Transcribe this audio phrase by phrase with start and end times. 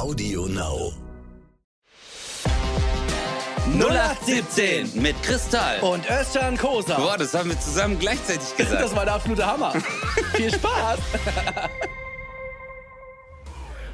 [0.00, 0.94] Audio Now.
[3.78, 5.78] 0817 mit Kristall.
[5.80, 6.96] Und Özcan Kosa.
[6.96, 8.82] Boah, das haben wir zusammen gleichzeitig gesagt.
[8.82, 9.74] Das war der absolute Hammer.
[10.34, 11.00] Viel Spaß.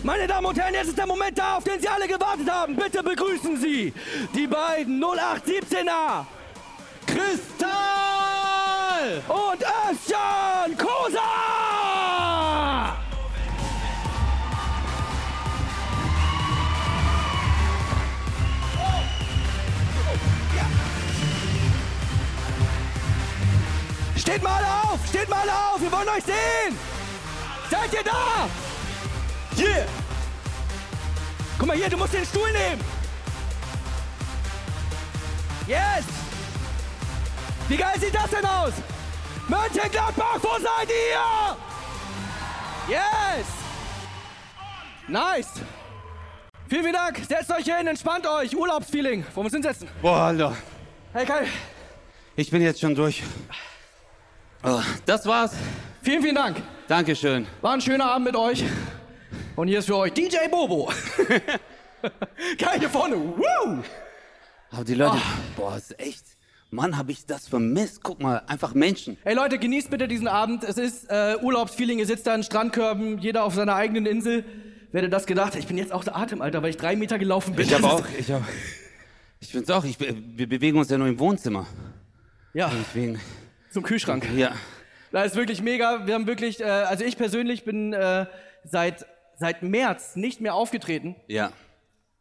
[0.04, 2.76] Meine Damen und Herren, jetzt ist der Moment da, auf den Sie alle gewartet haben.
[2.76, 3.92] Bitte begrüßen Sie
[4.32, 6.24] die beiden 0817er.
[7.04, 7.66] Kristall
[9.26, 11.35] und Özcan Kosa.
[24.26, 24.98] Steht mal auf!
[25.08, 25.80] Steht mal auf!
[25.80, 26.76] Wir wollen euch sehen!
[27.70, 28.48] Seid ihr da?
[29.54, 29.86] Hier!
[31.56, 32.82] Guck mal hier, du musst den Stuhl nehmen!
[35.68, 36.04] Yes!
[37.68, 38.72] Wie geil sieht das denn aus?
[39.46, 41.56] Mönchengladbach, wo seid ihr?
[42.88, 43.46] Yes!
[45.06, 45.60] Nice!
[46.68, 47.18] Vielen, vielen Dank.
[47.28, 48.56] Setzt euch hin, entspannt euch.
[48.56, 49.22] Urlaubsfeeling.
[49.22, 49.88] Wollen wir uns hinsetzen?
[50.02, 50.56] Boah, Alter.
[51.12, 51.46] Hey Kai,
[52.34, 53.22] Ich bin jetzt schon durch.
[54.64, 55.52] Oh, das war's.
[56.02, 56.62] vielen, vielen Dank.
[56.88, 57.46] Dankeschön.
[57.60, 58.64] War ein schöner Abend mit euch.
[59.54, 60.92] Und hier ist für euch DJ Bobo.
[62.78, 63.16] Hier vorne.
[63.16, 63.82] Woo!
[64.70, 65.16] Aber die Leute,
[65.56, 66.24] boah, ist echt.
[66.70, 68.02] Mann, hab ich das vermisst.
[68.02, 69.16] Guck mal, einfach Menschen.
[69.24, 70.62] Hey Leute, genießt bitte diesen Abend.
[70.64, 71.98] Es ist äh, Urlaubsfeeling.
[71.98, 74.44] Ihr sitzt da in Strandkörben, jeder auf seiner eigenen Insel.
[74.92, 75.54] Wer hätte das gedacht?
[75.56, 77.66] Ich bin jetzt außer Atem, Alter, weil ich drei Meter gelaufen bin.
[77.66, 78.42] Ich hab auch, ich hab,
[79.40, 81.66] ich find's auch, ich, wir bewegen uns ja nur im Wohnzimmer.
[82.52, 83.20] Ja, Deswegen,
[83.76, 84.26] zum Kühlschrank.
[84.34, 84.54] ja.
[85.12, 86.06] Das ist wirklich mega.
[86.06, 88.26] Wir haben wirklich, äh, also ich persönlich bin äh,
[88.64, 89.06] seit,
[89.38, 91.14] seit März nicht mehr aufgetreten.
[91.26, 91.52] Ja.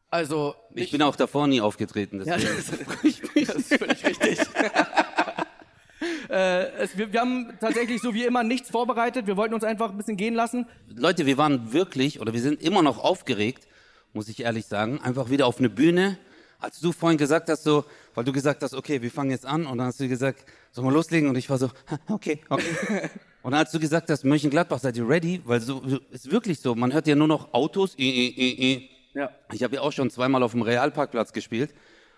[0.10, 2.22] Also, Ich bin auch davor nie aufgetreten.
[2.26, 4.40] Ja, das, das ist völlig richtig.
[6.30, 9.26] äh, es, wir, wir haben tatsächlich so wie immer nichts vorbereitet.
[9.26, 10.68] Wir wollten uns einfach ein bisschen gehen lassen.
[10.94, 13.68] Leute, wir waren wirklich, oder wir sind immer noch aufgeregt,
[14.14, 16.18] muss ich ehrlich sagen, einfach wieder auf eine Bühne.
[16.60, 17.86] Als du vorhin gesagt hast, so,
[18.16, 20.88] weil du gesagt hast, okay, wir fangen jetzt an, und dann hast du gesagt, sollen
[20.88, 21.30] wir loslegen?
[21.30, 21.70] Und ich war so,
[22.10, 23.10] okay, okay.
[23.44, 25.42] und als du gesagt hast, Mönchengladbach, seid ihr ready?
[25.46, 28.90] Weil so, ist wirklich so, man hört ja nur noch Autos, i, i, i.
[29.14, 29.30] Ja.
[29.54, 31.74] Ich habe ja auch schon zweimal auf dem Realparkplatz gespielt.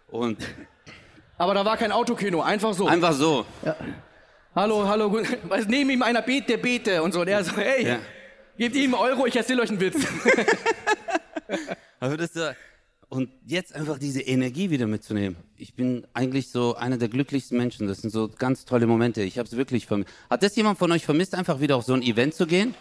[0.07, 0.38] Und
[1.38, 2.88] Aber da war kein Autokino, einfach so.
[2.88, 3.46] einfach so.
[4.56, 5.25] hallo, hallo, gut.
[5.44, 7.22] Was, neben ihm einer bete, bete und so.
[7.22, 8.00] Und er so, hey, Ja.
[8.57, 9.96] gebt ihm einen Euro, ich erzähle euch einen Witz.
[12.00, 12.53] Also das, äh,
[13.09, 15.38] und jetzt einfach diese Energie wieder mitzunehmen.
[15.56, 17.88] Ich bin eigentlich so einer der glücklichsten Menschen.
[17.88, 19.22] Das sind so ganz tolle Momente.
[19.22, 20.12] Ich habe es wirklich vermisst.
[20.29, 22.75] Hat das jemand von euch vermisst, einfach wieder auf so ein Event zu gehen?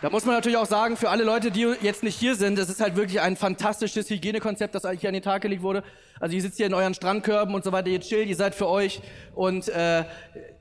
[0.00, 2.68] Da muss man natürlich auch sagen, für alle Leute, die jetzt nicht hier sind, es
[2.68, 5.82] ist halt wirklich ein fantastisches Hygienekonzept, das hier an den Tag gelegt wurde.
[6.20, 8.68] Also ihr sitzt hier in euren Strandkörben und so weiter, ihr chillt, ihr seid für
[8.68, 9.00] euch.
[9.34, 10.04] Und äh,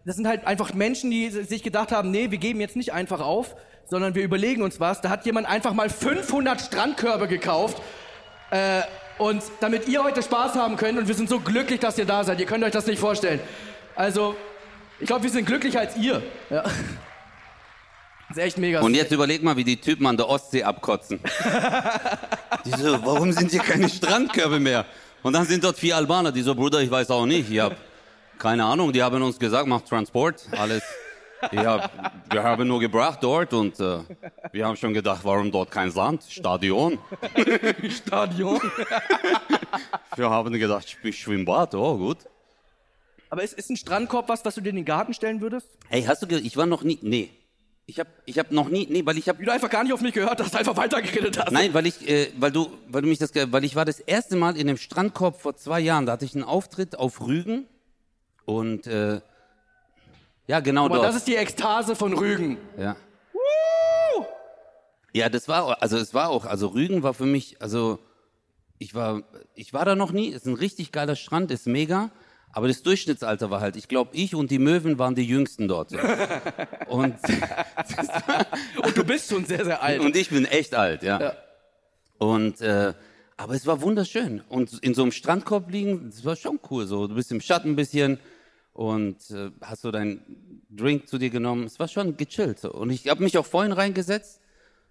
[0.05, 3.19] das sind halt einfach Menschen, die sich gedacht haben, nee, wir geben jetzt nicht einfach
[3.19, 3.55] auf,
[3.89, 5.01] sondern wir überlegen uns was.
[5.01, 7.81] Da hat jemand einfach mal 500 Strandkörbe gekauft.
[8.51, 8.81] Äh,
[9.17, 12.23] und damit ihr heute Spaß haben könnt und wir sind so glücklich, dass ihr da
[12.23, 12.39] seid.
[12.39, 13.39] Ihr könnt euch das nicht vorstellen.
[13.95, 14.35] Also,
[14.99, 16.23] ich glaube, wir sind glücklicher als ihr.
[16.49, 16.63] Ja.
[16.63, 18.81] Das ist echt mega.
[18.81, 21.19] Und jetzt überleg mal, wie die Typen an der Ostsee abkotzen.
[22.65, 24.85] die so, warum sind hier keine Strandkörbe mehr?
[25.21, 27.51] Und dann sind dort vier Albaner, die so, Bruder, ich weiß auch nicht.
[27.51, 27.75] Ich hab
[28.39, 30.83] keine Ahnung, die haben uns gesagt, macht Transport, alles.
[31.51, 31.91] Hab,
[32.31, 33.99] wir haben nur gebracht dort und äh,
[34.51, 36.23] wir haben schon gedacht, warum dort kein Sand?
[36.29, 36.97] Stadion.
[37.89, 38.59] Stadion.
[40.15, 42.17] Wir haben gedacht, Sch- Schwimmbad, oh gut.
[43.29, 45.67] Aber ist, ist ein Strandkorb was, was du dir in den Garten stellen würdest?
[45.89, 47.31] Hey, hast du ge ich war noch nie, nee.
[47.87, 49.91] Ich hab, ich hab noch nie, nee, weil ich hab, Wie du einfach gar nicht
[49.91, 51.51] auf mich gehört hast, einfach weitergeredet hast.
[51.51, 54.35] nein, weil ich, äh, weil du, weil du mich das, weil ich war das erste
[54.35, 57.65] Mal in dem Strandkorb vor zwei Jahren, da hatte ich einen Auftritt auf Rügen
[58.45, 59.19] und, äh,
[60.47, 61.07] ja, genau Aber dort.
[61.07, 62.57] das ist die Ekstase von Rügen.
[62.77, 62.95] Ja.
[65.15, 67.99] Ja, das war, auch- also es war auch, also Rügen war für mich, also
[68.79, 69.21] ich war,
[69.53, 72.09] ich war da noch nie, ist ein richtig geiler Strand, ist mega,
[72.51, 75.91] aber das Durchschnittsalter war halt, ich glaube, ich und die Möwen waren die Jüngsten dort.
[75.91, 75.97] So.
[76.87, 77.15] Und,
[78.83, 79.99] Und du bist schon sehr, sehr alt.
[80.01, 81.19] und ich bin echt alt, ja.
[81.19, 81.33] Ja.
[82.19, 82.93] Und, äh,
[83.37, 84.41] aber es war wunderschön.
[84.49, 87.69] Und in so einem Strandkorb liegen, das war schon cool, so, du bist im Schatten
[87.71, 88.19] ein bisschen
[88.73, 92.59] und äh, hast so deinen Drink zu dir genommen, es war schon gechillt.
[92.59, 92.71] So.
[92.73, 94.39] Und ich habe mich auch vorhin reingesetzt,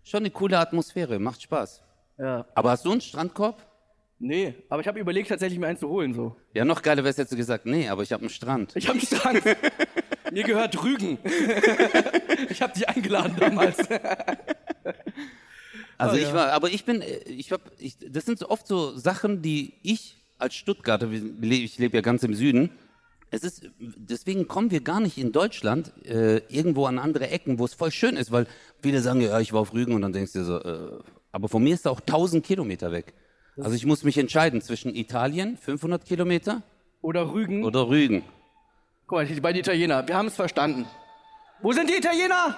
[0.05, 1.83] schon eine coole Atmosphäre, macht Spaß.
[2.19, 2.47] ja.
[2.55, 3.61] Aber hast du einen Strandkorb?
[4.25, 6.15] Nee, aber ich habe überlegt, tatsächlich mir einen zu holen.
[6.15, 6.37] so.
[6.55, 8.77] Ja, noch geiler wär's, hättest du gesagt, nee, aber ich habe einen Strand.
[8.77, 9.43] Ich habe einen Strand.
[10.33, 11.19] Mir gehört Rügen.
[12.49, 13.77] ich habe dich eingeladen damals.
[15.99, 16.35] Also Oh, ich ja.
[16.35, 19.75] war, aber ich bin, äh, ich hab, ich, das sind so oft so Sachen, die
[19.83, 22.71] ich als Stuttgarter, ich lebe ja ganz im Süden,
[23.33, 27.65] es ist, deswegen kommen wir gar nicht in Deutschland äh, irgendwo an andere Ecken, wo
[27.65, 28.47] es voll schön ist, weil
[28.83, 30.99] viele sagen, ja, ich war auf Rügen und dann denkst du so, äh,
[31.33, 33.15] Aber von mir ist er auch 1000 Kilometer weg.
[33.57, 36.63] Also ich muss mich entscheiden zwischen Italien, 500 Kilometer,
[37.01, 37.65] Oder Rügen.
[37.65, 38.23] oder Rügen.
[39.07, 40.07] Guck mal, die beiden Italiener.
[40.07, 40.87] Wir haben es verstanden.
[41.63, 42.57] Wo sind die Italiener?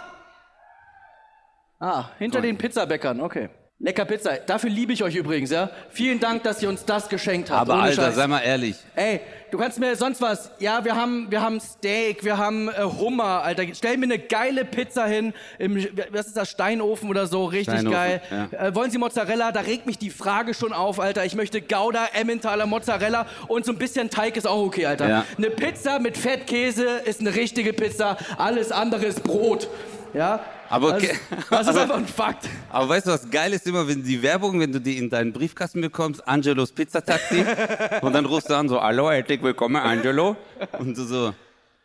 [1.78, 3.20] Ah, hinter den Pizzabäckern.
[3.20, 3.48] Okay.
[3.80, 4.36] Lecker Pizza.
[4.46, 5.68] Dafür liebe ich euch übrigens, ja.
[5.90, 7.62] Vielen Dank, dass ihr uns das geschenkt habt.
[7.62, 8.14] Aber Ohne Alter, Scheiß.
[8.14, 8.76] sei mal ehrlich.
[8.94, 10.52] Ey, du kannst mir sonst was.
[10.60, 13.64] Ja, wir haben, wir haben Steak, wir haben äh, Hummer, Alter.
[13.74, 15.76] Stell mir eine geile Pizza hin im,
[16.12, 18.22] was ist das, Steinofen oder so, richtig Steinofen, geil.
[18.30, 18.68] ja.
[18.68, 19.50] Äh, wollen Sie Mozzarella?
[19.50, 21.24] Da regt mich die Frage schon auf, Alter.
[21.24, 25.08] Ich möchte Gouda, Emmentaler Mozzarella und so ein bisschen Teig ist auch okay, Alter.
[25.08, 25.24] Ja.
[25.36, 28.16] Eine Pizza mit Fettkäse ist eine richtige Pizza.
[28.38, 29.68] Alles andere ist Brot.
[30.14, 30.44] Ja.
[30.70, 31.18] Aber das, okay.
[31.50, 32.48] das ist Aber- einfach ein Fakt.
[32.70, 35.32] Aber weißt du, was geil ist immer, wenn die Werbung, wenn du die in deinen
[35.32, 37.44] Briefkasten bekommst, Angelos Pizzataxi,
[38.00, 40.36] und dann rufst du an so, hallo, herzlich willkommen, Angelo.
[40.78, 41.34] Und du so,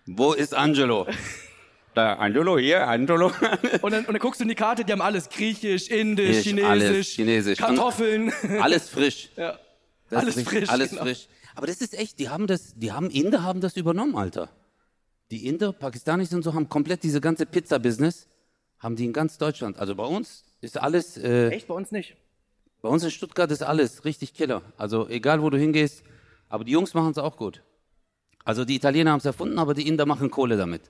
[0.06, 1.08] wo ist Angelo?
[1.96, 3.31] Da, Angelo, hier, Angelo.
[3.81, 6.44] Und dann, und dann guckst du in die Karte, die haben alles griechisch, indisch, Griechisch,
[6.44, 7.58] chinesisch, alles chinesisch.
[7.58, 8.31] Kartoffeln.
[8.62, 9.30] Alles frisch.
[9.36, 9.58] ja.
[10.12, 11.02] Das Alles frisch, Alles genau.
[11.02, 11.28] frisch.
[11.56, 14.50] Aber das ist echt, die haben das, die haben, Inder haben das übernommen, Alter.
[15.31, 18.28] Die Inder, Pakistanis und so haben komplett diese ganze Pizza-Business,
[18.80, 19.78] haben die in ganz Deutschland.
[19.78, 22.16] Also bei uns ist alles, äh, Echt bei uns nicht.
[22.81, 24.62] bei uns in Stuttgart ist alles richtig Killer.
[24.78, 26.04] Also egal, wo du hingehst.
[26.48, 27.62] Aber die Jungs machen es auch gut.
[28.44, 30.81] Also die Italiener haben es erfunden, aber die Inder machen Kohle damit.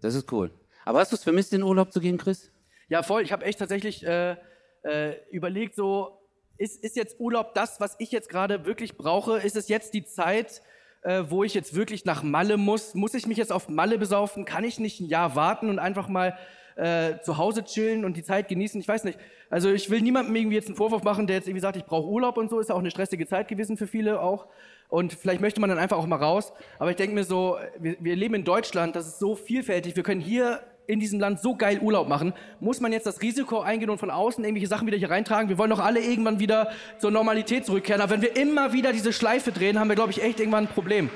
[0.00, 0.50] Das ist cool.
[0.86, 2.50] Aber hast du es vermisst, in Urlaub zu gehen, Chris?
[2.88, 3.22] Ja, voll.
[3.22, 4.36] Ich habe echt tatsächlich äh,
[4.82, 6.20] äh, überlegt, so
[6.56, 9.38] ist, ist jetzt Urlaub das, was ich jetzt gerade wirklich brauche?
[9.38, 10.62] Ist es jetzt die Zeit,
[11.04, 12.94] äh, wo ich jetzt wirklich nach Malle muss?
[12.94, 14.44] Muss ich mich jetzt auf Malle besaufen?
[14.44, 16.36] Kann ich nicht ein Jahr warten und einfach mal
[16.76, 18.80] äh, zu Hause chillen und die Zeit genießen?
[18.80, 19.18] Ich weiß nicht.
[19.50, 22.08] Also ich will niemandem irgendwie jetzt einen Vorwurf machen, der jetzt irgendwie sagt, ich brauche
[22.08, 22.58] Urlaub und so.
[22.58, 24.46] Ist ja auch eine stressige Zeit gewesen für viele auch.
[24.88, 26.52] Und vielleicht möchte man dann einfach auch mal raus.
[26.78, 29.96] Aber ich denke mir so, wir, wir leben in Deutschland, das ist so vielfältig.
[29.96, 32.34] Wir können hier in diesem Land so geil Urlaub machen.
[32.60, 35.48] Muss man jetzt das Risiko eingehen und von außen irgendwelche Sachen wieder hier reintragen?
[35.48, 38.02] Wir wollen doch alle irgendwann wieder zur Normalität zurückkehren.
[38.02, 40.68] Aber wenn wir immer wieder diese Schleife drehen, haben wir, glaube ich, echt irgendwann ein
[40.72, 41.10] Problem.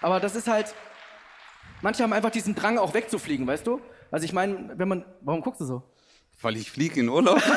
[0.00, 0.74] Aber das ist halt,
[1.82, 3.80] manche haben einfach diesen Drang auch wegzufliegen, weißt du?
[4.10, 5.82] Also ich meine, wenn man, warum guckst du so?
[6.40, 7.40] Weil ich fliege in Urlaub.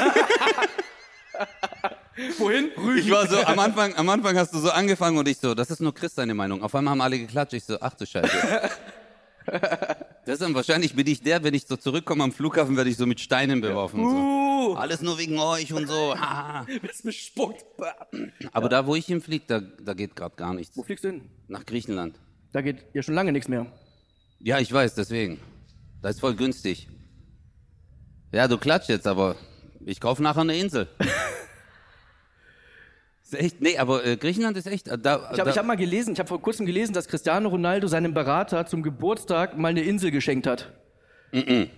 [2.37, 2.69] Wohin?
[2.97, 5.71] Ich war so, am Anfang, am Anfang hast du so angefangen und ich so, das
[5.71, 6.61] ist nur Chris seine Meinung.
[6.61, 7.53] Auf einmal haben alle geklatscht.
[7.53, 8.29] Ich so, ach du Scheiße.
[10.25, 13.19] Dann wahrscheinlich bin ich der, wenn ich so zurückkomme am Flughafen, werde ich so mit
[13.19, 14.09] Steinen beworfen.
[14.09, 14.15] So.
[14.15, 16.17] Uh, Alles nur wegen euch und so.
[16.17, 16.65] haha.
[16.81, 17.65] bist bespuckt.
[18.51, 20.77] Aber da, wo ich hinfliege, da, da geht gerade gar nichts.
[20.77, 21.29] Wo fliegst du hin?
[21.47, 22.19] Nach Griechenland.
[22.51, 23.67] Da geht ja schon lange nichts mehr.
[24.39, 25.39] Ja, ich weiß, deswegen.
[26.01, 26.87] Das ist voll günstig.
[28.31, 29.35] Ja, du klatscht jetzt, aber
[29.85, 30.87] ich kaufe nachher eine Insel.
[33.33, 36.13] ist echt, nee, aber äh, Griechenland ist echt, äh, da, Ich habe hab mal gelesen,
[36.13, 40.11] ich habe vor kurzem gelesen, dass Cristiano Ronaldo seinem Berater zum Geburtstag mal eine Insel
[40.11, 40.71] geschenkt hat.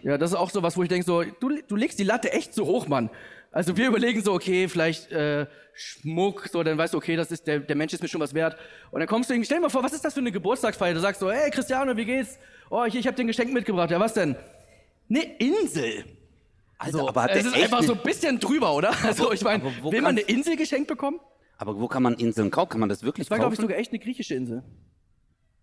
[0.04, 2.34] Ja, das ist auch so was, wo ich denke so, du, du legst die Latte
[2.34, 3.10] echt zu hoch, Mann.
[3.52, 7.48] Also wir überlegen so, okay, vielleicht äh, Schmuck, so, dann weißt du, okay, das ist
[7.48, 8.58] der, der Mensch ist mir schon was wert.
[8.92, 10.94] Und dann kommst du irgendwie, stell dir mal vor, was ist das für eine Geburtstagsfeier?
[10.94, 12.38] Du sagst so, hey Cristiano, wie geht's?
[12.70, 13.90] Oh, ich, ich habe dir ein Geschenk mitgebracht.
[13.92, 14.36] Ja, was denn?
[15.10, 16.04] Eine Insel.
[16.78, 18.94] Alter, So, aber es ist einfach so ein bisschen drüber, oder?
[19.04, 21.22] Also ich meine, will man eine Insel geschenkt bekommen?
[21.58, 22.70] Aber wo kann man Inseln kaufen?
[22.70, 23.68] Kann man das wirklich Das war, glaube ich, kaufen?
[23.70, 24.64] sogar echt eine griechische Insel.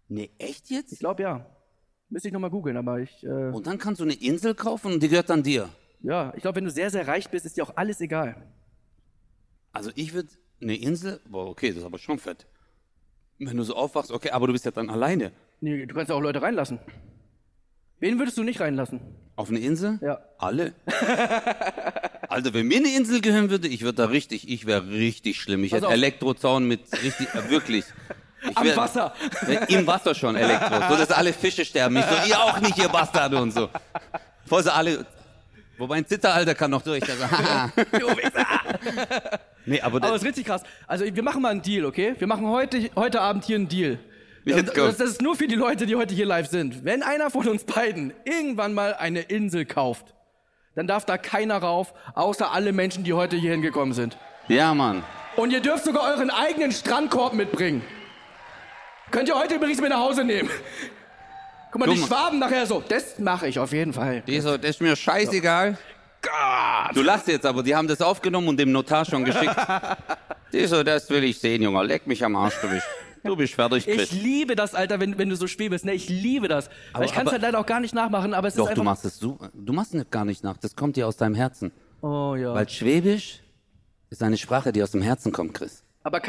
[0.08, 0.98] nee, echt Ich jetzt?
[0.98, 1.46] glaube ja.
[2.08, 5.02] Müsste ich nochmal googeln, aber ich, äh, Und dann kannst du eine Insel kaufen und
[5.02, 5.68] die gehört dann dir.
[6.02, 8.36] ja, ich glaube, wenn du sehr, sehr reich bist, ist dir auch alles egal.
[9.72, 10.28] Also ich würde
[10.60, 12.46] eine Insel, boah, okay, das ist aber schon fett.
[13.38, 15.32] Wenn du so aufwachst, okay, aber du bist ja dann alleine.
[15.60, 16.78] Nee, du kannst ja auch Leute reinlassen.
[17.98, 19.00] Wen würdest du nicht reinlassen?
[19.36, 19.98] Auf eine Insel?
[20.02, 20.20] Ja.
[20.38, 20.74] Alle?
[22.32, 25.64] Alter, wenn mir eine Insel gehören würde, ich würde da richtig, ich wäre richtig schlimm.
[25.64, 25.92] Ich Pass hätte auf.
[25.92, 27.84] Elektrozaun mit richtig, äh, wirklich.
[28.48, 29.14] Ich Am wär- Wasser.
[29.42, 30.74] wär Im Wasser schon Elektro.
[30.90, 31.96] So, dass alle Fische sterben.
[31.96, 33.68] Ich so, ihr auch nicht, ihr Bastarde und so.
[34.46, 35.06] Voll so alle,
[35.78, 37.02] wobei ein Zitteralter kann noch durch.
[37.08, 37.24] Also,
[39.66, 40.62] nee, aber, Aber das, es ist richtig krass.
[40.88, 42.14] Also wir machen mal einen Deal, okay?
[42.18, 43.98] Wir machen heute, heute Abend hier einen Deal.
[44.44, 46.84] Jetzt das, das ist nur für die Leute, die heute hier live sind.
[46.84, 50.14] Wenn einer von uns beiden irgendwann mal eine Insel kauft,
[50.74, 54.16] dann darf da keiner rauf, außer alle Menschen, die heute hier hingekommen sind.
[54.48, 55.02] ja, Mann.
[55.36, 57.82] Und ihr dürft sogar euren eigenen Strandkorb mitbringen.
[59.10, 60.50] Könnt ihr heute übrigens mit nach Hause nehmen.
[61.70, 62.06] Guck mal, Guck die mal.
[62.06, 62.82] Schwaben nachher so.
[62.86, 64.20] Das mache ich auf jeden Fall.
[64.26, 65.78] Die so, das ist mir scheißegal.
[66.94, 69.56] Du lachst jetzt, aber die haben das aufgenommen und dem Notar schon geschickt.
[70.52, 71.82] Die so, das will ich sehen, Junge.
[71.82, 72.86] Leck mich am Arsch, du bist,
[73.24, 74.12] du bist fertig, Ich Chris.
[74.12, 75.84] liebe das, Alter, wenn, wenn du so schwebelst.
[75.84, 76.68] Ne, ich liebe das.
[76.92, 78.80] Aber, ich kann es halt leider auch gar nicht nachmachen, aber es Doch, ist du
[78.80, 78.84] einfach...
[78.92, 80.56] machst es so, du machst es gar nicht nach.
[80.56, 81.72] Das kommt dir aus deinem Herzen.
[82.00, 82.54] oh ja.
[82.54, 83.40] Weil Schwäbisch
[84.10, 85.84] ist eine Sprache, die aus dem Herzen kommt, Chris.
[86.02, 86.20] Aber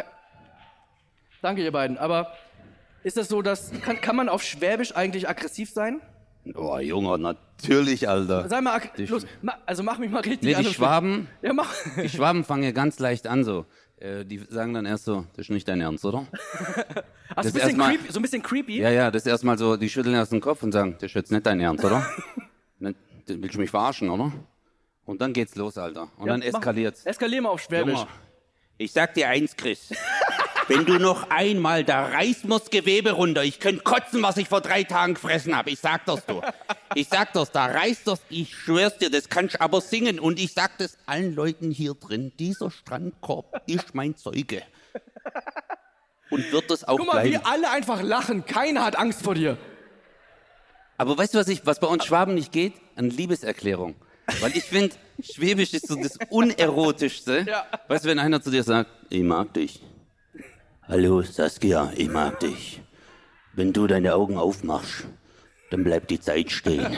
[1.41, 1.97] danke ihr beiden.
[1.97, 2.33] Aber
[3.03, 6.01] ist das so, dass kann, kann man auf Schwäbisch eigentlich aggressiv sein?
[6.55, 8.49] Oh, Junge, natürlich, Alter.
[8.49, 11.53] Sei mal, ak- Die los, ma, also mach mich mal richtig Nee, die Schwaben, Ja,
[11.53, 11.73] mach.
[12.01, 13.65] die Schwaben fangen ja ganz leicht an so.
[14.03, 16.25] Äh, Die sagen dann erst so, das ist nicht dein Ernst, oder?
[16.31, 16.73] Ach, so,
[17.35, 18.81] Das ein bisschen erstmal- creepy, so ein bisschen creepy.
[18.81, 21.13] Ja, ja, das ist erstmal so, die schütteln erst den Kopf und sagen, das ist
[21.15, 22.05] jetzt nicht dein Ernst, oder?
[23.25, 24.33] Das willst du mich verarschen, oder?
[25.05, 26.09] Und dann geht's los, Alter.
[26.17, 27.05] Und dann Ja, mach- eskaliert's.
[27.05, 27.93] Eskalier mal auf Schwäbisch.
[27.99, 28.07] Junge,
[28.77, 29.89] ich sag dir eins, Chris.
[30.67, 33.43] Wenn du noch einmal, da reißt mir's Gewebe runter.
[33.43, 35.69] Ich könnte kotzen, was ich vor drei Tagen gefressen habe.
[35.71, 36.41] Ich sag das du.
[36.95, 38.21] Ich sag das, da reißt das.
[38.29, 40.19] Ich schwör's dir, das kannst aber singen.
[40.19, 42.31] Und ich sag das allen Leuten hier drin.
[42.39, 44.63] Dieser Strandkorb ist mein Zeuge.
[46.29, 47.45] Und wird das auch Guck mal, wie bleiben.
[47.45, 48.45] alle einfach lachen.
[48.45, 49.57] Keiner hat Angst vor dir.
[50.97, 52.73] Aber weißt du, was, ich, was bei uns Schwaben nicht geht?
[52.95, 53.95] Eine Liebeserklärung.
[54.39, 57.45] Weil ich finde, Schwäbisch ist so das Unerotischste.
[57.47, 57.65] Ja.
[57.87, 59.81] Weißt du, wenn einer zu dir sagt, ich mag dich.
[60.87, 62.81] Hallo Saskia, ich mag dich.
[63.53, 65.05] Wenn du deine Augen aufmachst,
[65.69, 66.97] dann bleibt die Zeit stehen.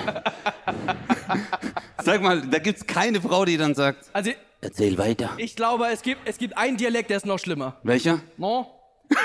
[2.04, 4.32] Sag mal, da gibt's keine Frau, die dann sagt, Also,
[4.62, 5.32] erzähl weiter.
[5.38, 7.78] ich glaube, es gibt, es gibt einen Dialekt, der ist noch schlimmer.
[7.84, 8.22] Welcher?
[8.38, 8.72] No?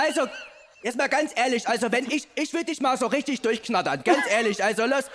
[0.00, 0.28] Also,
[0.84, 4.20] jetzt mal ganz ehrlich, also wenn ich, ich will dich mal so richtig durchknattern, ganz
[4.30, 5.06] ehrlich, also los,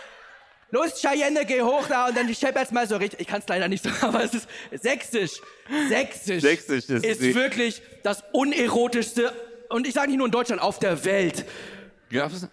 [0.74, 3.40] los Cheyenne, geh hoch da und dann ich schepp jetzt mal so richtig, ich kann
[3.40, 5.40] es leider nicht so, aber es ist sächsisch,
[5.88, 9.32] sächsisch, Sächsisch, ist ist wirklich das unerotischste
[9.70, 11.46] und ich sage nicht nur in Deutschland, auf der Welt.
[12.10, 12.48] Gab's?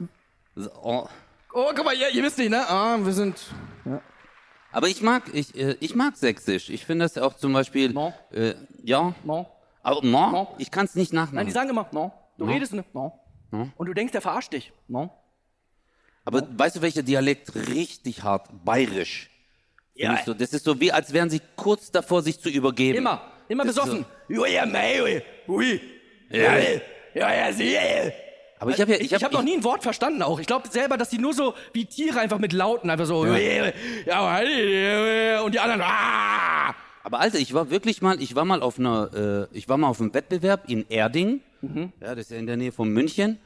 [0.82, 1.06] Oh.
[1.52, 2.68] Oh, guck mal, ihr, ihr wisst nicht, ne?
[2.68, 3.36] Ah, wir sind...
[4.72, 6.70] Aber ich mag, ich, äh, ich mag Sächsisch.
[6.70, 8.14] Ich finde das auch zum Beispiel, No.
[8.32, 9.48] äh, ja, No.
[9.82, 10.54] aber no, No.
[10.58, 11.34] ich kann es nicht nachmachen.
[11.36, 12.12] Nein, die sagen immer, no.
[12.38, 12.52] Du No.
[12.52, 12.84] redest, ne?
[12.92, 13.20] No.
[13.50, 14.72] Und du denkst, der verarscht dich.
[14.86, 15.10] No.
[16.30, 18.48] Aber weißt du, welcher Dialekt richtig hart?
[18.64, 19.28] Bayerisch.
[19.94, 20.18] Ja.
[20.24, 22.98] So, das ist so wie, als wären sie kurz davor, sich zu übergeben.
[22.98, 24.06] Immer, immer Das besoffen.
[24.28, 25.80] ja, ja, mei, ui, ui,
[26.30, 26.56] Ja.
[26.58, 28.12] ja.
[28.60, 30.38] Aber ich habe ja, Ich, ich ich habe habe noch nie ein Wort verstanden auch.
[30.38, 33.24] Ich glaube selber, dass die nur so wie Tiere einfach mit Lauten einfach so.
[33.26, 33.32] Ja.
[35.42, 35.80] Und die anderen.
[35.82, 36.74] Ah!
[37.02, 39.88] Aber Alter, ich war wirklich mal, ich war mal auf einer, äh, ich war mal
[39.88, 41.40] auf einem Wettbewerb in Erding.
[41.62, 41.92] Mhm.
[42.00, 43.38] Ja, das ist ja in der Nähe von München.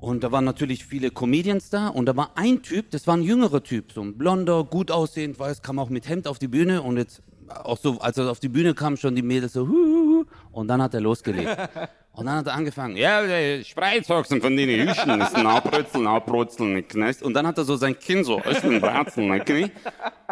[0.00, 3.22] Und da waren natürlich viele Comedians da und da war ein Typ, das war ein
[3.22, 6.82] jüngerer Typ, so ein blonder, gut aussehend, weiß, kam auch mit Hemd auf die Bühne
[6.82, 9.72] und jetzt auch so, als er auf die Bühne kam, schon die Mädels so, hu,
[9.72, 11.48] hu, hu, und dann hat er losgelegt.
[12.12, 16.74] und dann hat er angefangen, ja, der Spreizhaxen von denen Hüschen, ist ein Abrützeln, Abrutzeln,
[16.74, 17.22] nicht knest.
[17.24, 19.72] Und dann hat er so sein Kinn so, ist ein Bratzeln, nicht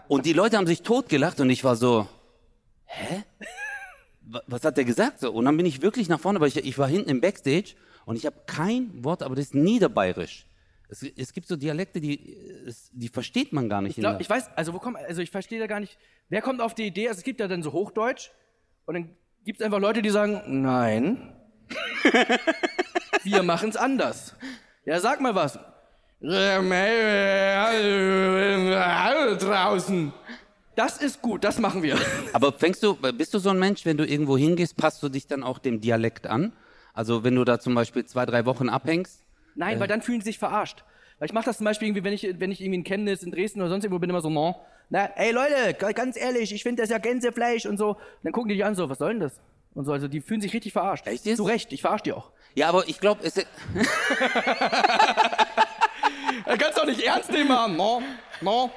[0.07, 2.07] Und die Leute haben sich totgelacht und ich war so,
[4.29, 5.21] Wa- was hat der gesagt?
[5.21, 7.75] So, und dann bin ich wirklich nach vorne, weil ich, ich war hinten im Backstage
[8.07, 10.47] und ich habe kein Wort, aber das ist niederbayerisch.
[10.89, 13.99] Es, es gibt so Dialekte, die, es, die versteht man gar nicht.
[13.99, 15.99] Ich, glaub, ich weiß, also wo kommt, also ich verstehe da gar nicht,
[16.29, 18.31] wer kommt auf die Idee, also es gibt ja dann so Hochdeutsch
[18.87, 19.11] und dann
[19.45, 21.35] gibt es einfach Leute, die sagen, nein,
[23.25, 24.37] wir machen es anders.
[24.85, 25.59] Ja, sag mal was.
[29.37, 30.13] Draußen.
[30.77, 31.99] Das ist gut, das machen wir.
[32.33, 35.27] aber fängst du, bist du so ein Mensch, wenn du irgendwo hingehst, passt du dich
[35.27, 36.53] dann auch dem Dialekt an?
[36.97, 39.23] Also wenn du da zum Beispiel zwei, drei Wochen abhängst?
[39.55, 40.83] Nein, weil dann fühlen sie sich verarscht.
[41.19, 43.31] Weil ich mache das zum Beispiel irgendwie, wenn ich, wenn ich irgendwie in Chemnitz, in
[43.31, 44.57] Dresden oder sonst irgendwo bin, immer so, no.
[44.91, 47.91] Na, ey Leute, ga- ganz ehrlich, ich finde das ja Gänsefleisch und so.
[47.91, 49.41] Und dann gucken die dich an, so, was soll denn das?
[49.75, 51.07] Und so, also die fühlen sich richtig verarscht.
[51.07, 51.37] Echt jetzt?
[51.39, 52.31] Zu Recht, ich verarsch die auch.
[52.55, 53.35] Ja, aber ich glaube, es
[56.47, 57.77] Er kannst doch nicht ernst nehmen haben.
[57.77, 58.03] No,
[58.41, 58.71] no.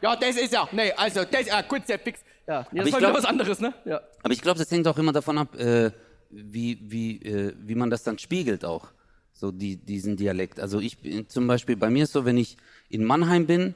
[0.00, 2.20] Ja, das ist ja, nee, also, das ist ja kurz der Fix.
[2.46, 3.72] Ja, das ich ist glaub- wieder was anderes, ne?
[3.84, 4.00] Ja.
[4.22, 5.90] Aber ich glaube, das hängt auch immer davon ab, äh,
[6.30, 8.88] wie, wie, äh, wie man das dann spiegelt auch.
[9.32, 10.60] So die, diesen Dialekt.
[10.60, 12.56] Also ich bin zum Beispiel, bei mir ist so, wenn ich
[12.88, 13.74] in Mannheim bin,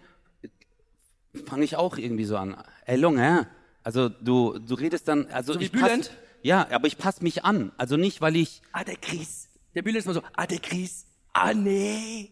[1.47, 2.57] fange ich auch irgendwie so an.
[2.87, 3.47] Ey, Lunge?
[3.83, 6.11] Also du, du redest dann, also wie ich pass, Bülent?
[6.43, 7.73] Ja, aber ich passe mich an.
[7.77, 11.07] Also nicht, weil ich, Ah, der Chris, Der Bühne ist mal so, ah, der Chris,
[11.33, 12.31] ah, nee,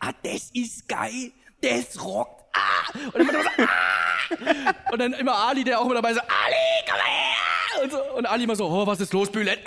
[0.00, 3.08] ah, das ist geil, das rockt, ah.
[3.12, 4.92] und dann, immer so, ah!
[4.92, 7.45] und dann immer Ali, der auch immer dabei so, Ali, komm her!
[7.82, 9.58] Und, so, und Ali immer so, oh, was ist los, Bülent?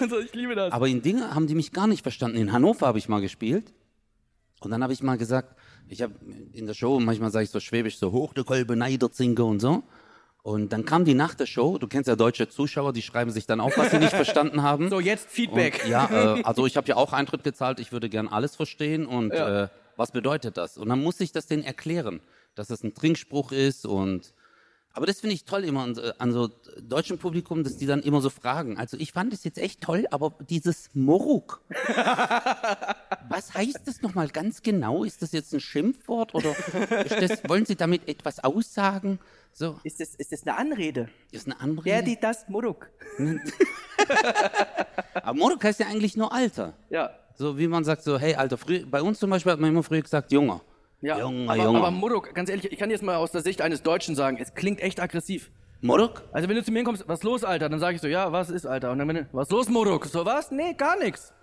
[0.00, 0.72] Und so, ich liebe das.
[0.72, 2.36] aber in Dinge haben die mich gar nicht verstanden.
[2.36, 3.72] In Hannover habe ich mal gespielt.
[4.60, 5.56] Und dann habe ich mal gesagt,
[5.88, 6.14] ich habe
[6.52, 9.82] in der Show, manchmal sage ich so schwäbisch, so hoch der Kolbe, Neiderzinke und so.
[10.42, 13.46] Und dann kam die nach der Show, du kennst ja deutsche Zuschauer, die schreiben sich
[13.46, 14.88] dann auf, was sie nicht verstanden haben.
[14.90, 15.80] So, jetzt Feedback.
[15.84, 19.06] Und, ja, äh, also ich habe ja auch Eintritt gezahlt, ich würde gern alles verstehen
[19.06, 19.64] und Ja.
[19.64, 20.76] äh, was bedeutet das?
[20.76, 22.20] Und dann muss ich das denen erklären,
[22.56, 24.34] dass das ein Trinkspruch ist und
[24.94, 26.48] aber das finde ich toll immer an, an so
[26.80, 28.78] deutschem Publikum, dass die dann immer so fragen.
[28.78, 31.62] Also ich fand es jetzt echt toll, aber dieses Moruk,
[33.28, 35.02] was heißt das nochmal ganz genau?
[35.02, 36.54] Ist das jetzt ein Schimpfwort oder
[37.08, 39.18] das, wollen Sie damit etwas aussagen?
[39.52, 41.08] So, Ist das, ist das eine Anrede?
[41.32, 41.84] ist eine andere.
[41.84, 42.88] Der, die, das, Muruk.
[45.14, 46.72] aber Moruk heißt ja eigentlich nur Alter.
[46.90, 47.10] Ja.
[47.36, 49.82] So wie man sagt, so, hey, Alter, früh, bei uns zum Beispiel hat man immer
[49.82, 50.60] früher gesagt, Junger.
[51.04, 51.78] Ja, Junger, aber, Junger.
[51.80, 54.54] aber Muruk, ganz ehrlich, ich kann jetzt mal aus der Sicht eines Deutschen sagen, es
[54.54, 55.50] klingt echt aggressiv.
[55.82, 56.22] Moruk?
[56.32, 57.68] Also wenn du zu mir kommst, was los, Alter?
[57.68, 58.90] Dann sage ich so, ja, was ist, Alter?
[58.90, 60.06] Und dann bin ich, was los, Muruk?
[60.06, 60.50] So, was?
[60.50, 61.34] Nee, gar nichts.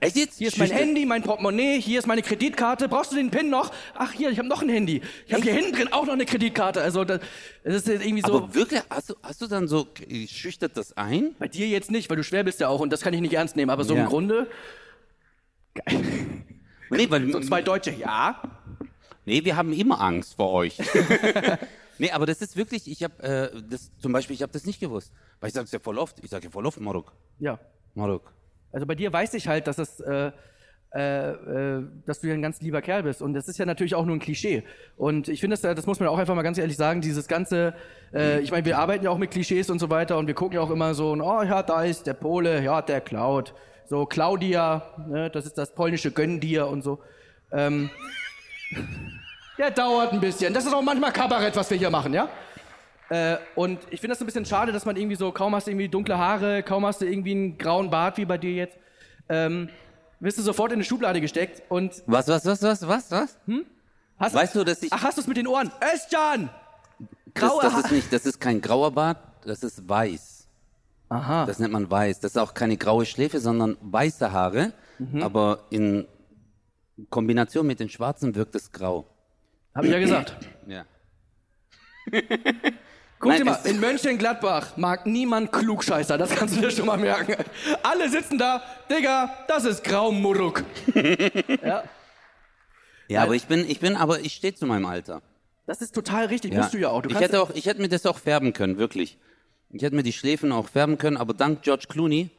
[0.00, 0.36] Echt jetzt?
[0.38, 2.86] Hier ist mein Schüchtern- Handy, mein Portemonnaie, hier ist meine Kreditkarte.
[2.88, 3.72] Brauchst du den PIN noch?
[3.94, 5.00] Ach, hier, ich habe noch ein Handy.
[5.26, 6.82] Ich habe hier hinten drin auch noch eine Kreditkarte.
[6.82, 7.20] Also das,
[7.64, 8.36] das ist irgendwie so.
[8.44, 9.88] Aber wirklich, hast du, hast du dann so,
[10.28, 11.34] schüchtert das ein?
[11.38, 13.32] bei dir jetzt nicht, weil du schwer bist ja auch und das kann ich nicht
[13.32, 13.70] ernst nehmen.
[13.70, 14.02] Aber so Ja.
[14.02, 14.46] im Grunde,
[16.90, 18.40] Nee, weil, so zwei Deutsche, ja.
[19.28, 20.78] Nee, wir haben immer Angst vor euch.
[21.98, 24.80] nee, aber das ist wirklich, ich habe, äh, das, zum Beispiel, ich habe das nicht
[24.80, 25.12] gewusst.
[25.40, 27.12] Weil ich sage es ja voll oft, ich sage ja voll oft Moruk.
[27.38, 27.60] Ja.
[27.94, 28.32] Moruk.
[28.72, 30.32] Also bei dir weiß ich halt, dass es, äh,
[30.94, 33.20] äh, äh, dass du ja ein ganz lieber Kerl bist.
[33.20, 34.64] Und das ist ja natürlich auch nur ein Klischee.
[34.96, 37.74] Und ich finde, das, das muss man auch einfach mal ganz ehrlich sagen, dieses ganze,
[38.12, 40.54] äh, ich meine, wir arbeiten ja auch mit Klischees und so weiter und wir gucken
[40.54, 43.54] ja auch immer so, oh ja, da ist der Pole, ja, der klaut.
[43.86, 47.00] So, Claudia, ne, das ist das polnische Gönn dir und so.
[47.52, 47.90] Ähm,
[49.58, 50.52] der dauert ein bisschen.
[50.54, 52.28] Das ist auch manchmal Kabarett, was wir hier machen, ja?
[53.10, 55.70] Äh, und ich finde das ein bisschen schade, dass man irgendwie so, kaum hast du
[55.70, 58.76] irgendwie dunkle Haare, kaum hast du irgendwie einen grauen Bart wie bei dir jetzt,
[59.30, 59.70] ähm,
[60.20, 63.38] wirst du sofort in eine Schublade gesteckt und Was, was, was, was, was, was?
[64.18, 65.70] hast Weißt du, dass ich, Ach, hast du es mit den Ohren?
[65.80, 66.50] Özcan!
[66.98, 67.84] das, Graue das Haare.
[67.84, 70.46] ist nicht, das ist kein grauer Bart, das ist weiß.
[71.10, 71.46] Aha.
[71.46, 72.20] Das nennt man weiß.
[72.20, 74.72] Das ist auch keine graue Schläfe, sondern weiße Haare.
[74.98, 75.22] Mhm.
[75.22, 76.06] Aber in
[77.10, 79.06] Kombination mit den schwarzen wirkt es grau.
[79.74, 80.36] Hab ich ja gesagt.
[80.66, 80.84] Ja.
[83.20, 86.96] Guck Nein, dir mal, in Mönchengladbach mag niemand Klugscheißer, das kannst du dir schon mal
[86.98, 87.34] merken.
[87.82, 90.62] Alle sitzen da, Digga, das ist Graumuruk.
[91.64, 91.82] ja,
[93.08, 95.20] Ja, aber ich bin, ich bin, aber ich stehe zu meinem Alter.
[95.66, 96.60] das ist total richtig, Ja.
[96.60, 97.02] musst du ja auch.
[97.02, 99.18] Du ich hätte auch, ich hätte mir das auch färben können, wirklich.
[99.70, 102.30] Ich hätte mir die Schläfen auch färben können, aber dank George Clooney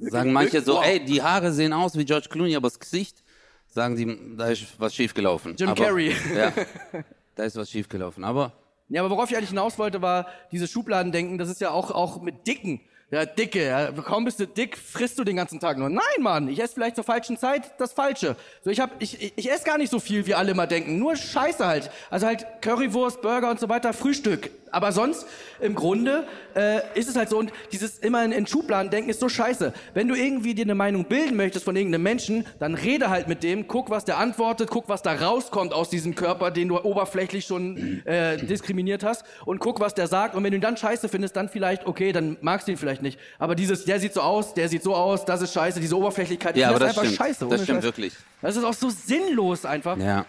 [0.00, 3.22] sagen manche so, ey, die Haare sehen aus wie George Clooney, aber das Gesicht,
[3.68, 5.56] sagen die, da ist was schiefgelaufen.
[5.56, 6.14] Jim aber, Carrey.
[6.34, 6.52] Ja,
[7.34, 8.24] da ist was schiefgelaufen.
[8.24, 8.52] Aber
[8.88, 12.20] Ja, aber worauf ich eigentlich hinaus wollte, war dieses Schubladendenken, das ist ja auch, auch
[12.20, 12.80] mit Dicken.
[13.08, 15.88] Ja, Dicke, ja, kaum bist du dick, frisst du den ganzen Tag nur.
[15.88, 18.34] Nein, Mann, ich esse vielleicht zur falschen Zeit das Falsche.
[18.64, 20.98] So, ich hab, ich, ich, ich esse gar nicht so viel, wie alle immer denken.
[20.98, 21.88] Nur Scheiße halt.
[22.10, 24.50] Also halt Currywurst, Burger und so weiter, Frühstück.
[24.72, 25.26] Aber sonst,
[25.60, 29.20] im Grunde, äh, ist es halt so, und dieses immer in, in Schubladen denken ist
[29.20, 29.72] so scheiße.
[29.94, 33.42] Wenn du irgendwie dir eine Meinung bilden möchtest von irgendeinem Menschen, dann rede halt mit
[33.42, 37.46] dem, guck, was der antwortet, guck, was da rauskommt aus diesem Körper, den du oberflächlich
[37.46, 40.34] schon äh, diskriminiert hast, und guck, was der sagt.
[40.34, 42.95] Und wenn du ihn dann scheiße findest, dann vielleicht, okay, dann magst du ihn vielleicht
[43.02, 43.18] nicht.
[43.38, 46.56] Aber dieses, der sieht so aus, der sieht so aus, das ist scheiße, diese Oberflächlichkeit,
[46.56, 47.16] ich ja, aber das einfach stimmt.
[47.16, 47.46] scheiße.
[47.48, 47.84] das stimmt Scheiß.
[47.84, 48.12] wirklich.
[48.42, 49.96] Das ist auch so sinnlos einfach.
[49.98, 50.24] Ja.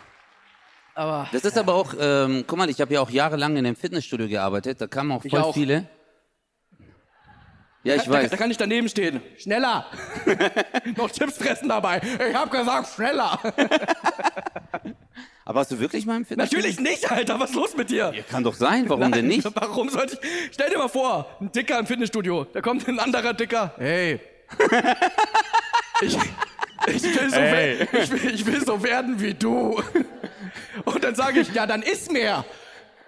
[0.96, 3.76] Aber Das ist aber auch, ähm, guck mal, ich habe ja auch jahrelang in einem
[3.76, 5.54] Fitnessstudio gearbeitet, da kamen auch voll auch.
[5.54, 5.88] viele.
[7.84, 8.32] Ja, ich da, weiß.
[8.32, 9.22] da kann ich daneben stehen.
[9.38, 9.86] Schneller!
[10.98, 12.02] Noch Chips fressen dabei.
[12.30, 13.40] Ich hab gesagt, schneller!
[15.48, 16.68] Aber hast du wirklich mal im Fitnessstudio?
[16.68, 17.40] Natürlich nicht, Alter.
[17.40, 18.14] Was ist los mit dir?
[18.30, 19.48] Kann doch sein, warum denn nicht?
[19.56, 20.50] Warum sollte ich.
[20.52, 22.44] Stell dir mal vor, ein Dicker im Fitnessstudio.
[22.52, 23.74] Da kommt ein anderer Dicker.
[23.78, 24.20] Hey.
[26.02, 26.18] ich,
[26.88, 29.82] ich, will so we- ich, will, ich will so werden wie du.
[30.84, 32.44] Und dann sage ich, ja, dann iss mehr.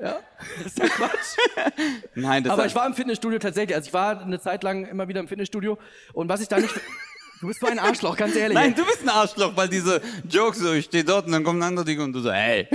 [0.01, 0.19] Ja,
[0.57, 1.35] das ist ja Quatsch.
[2.15, 3.75] Nein, das Aber ich war im Fitnessstudio tatsächlich.
[3.75, 5.77] Also ich war eine Zeit lang immer wieder im Fitnessstudio.
[6.13, 6.73] Und was ich da nicht.
[7.41, 8.55] Du bist so ein Arschloch, ganz ehrlich.
[8.55, 11.59] Nein, du bist ein Arschloch, weil diese Jokes so, ich stehe dort und dann kommt
[11.59, 12.67] ein anderer Ding und du so, hey.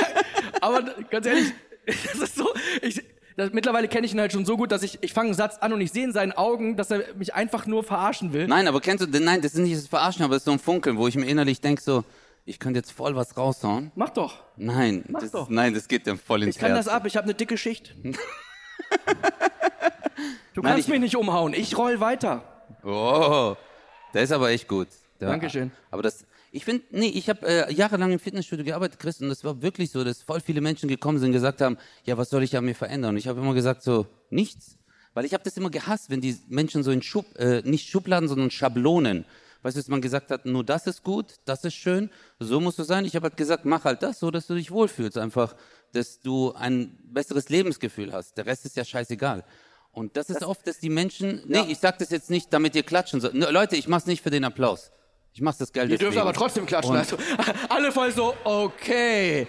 [0.60, 1.52] Aber ganz ehrlich,
[1.86, 2.52] das ist so.
[2.82, 3.02] Ich,
[3.36, 5.58] das, mittlerweile kenne ich ihn halt schon so gut, dass ich, ich fange einen Satz
[5.58, 8.48] an und ich sehe in seinen Augen, dass er mich einfach nur verarschen will.
[8.48, 10.58] Nein, aber kennst du, nein, das ist nicht das Verarschen, aber das ist so ein
[10.58, 12.04] Funkeln, wo ich mir innerlich denke so,
[12.44, 13.92] ich könnte jetzt voll was raushauen.
[13.94, 14.42] Mach doch.
[14.56, 15.48] Nein, Mach das, doch.
[15.48, 16.86] nein, das geht dann voll ins Ich kann Herz.
[16.86, 17.94] das ab, ich habe eine dicke Schicht.
[20.52, 22.42] Du Nein, kannst ich- mich nicht umhauen, ich roll weiter.
[22.82, 23.54] Oh,
[24.14, 24.88] der ist aber echt gut.
[25.20, 25.70] Der, Dankeschön.
[25.90, 29.44] Aber das, ich finde, nee, ich habe äh, jahrelang im Fitnessstudio gearbeitet, Chris, und das
[29.44, 32.42] war wirklich so, dass voll viele Menschen gekommen sind und gesagt haben, ja, was soll
[32.42, 33.10] ich an mir verändern?
[33.10, 34.76] Und ich habe immer gesagt so, nichts.
[35.14, 38.28] Weil ich habe das immer gehasst, wenn die Menschen so in Schub, äh, nicht Schubladen,
[38.28, 39.24] sondern Schablonen.
[39.62, 42.78] Weißt du, dass man gesagt hat, nur das ist gut, das ist schön, so musst
[42.78, 43.04] du sein.
[43.04, 45.18] Ich habe halt gesagt, mach halt das so, dass du dich wohlfühlst.
[45.18, 45.54] Einfach,
[45.92, 48.38] dass du ein besseres Lebensgefühl hast.
[48.38, 49.44] Der Rest ist ja scheißegal.
[49.92, 52.82] Und das ist oft, dass die Menschen, nee, ich sag das jetzt nicht, damit ihr
[52.84, 53.34] klatschen sollt.
[53.34, 54.92] Ne, Leute, ich mach's nicht für den Applaus.
[55.32, 56.92] Ich mach's das Geld Ihr dürft aber trotzdem klatschen.
[56.92, 57.16] Und- Also,
[57.68, 59.46] alle voll so, okay.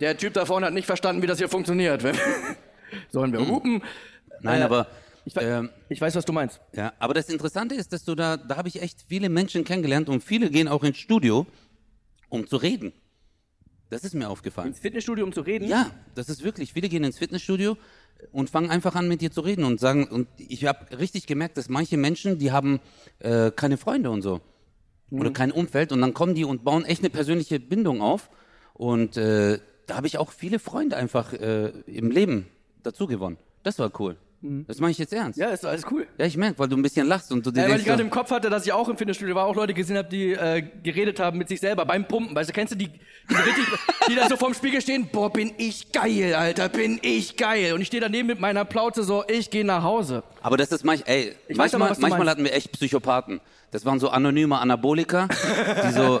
[0.00, 2.02] Der Typ da vorne hat nicht verstanden, wie das hier funktioniert.
[3.10, 3.82] Sollen wir hupen?
[4.40, 4.86] Nein, Äh, aber,
[5.24, 6.60] Ich, ähm, ich weiß, was du meinst.
[6.72, 10.08] ja, aber das Interessante ist, dass du da, da habe ich echt viele Menschen kennengelernt
[10.08, 11.46] und viele gehen auch ins Studio,
[12.30, 12.92] um zu reden.
[13.90, 14.68] Das ist mir aufgefallen.
[14.68, 15.66] Ins Fitnessstudio, um zu reden?
[15.68, 16.72] Ja, das ist wirklich.
[16.74, 17.76] Viele gehen ins Fitnessstudio
[18.32, 21.56] und fangen einfach an, mit dir zu reden und sagen, und ich habe richtig gemerkt,
[21.56, 22.80] dass manche Menschen, die haben
[23.20, 24.40] äh, keine Freunde und so.
[25.10, 28.28] Oder kein Umfeld und dann kommen die und bauen echt eine persönliche Bindung auf.
[28.74, 32.46] Und äh, da habe ich auch viele Freunde einfach äh, im Leben
[32.82, 33.38] dazu gewonnen.
[33.62, 34.16] Das war cool.
[34.40, 35.36] Das mache ich jetzt ernst.
[35.36, 36.06] Ja, ist alles cool.
[36.16, 37.98] Ja, ich merke, weil du ein bisschen lachst und du dir Ja, weil ich gerade
[37.98, 40.32] so, im Kopf hatte, dass ich auch im Fitnessstudio war, auch Leute gesehen habe, die
[40.32, 42.36] äh, geredet haben mit sich selber beim Pumpen.
[42.36, 43.64] Weißt du, kennst du die, die, richtig,
[44.08, 45.08] die da so vorm Spiegel stehen?
[45.10, 47.72] Boah, bin ich geil, Alter, bin ich geil.
[47.72, 50.22] Und ich stehe daneben mit meiner Plauze so, ich gehe nach Hause.
[50.40, 53.40] Aber das ist manch, ey, Ich weiß aber, manchmal, manchmal hatten wir echt Psychopathen.
[53.72, 55.28] Das waren so anonyme Anabolika,
[55.84, 56.20] die so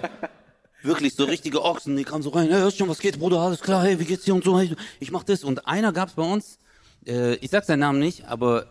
[0.82, 3.60] wirklich so richtige Ochsen, die kamen so rein, hey, hörst schon, was geht, Bruder, alles
[3.60, 5.44] klar, hey, wie geht's dir und so, hey, ich mach das.
[5.44, 6.58] Und einer gab's bei uns,
[7.08, 8.66] äh, ich sag seinen Namen nicht, aber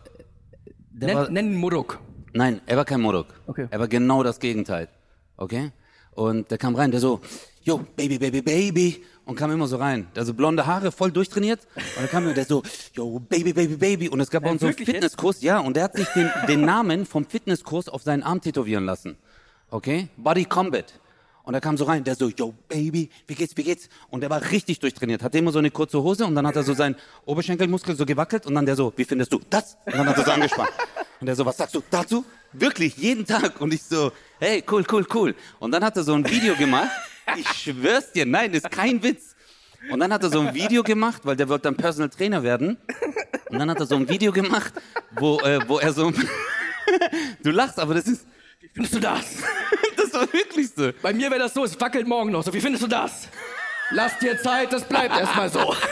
[0.90, 1.98] der war, Nenn, nenn ihn Muruk.
[2.32, 3.26] nein, er war kein Modok.
[3.46, 3.66] Okay.
[3.70, 4.88] Er war genau das Gegenteil.
[5.36, 5.72] Okay?
[6.12, 7.20] Und der kam rein, der so,
[7.62, 9.04] yo, Baby, Baby, Baby.
[9.24, 10.08] Und kam immer so rein.
[10.16, 11.60] Also blonde Haare, voll durchtrainiert.
[11.76, 12.62] Und dann kam der so,
[12.94, 14.08] yo, Baby, Baby, Baby.
[14.08, 14.96] Und es gab bei uns so einen wirklich jetzt?
[14.96, 18.86] Fitnesskurs, ja, und der hat sich den, den Namen vom Fitnesskurs auf seinen Arm tätowieren
[18.86, 19.18] lassen.
[19.70, 20.08] Okay?
[20.16, 20.94] Body Combat.
[21.48, 23.88] Und er kam so rein, der so, yo, Baby, wie geht's, wie geht's?
[24.10, 25.22] Und der war richtig durchtrainiert.
[25.22, 28.44] Hatte immer so eine kurze Hose und dann hat er so seinen Oberschenkelmuskel so gewackelt
[28.44, 29.78] und dann der so, wie findest du das?
[29.86, 30.68] Und dann hat er so angespannt.
[31.18, 32.22] Und der so, was sagst du dazu?
[32.52, 33.62] Wirklich, jeden Tag.
[33.62, 35.34] Und ich so, hey, cool, cool, cool.
[35.58, 36.90] Und dann hat er so ein Video gemacht.
[37.34, 39.34] Ich schwör's dir, nein, ist kein Witz.
[39.90, 42.76] Und dann hat er so ein Video gemacht, weil der wird dann Personal Trainer werden.
[43.48, 44.74] Und dann hat er so ein Video gemacht,
[45.12, 46.12] wo, äh, wo er so,
[47.42, 48.26] du lachst, aber das ist,
[48.78, 49.42] findest du das?
[49.96, 50.90] das war wirklich so.
[51.02, 52.44] Bei mir wäre das so, es wackelt morgen noch.
[52.44, 53.28] So, wie findest du das?
[53.90, 55.74] Lass dir Zeit, das bleibt erstmal so.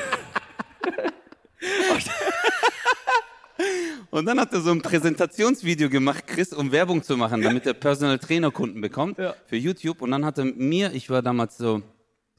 [4.10, 7.74] Und dann hat er so ein Präsentationsvideo gemacht, Chris, um Werbung zu machen, damit er
[7.74, 9.34] Personal Trainer Kunden bekommt Ja.
[9.46, 10.00] für YouTube.
[10.02, 11.82] Und dann hat er mir, ich war damals so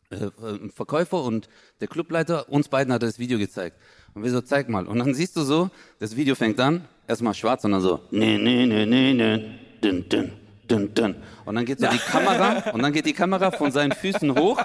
[0.09, 1.49] äh, ein Verkäufer und
[1.81, 3.77] der Clubleiter, uns beiden hat er das Video gezeigt.
[4.13, 4.87] Und wir so, zeig mal.
[4.87, 8.37] Und dann siehst du so, das Video fängt an, erstmal schwarz und dann so, nee,
[8.37, 10.31] nee, nee, nee, nee, dün, dün,
[10.69, 11.15] dün, dün.
[11.45, 14.59] Und dann geht so die Kamera, und dann geht die Kamera von seinen Füßen hoch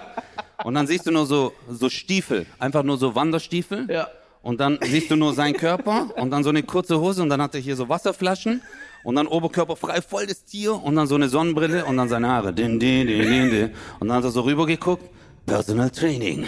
[0.65, 3.87] und dann siehst du nur so, so Stiefel, einfach nur so Wanderstiefel.
[3.91, 4.09] Ja.
[4.43, 7.41] Und dann siehst du nur seinen Körper und dann so eine kurze Hose und dann
[7.41, 8.61] hat er hier so Wasserflaschen
[9.05, 12.29] und dann Oberkörper frei, voll das Tier und dann so eine Sonnenbrille und dann seine
[12.29, 12.53] Haare.
[12.53, 13.71] Din, din, din, din, din.
[14.01, 15.05] Und dann hat er so rübergeguckt,
[15.47, 16.47] Personal Training.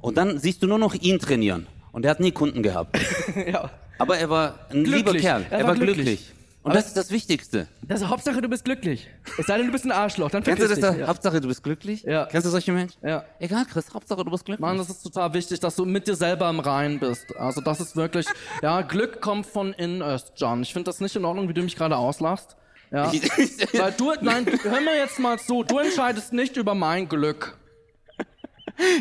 [0.00, 1.66] Und dann siehst du nur noch ihn trainieren.
[1.90, 2.96] Und er hat nie Kunden gehabt.
[3.52, 3.70] ja.
[3.98, 5.22] Aber er war ein lieber Glücklich.
[5.22, 5.46] Kerl.
[5.50, 5.96] Er Er, war war glücklich.
[5.96, 6.32] glücklich.
[6.64, 7.66] Und Aber- das ist das Wichtigste.
[7.82, 9.08] Das ist Hauptsache, du bist glücklich.
[9.36, 10.78] Es sei denn, du bist ein Arschloch, dann Kennst du das?
[10.78, 11.00] dich.
[11.00, 11.08] Ja.
[11.08, 12.02] Hauptsache, du bist glücklich?
[12.04, 12.26] Ja.
[12.26, 12.96] Kennst du solche Menschen?
[13.04, 13.24] Ja.
[13.40, 14.60] Egal, Chris, Hauptsache, du bist glücklich.
[14.60, 17.34] Mann, das ist total wichtig, dass du mit dir selber im Reinen bist.
[17.36, 18.26] Also das ist wirklich,
[18.62, 20.62] ja, Glück kommt von innen, Özcan.
[20.62, 22.56] Ich finde das nicht in Ordnung, wie du mich gerade auslachst.
[22.92, 23.10] Ja.
[23.72, 27.58] Weil du, nein, hör mir jetzt mal zu, du entscheidest nicht über mein Glück.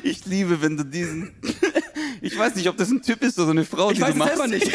[0.04, 1.36] Ich liebe, wenn du diesen.
[2.24, 4.18] Ich weiß nicht, ob das ein Typ ist oder eine Frau, Ich die weiß du
[4.20, 4.36] machst.
[4.38, 4.68] selber nicht.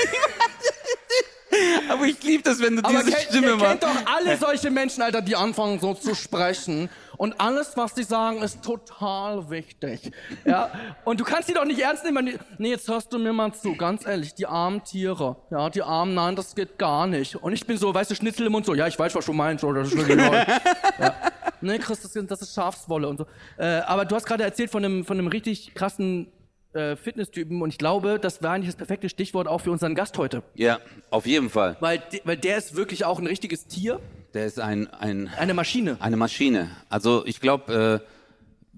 [1.89, 4.05] Aber ich liebe das, wenn du Aber diese kennt, Stimme ihr kennt machst.
[4.07, 6.89] doch alle solche Menschen, Alter, die anfangen so zu sprechen.
[7.17, 10.11] Und alles, was die sagen, ist total wichtig.
[10.45, 10.71] Ja.
[11.05, 12.39] Und du kannst die doch nicht ernst nehmen.
[12.59, 15.37] Nee, jetzt hörst du mir mal zu, ganz ehrlich, die armen Tiere.
[15.51, 17.37] Ja, die armen, nein, das geht gar nicht.
[17.37, 19.33] Und ich bin so, weißt du, Schnitzel im Mund so, ja, ich weiß, was du
[19.33, 20.19] meinst, oder das ist toll.
[20.99, 21.15] ja.
[21.63, 23.27] Nee, Chris, das, ist- das ist Schafswolle und so.
[23.57, 26.31] Äh, aber du hast gerade erzählt von einem, von einem richtig krassen
[26.77, 30.19] äh, Fitnesstypen und ich glaube, das war eigentlich das perfekte Stichwort auch für unseren Gast
[30.19, 30.43] heute.
[30.55, 30.79] Ja,
[31.11, 31.77] auf jeden Fall.
[31.81, 33.99] Weil, weil der ist wirklich auch ein richtiges Tier,
[34.35, 35.97] Der ist ein, ein, eine Maschine.
[36.01, 36.71] eine Maschine.
[36.89, 38.07] Also ich glaube, äh,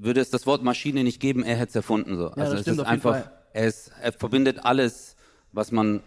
[0.01, 2.17] würde es das Wort Maschine nicht geben, er hätte es erfunden.
[2.17, 2.29] So.
[2.29, 3.33] also das es stimmt ist auf jeden einfach, Fall.
[3.53, 5.17] er, ist, er verbindet alles,
[5.53, 6.03] was man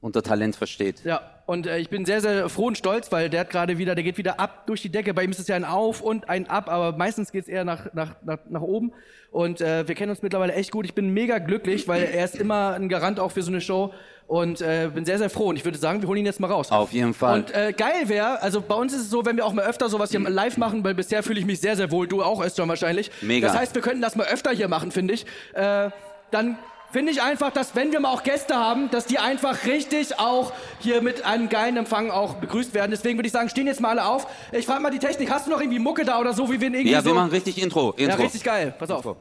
[0.00, 1.04] unter Talent versteht.
[1.04, 3.94] Ja, und äh, ich bin sehr, sehr froh und stolz, weil der hat gerade wieder,
[3.94, 5.12] der geht wieder ab durch die Decke.
[5.12, 7.92] Bei ihm ist es ja ein Auf und ein Ab, aber meistens geht's eher nach,
[7.92, 8.92] nach, nach, nach oben.
[9.30, 10.84] Und äh, wir kennen uns mittlerweile echt gut.
[10.84, 13.92] Ich bin mega glücklich, weil er ist immer ein Garant auch für so eine Show.
[14.26, 15.48] Und äh, bin sehr, sehr froh.
[15.48, 16.70] Und ich würde sagen, wir holen ihn jetzt mal raus.
[16.70, 17.40] Auf jeden Fall.
[17.40, 19.88] Und äh, geil wäre, also bei uns ist es so, wenn wir auch mal öfter
[19.88, 22.06] sowas hier live machen, weil bisher fühle ich mich sehr, sehr wohl.
[22.06, 23.10] Du auch, Özcan, wahrscheinlich.
[23.22, 23.48] Mega.
[23.48, 25.26] Das heißt, wir könnten das mal öfter hier machen, finde ich.
[25.52, 25.90] Äh,
[26.30, 26.58] dann
[26.92, 30.52] finde ich einfach, dass wenn wir mal auch Gäste haben, dass die einfach richtig auch
[30.80, 32.90] hier mit einem geilen Empfang auch begrüßt werden.
[32.90, 34.26] Deswegen würde ich sagen, stehen jetzt mal alle auf.
[34.52, 36.68] Ich frage mal die Technik, hast du noch irgendwie Mucke da oder so, wie wir
[36.68, 37.10] ihn irgendwie ja, so...
[37.10, 37.94] wir machen richtig Intro.
[37.96, 38.22] ja, Intro.
[38.22, 38.74] richtig geil.
[38.78, 39.16] Pass auf.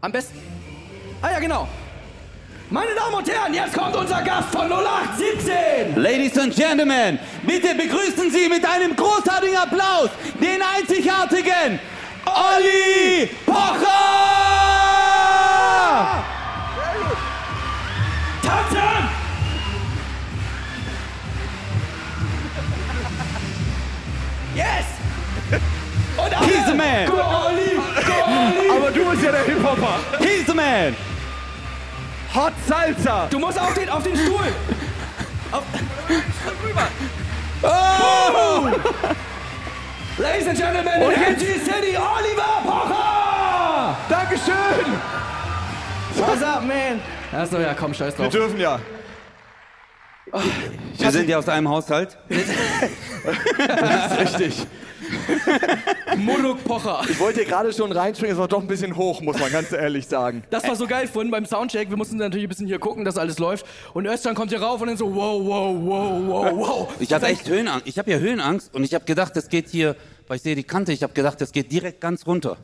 [0.00, 0.38] Am besten...
[1.22, 1.68] Ah ja, genau.
[2.70, 6.00] Meine Damen und Herren, jetzt kommt unser Gast von 0817.
[6.00, 11.80] Ladies and Gentlemen, bitte begrüßen Sie mit einem großartigen Applaus den einzigartigen
[12.24, 14.69] Olli Pocher!
[18.42, 19.08] Tanzen!
[24.54, 24.84] Yes!
[26.16, 27.06] Und alle, He's the man.
[27.06, 27.76] Go Olli!
[28.06, 28.70] Go Olli!
[28.70, 29.44] Aber du musst ja der
[30.54, 30.96] man!
[32.34, 33.26] Hot Salsa!
[33.30, 34.52] Du musst auf den, auf den Stuhl.
[35.50, 35.62] Auf,
[36.64, 36.86] rüber.
[37.62, 38.68] Oh!
[40.18, 43.96] Ladies and Gentlemen, in MG City, Oliver Pocher!
[44.08, 45.29] Dankeschön!
[46.20, 47.00] What's up, man?
[47.32, 48.32] Achso, ja, komm, scheiß Wir drauf.
[48.32, 48.78] dürfen ja.
[50.98, 52.18] Wir sind ja aus einem Haushalt.
[54.20, 54.66] Richtig.
[56.18, 57.00] Muluk Pocher.
[57.08, 59.72] Ich wollte hier gerade schon reinspringen, es war doch ein bisschen hoch, muss man ganz
[59.72, 60.44] ehrlich sagen.
[60.50, 61.88] Das war so geil vorhin beim Soundcheck.
[61.88, 63.64] Wir mussten natürlich ein bisschen hier gucken, dass alles läuft.
[63.94, 66.88] Und Özcan kommt hier rauf und dann so, wow, wow, wow, wow, wow.
[67.00, 67.86] Ich habe echt Höhenangst.
[67.86, 69.96] Ich habe ja Höhenangst und ich habe gedacht, das geht hier,
[70.28, 72.58] weil ich sehe die Kante, ich habe gedacht, das geht direkt ganz runter.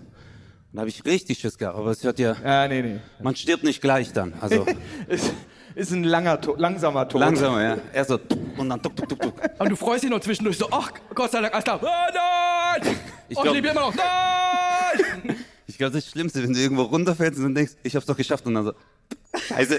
[0.73, 1.77] Und da habe ich richtig Schiss gehabt.
[1.79, 3.01] Aber es hört ja, Ja, nee, nee.
[3.23, 4.35] man stirbt nicht gleich dann.
[4.41, 4.67] Also
[5.09, 5.33] Ist,
[5.75, 7.21] ist ein langer, to langsamer Tod.
[7.21, 7.79] langsamer, ja.
[7.93, 8.19] Erst so
[8.57, 9.35] und dann tuk, tuk, tuk, tuk.
[9.59, 11.81] Und du freust dich noch zwischendurch so, ach, Gott sei Dank, alles klar.
[11.83, 12.97] Oh nein!
[13.29, 13.95] Ich oh, ich lebe immer noch.
[13.95, 15.37] Nein!
[15.69, 18.47] Ich glaube, das Schlimmste, wenn du irgendwo runterfällst und dann denkst, ich hab's doch geschafft
[18.47, 18.73] und dann so,
[19.49, 19.79] scheiße.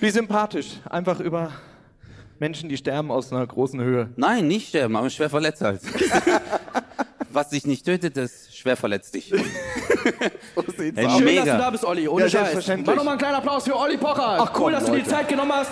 [0.00, 0.80] Wie sympathisch.
[0.90, 1.52] Einfach über
[2.40, 4.08] Menschen, die sterben aus einer großen Höhe.
[4.16, 5.82] Nein, nicht sterben, aber schwer verletzt halt.
[7.36, 9.30] Was dich nicht tötet, das schwer verletzt dich.
[10.54, 11.16] So sieht's Ey, aus.
[11.16, 11.44] Schön, Mega.
[11.44, 12.08] dass du da bist, Olli.
[12.08, 12.66] Ohne Ja, Scheiß.
[12.86, 14.38] Mach nochmal einen kleinen Applaus für Olli Pocher.
[14.40, 15.10] Ach, komm, cool, dass du dir die Leute.
[15.10, 15.70] Zeit genommen hast.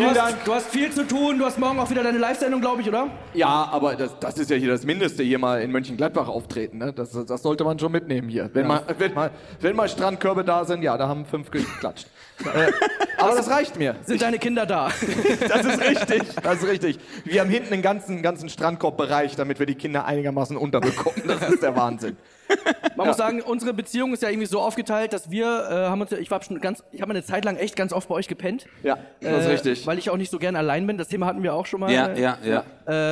[0.00, 0.44] Du Vielen hast, Dank.
[0.46, 1.38] du hast viel zu tun.
[1.38, 3.10] Du hast morgen auch wieder deine Live-Sendung, glaube ich, oder?
[3.34, 6.78] Ja, aber das, das ist ja hier das Mindeste, hier mal in Mönchengladbach auftreten.
[6.78, 6.94] Ne?
[6.94, 8.48] Das, das sollte man schon mitnehmen hier.
[8.54, 12.06] Wenn, mal, wenn, mal, wenn mal Strandkörbe da sind, ja, da haben fünf geklatscht.
[12.44, 12.72] äh,
[13.18, 13.94] aber das reicht mir.
[14.06, 14.88] Sind deine Kinder da?
[15.48, 16.98] Das ist richtig, das ist richtig.
[17.24, 21.24] Wir haben hinten einen ganzen, ganzen Strandkorbbereich, damit wir die Kinder einigermaßen unterbekommen.
[21.26, 22.16] Das ist der Wahnsinn.
[22.96, 26.12] Man muss sagen, unsere Beziehung ist ja irgendwie so aufgeteilt, dass wir äh, haben uns,
[26.12, 28.66] ich war schon ganz, ich habe eine Zeit lang echt ganz oft bei euch gepennt.
[28.82, 29.86] Ja, das ist Äh, richtig.
[29.86, 30.98] Weil ich auch nicht so gern allein bin.
[30.98, 31.90] Das Thema hatten wir auch schon mal.
[31.92, 32.64] Ja, ja, ja.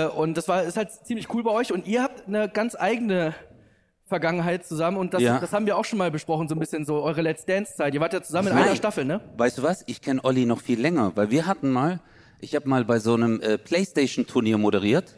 [0.05, 1.73] Äh, und das war ist halt ziemlich cool bei euch.
[1.73, 3.35] Und ihr habt eine ganz eigene
[4.07, 4.97] Vergangenheit zusammen.
[4.97, 5.39] Und das, Ja.
[5.39, 7.95] das haben wir auch schon mal besprochen, so ein bisschen so eure Let's Dance Zeit.
[7.95, 8.65] Ihr wart ja zusammen in Nein.
[8.65, 9.21] einer Staffel, ne?
[9.37, 9.85] Weißt du was?
[9.87, 12.01] Ich kenne Olli noch viel länger, weil wir hatten mal,
[12.41, 15.15] ich habe mal bei so einem äh, Playstation-Turnier moderiert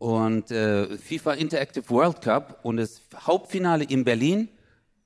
[0.00, 4.48] und äh, FIFA Interactive World Cup und das Hauptfinale in Berlin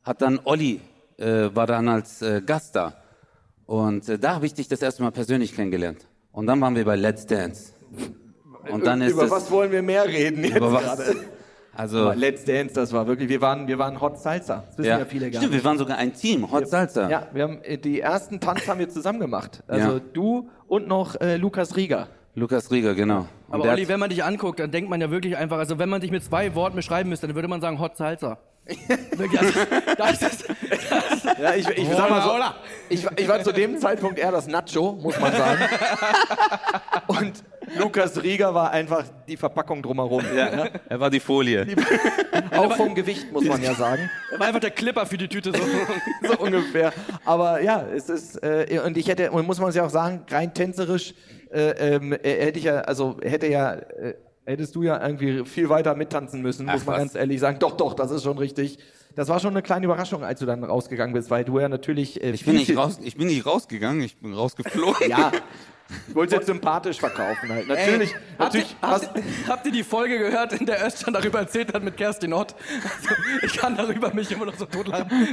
[0.05, 0.81] hat dann Olli,
[1.19, 2.95] äh, war dann als äh, Gast da.
[3.67, 6.07] Und äh, da habe ich dich das erste Mal persönlich kennengelernt.
[6.31, 7.73] Und dann waren wir bei Let's Dance.
[8.71, 10.83] Und dann ist Über was wollen wir mehr reden jetzt über was?
[10.85, 11.17] gerade?
[11.77, 14.63] Also, Let's Dance, das war wirklich, wir waren, wir waren Hot Salsa.
[14.69, 15.05] Das wissen ja, ja.
[15.07, 15.65] viele gar Stimmt, nicht.
[15.65, 17.11] wir waren sogar ein Team, Hot Salsa.
[17.11, 19.65] Ja, wir haben äh, die ersten Tanz haben wir zusammen gemacht.
[19.67, 20.01] Also Ja.
[20.13, 22.07] du und noch äh, Lukas Rieger.
[22.37, 23.29] Lukas Rieger, genau.
[23.49, 25.89] Und Aber Olli, wenn man dich anguckt, dann denkt man ja wirklich einfach, also wenn
[25.89, 28.39] man dich mit zwei Worten beschreiben müsste, dann würde man sagen Hot Salsa.
[29.17, 29.61] wirklich, also,
[29.99, 30.45] das ist,
[31.39, 32.39] Ja, ich, ich sag mal so,
[32.89, 35.61] ich, ich war zu dem Zeitpunkt eher das Nacho, muss man sagen.
[37.07, 37.45] Und
[37.79, 40.25] Lukas Rieger war einfach die Verpackung drumherum.
[40.35, 41.67] ja, er war die Folie.
[42.51, 44.11] Auch vom Gewicht, muss man ja sagen.
[44.33, 45.53] er war einfach der Clipper für die Tüte.
[45.53, 46.29] So.
[46.29, 46.93] so ungefähr.
[47.25, 50.55] Aber ja, es ist, äh, und ich hätte, und muss man sich auch sagen, rein
[50.55, 51.15] tänzerisch
[51.55, 54.15] äh, ähm, äh, hätte ich ja, also hätte ja, äh,
[54.45, 56.99] hättest du ja irgendwie viel weiter mittanzen müssen, muss Ach, man was?
[57.03, 57.59] ganz ehrlich sagen.
[57.61, 58.79] Doch, doch, das ist schon richtig.
[59.15, 62.23] Das war schon eine kleine Überraschung, als du dann rausgegangen bist, weil du ja natürlich.
[62.23, 65.09] Äh, Ich bin, nicht raus, ich bin nicht rausgegangen, ich bin rausgeflogen.
[65.09, 65.31] Ja.
[66.09, 67.67] Ich wollte es jetzt sympathisch verkaufen halt.
[67.69, 68.77] Natürlich, Habt ihr, natürlich.
[68.83, 71.97] habt, was, ihr, habt ihr die Folge gehört, in der Özcan darüber erzählt hat mit
[71.97, 72.55] Kerstin Ott?
[72.85, 75.09] Also, ich kann darüber mich immer noch so totlachen.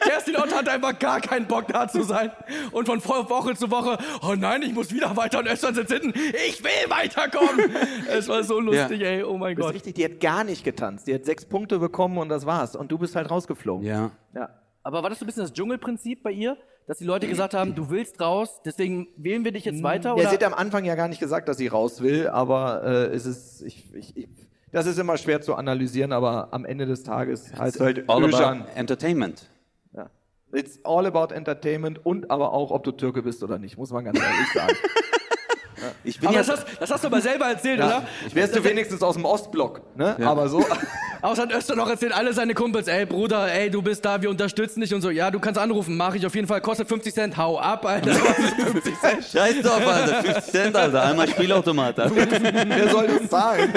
[0.00, 2.30] Kerstin Ott hat einfach gar keinen Bock da zu sein.
[2.72, 5.92] Und von Wo- Woche zu Woche, oh nein, ich muss wieder weiter und Özcan sitzt
[5.92, 6.12] hinten,
[6.46, 7.74] ich will weiterkommen.
[8.08, 9.74] Es war so lustig, ey, oh mein das ist Gott.
[9.74, 11.06] richtig, die hat gar nicht getanzt.
[11.06, 12.76] Die hat sechs Punkte bekommen und das war's.
[12.76, 13.86] Und du bist halt rausgeflogen.
[13.86, 14.10] Ja.
[14.34, 14.48] ja.
[14.82, 16.56] Aber war das so ein bisschen das Dschungelprinzip bei ihr?
[16.86, 20.10] Dass die Leute gesagt haben, du willst raus, deswegen wählen wir dich jetzt weiter?
[20.10, 20.28] Ja, Oder?
[20.28, 23.24] sie hat am Anfang ja gar nicht gesagt, dass sie raus will, aber äh, es
[23.24, 24.28] ist, ich, ich, ich,
[24.72, 28.62] das ist immer schwer zu analysieren, aber am Ende des Tages heißt halt All Özcan.
[28.62, 29.48] about entertainment.
[29.92, 30.10] Ja.
[30.52, 34.04] It's all about entertainment und aber auch, ob du Türke bist oder nicht, muss man
[34.04, 34.74] ganz ehrlich sagen.
[36.04, 37.86] Ich bin Aber ja, das hast, das hast du aber selber erzählt, ja.
[37.86, 38.02] oder?
[38.32, 40.16] Wärst du wenigstens aus dem Ostblock, ne?
[40.24, 40.64] Aber so.
[41.22, 44.80] Außer Öster noch erzählt, alle seine Kumpels, ey Bruder, ey, du bist da, wir unterstützen
[44.80, 45.10] dich und so.
[45.10, 48.10] Ja, du kannst anrufen, mache ich auf jeden Fall, kostet 50 Cent, hau ab, Alter.
[48.18, 49.24] Kostet 50 Cent.
[49.32, 50.22] Scheiß drauf, Alter.
[50.22, 51.02] 50 Cent, Alter.
[51.04, 51.98] Einmal Spielautomat.
[52.00, 52.16] Alter.
[52.16, 53.72] Wer soll das sagen?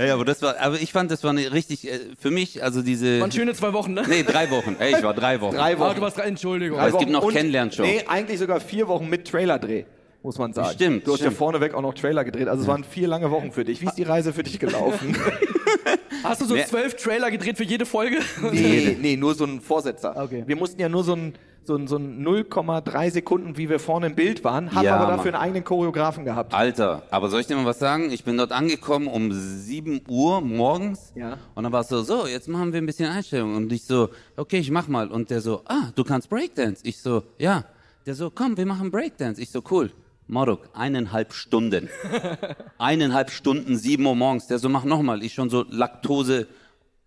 [0.00, 2.80] Hey, aber das war, aber ich fand, das war eine richtig, äh, für mich, also
[2.80, 3.20] diese.
[3.20, 4.02] Waren schöne zwei Wochen, ne?
[4.08, 4.76] Nee, drei Wochen.
[4.78, 5.54] Ey, ich war drei Wochen.
[5.56, 6.00] Drei Ah, du Wochen.
[6.00, 6.78] warst drei, Entschuldigung.
[6.78, 7.82] Drei es gibt Wochen noch und- Kennenlernshow.
[7.82, 9.84] Nee, eigentlich sogar vier Wochen mit Trailerdreh.
[10.22, 10.70] Muss man sagen.
[10.74, 12.48] Stimmt, Du hast ja vorneweg auch noch Trailer gedreht.
[12.48, 13.80] Also es waren vier lange Wochen für dich.
[13.80, 15.16] Wie ist die Reise für dich gelaufen?
[16.22, 18.18] Hast du so Wer- zwölf Trailer gedreht für jede Folge?
[18.52, 20.14] nee, nee, nur so ein Vorsetzer.
[20.16, 20.44] Okay.
[20.46, 21.32] Wir mussten ja nur so ein,
[21.64, 25.12] so ein, so ein 0,3 Sekunden, wie wir vorne im Bild waren, haben Ja, aber
[25.12, 25.40] dafür Mann.
[25.40, 26.52] einen eigenen Choreografen gehabt.
[26.52, 28.10] Alter, aber soll ich dir mal was sagen?
[28.10, 31.12] Ich bin dort angekommen um 7 Uhr morgens.
[31.14, 31.38] Ja.
[31.54, 33.56] Und dann war es so, so, jetzt machen wir ein bisschen Einstellung.
[33.56, 35.08] Und ich so, okay, ich mach mal.
[35.08, 36.82] Und der so, ah, du kannst Breakdance.
[36.84, 37.64] Ich so, ja.
[38.06, 39.40] Der so, komm, wir machen Breakdance.
[39.40, 39.90] Ich so, cool.
[40.30, 41.88] Morok, eineinhalb Stunden.
[42.78, 44.46] eineinhalb Stunden, 7 Uhr morgens.
[44.46, 45.24] Der so, mach nochmal.
[45.24, 46.46] Ich schon so Laktose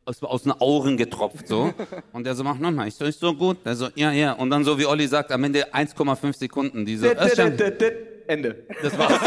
[0.03, 1.73] aus, aus den Augen getropft, so.
[2.11, 2.89] Und der so, mach nochmal.
[2.89, 3.65] Ich so, ist so gut.
[3.65, 4.33] Der so, ja, ja.
[4.33, 6.85] Und dann so, wie Olli sagt, am Ende 1,5 Sekunden.
[6.85, 8.65] Die so, Ende.
[8.81, 9.13] das war's.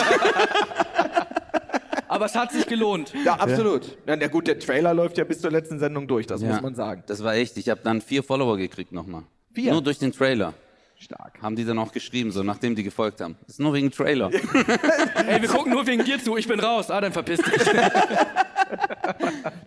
[2.08, 3.12] Aber es hat sich gelohnt.
[3.24, 3.96] Ja, absolut.
[4.06, 4.16] Ja.
[4.16, 6.74] Na gut, der Trailer läuft ja bis zur letzten Sendung durch, das Ja, muss man
[6.74, 7.02] sagen.
[7.06, 7.56] Das war echt.
[7.56, 9.22] Ich habe dann vier Follower gekriegt nochmal.
[9.52, 9.72] Vier?
[9.72, 10.54] Nur durch den Trailer.
[10.98, 11.42] Stark.
[11.42, 13.36] Haben die dann auch geschrieben, so nachdem die gefolgt haben.
[13.42, 14.30] Das ist nur wegen Trailer.
[15.26, 16.36] Ey, wir gucken nur wegen dir zu.
[16.36, 16.90] Ich bin raus.
[16.90, 17.62] Ah, dann verpiss dich.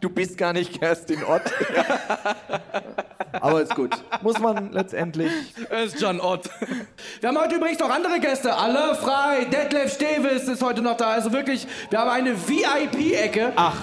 [0.02, 1.44] Du bist gar nicht Kerstin Ott.
[3.34, 3.92] Aber ist gut.
[4.22, 5.32] Muss man letztendlich.
[5.70, 6.50] Es ist John Ott.
[7.20, 8.56] Wir haben heute übrigens noch andere Gäste.
[8.56, 9.46] Alle frei.
[9.46, 11.12] Detlef Stevis ist heute noch da.
[11.12, 13.54] Also wirklich, wir haben eine VIP-Ecke.
[13.56, 13.78] Ach.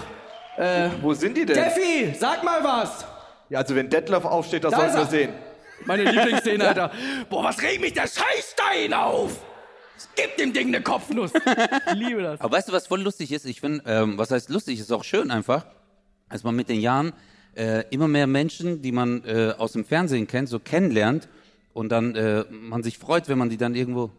[1.01, 1.55] Wo sind die denn?
[1.57, 3.05] Steffi, sag mal was.
[3.49, 5.46] Ja, also wenn Detlef aufsteht, das Da sollten wir sehen.
[5.85, 6.91] Meine Lieblingsszene, Alter.
[7.29, 9.45] Boah, was regt mich der Scheißstein auf?
[10.15, 11.33] Gib dem Ding eine Kopfnuss.
[11.35, 12.41] Ich liebe das.
[12.41, 13.47] Aber weißt du, was voll lustig ist?
[13.47, 15.67] Ich finde, ähm, was heißt lustig, ist auch schön einfach,
[16.29, 17.13] dass man mit den Jahren
[17.55, 21.29] äh, immer mehr Menschen, die man äh, aus dem Fernsehen kennt, so kennenlernt
[21.73, 24.11] und dann äh, man sich freut, wenn man die dann irgendwo.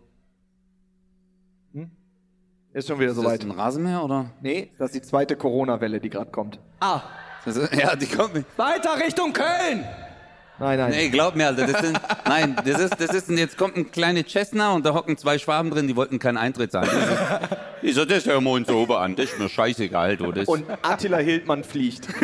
[2.74, 3.44] Ist schon wieder Ist das soweit.
[3.44, 4.32] ein Rasenmäher oder?
[4.42, 6.60] Nee, das ist die zweite Corona-Welle, die gerade kommt.
[6.80, 7.02] Ah,
[7.46, 8.46] Das ist, ja, die kommt nicht.
[8.58, 9.84] weiter Richtung Köln.
[10.60, 10.90] Nein, nein.
[10.92, 13.92] Nee, glaub mir, Alter, das sind, nein, das ist, das ist, ein- jetzt kommt ein
[13.92, 16.88] kleine Cessna und da hocken zwei Schwaben drin, die wollten keinen Eintritt ist-
[17.84, 20.66] Ich so, das hören wir uns oben an, das ist mir scheißegal, du, das Und
[20.82, 22.08] Attila Hildmann fliegt.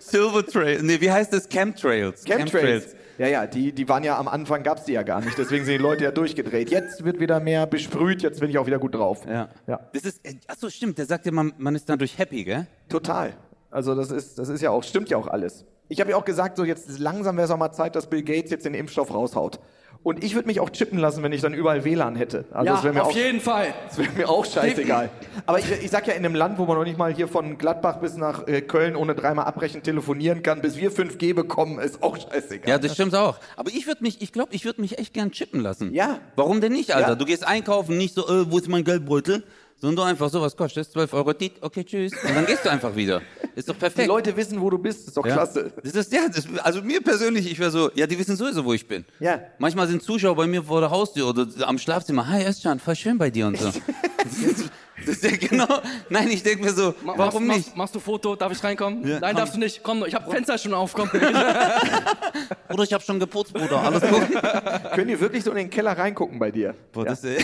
[0.00, 1.48] Silver Trail, nee, wie heißt das?
[1.48, 2.24] Chemtrails.
[2.24, 2.94] Chemtrails.
[3.18, 5.36] Ja, ja, die, die waren ja am Anfang, gab's die ja gar nicht.
[5.36, 6.70] Deswegen sind die Leute ja durchgedreht.
[6.70, 9.20] Jetzt wird wieder mehr besprüht, jetzt bin ich auch wieder gut drauf.
[9.28, 9.48] Ja.
[9.66, 9.80] Ja.
[9.92, 12.66] Das ist, äh, ach so, stimmt, der sagt ja, man, man ist dadurch happy, gell?
[12.88, 13.34] Total.
[13.72, 15.64] Also das ist, das ist ja auch, stimmt ja auch alles.
[15.88, 18.22] Ich habe ja auch gesagt, so jetzt langsam wäre es auch mal Zeit, dass Bill
[18.22, 19.58] Gates jetzt den Impfstoff raushaut.
[20.02, 22.44] Und ich würde mich auch chippen lassen, wenn ich dann überall WLAN hätte.
[22.50, 23.72] Also mir auf auch, jeden Fall.
[23.86, 25.10] das wäre mir auch scheißegal.
[25.46, 27.56] Aber ich, ich sag ja, in einem Land, wo man noch nicht mal hier von
[27.56, 32.02] Gladbach bis nach äh, Köln ohne dreimal abbrechen telefonieren kann, bis wir 5G bekommen, ist
[32.02, 32.68] auch scheißegal.
[32.68, 33.38] Ja, das stimmt auch.
[33.56, 35.94] Aber ich würde mich, ich glaube, ich würde mich echt gern chippen lassen.
[35.94, 36.18] Ja.
[36.34, 37.10] Warum denn nicht, Alter?
[37.10, 37.14] Ja.
[37.14, 39.44] Du gehst einkaufen, nicht so, äh, wo ist mein Geldbeutel?
[39.82, 40.92] Sondern einfach so, was kostet das?
[40.92, 42.12] 12 Euro, Tit, okay, tschüss.
[42.22, 43.20] Und dann gehst du einfach wieder.
[43.56, 44.06] Ist doch Die perfekt.
[44.06, 45.32] Leute wissen, wo du bist, ist doch Ja.
[45.34, 45.72] klasse.
[45.82, 48.72] Das ist, ja, das, also mir persönlich, ich wäre so, ja, die wissen sowieso, wo
[48.74, 49.04] ich bin.
[49.18, 49.40] Ja.
[49.58, 52.28] Manchmal sind Zuschauer bei mir vor der Haustür oder am Schlafzimmer.
[52.28, 53.72] Hi, Özcan, voll schön bei dir und so.
[55.08, 55.66] ist, ist ja genau,
[56.08, 57.66] nein, ich denke mir so, Ma- warum machst, nicht?
[57.68, 58.34] Machst, machst du Foto?
[58.36, 59.06] Darf ich reinkommen?
[59.06, 59.36] Ja, Nein, komm.
[59.38, 59.82] darfst du nicht.
[59.82, 60.92] Komm, ich hab Fenster schon auf.
[60.94, 61.10] Komm.
[62.70, 64.22] Oder ich habe schon geputzt, Bruder, alles gut.
[64.94, 66.74] Können die wirklich so in den Keller reingucken bei dir?
[66.92, 67.36] Boah, das, äh,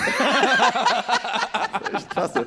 [1.95, 2.47] Echt klasse.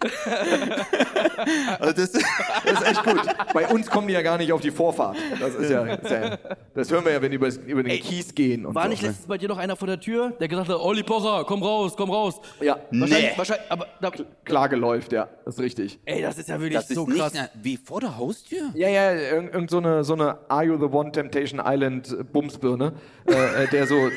[1.78, 3.20] also das, Das ist echt gut.
[3.52, 5.16] Bei uns kommen die ja gar nicht auf die Vorfahrt.
[5.40, 6.38] Das ist ja, ja
[6.74, 8.88] das hören wir ja, wenn die über, über den Kies gehen und War so.
[8.90, 11.62] nicht letztens bei dir noch einer vor der Tür, der gesagt hat, Olli Pocher, komm
[11.62, 12.40] raus, komm raus.
[12.60, 14.10] Ja, Wahrscheinlich, wahrscheinlich, aber da,
[14.44, 15.98] Klage läuft, ja, das ist richtig.
[16.04, 17.32] ey, das ist ja wirklich das ist so nicht krass.
[17.34, 18.70] na, wie vor der Haustür.
[18.74, 22.24] Ja, ja, irgend, irgend so, eine, so eine Are You the One Temptation Island äh,
[22.24, 22.92] Bumsbirne,
[23.26, 24.10] äh, äh, der so,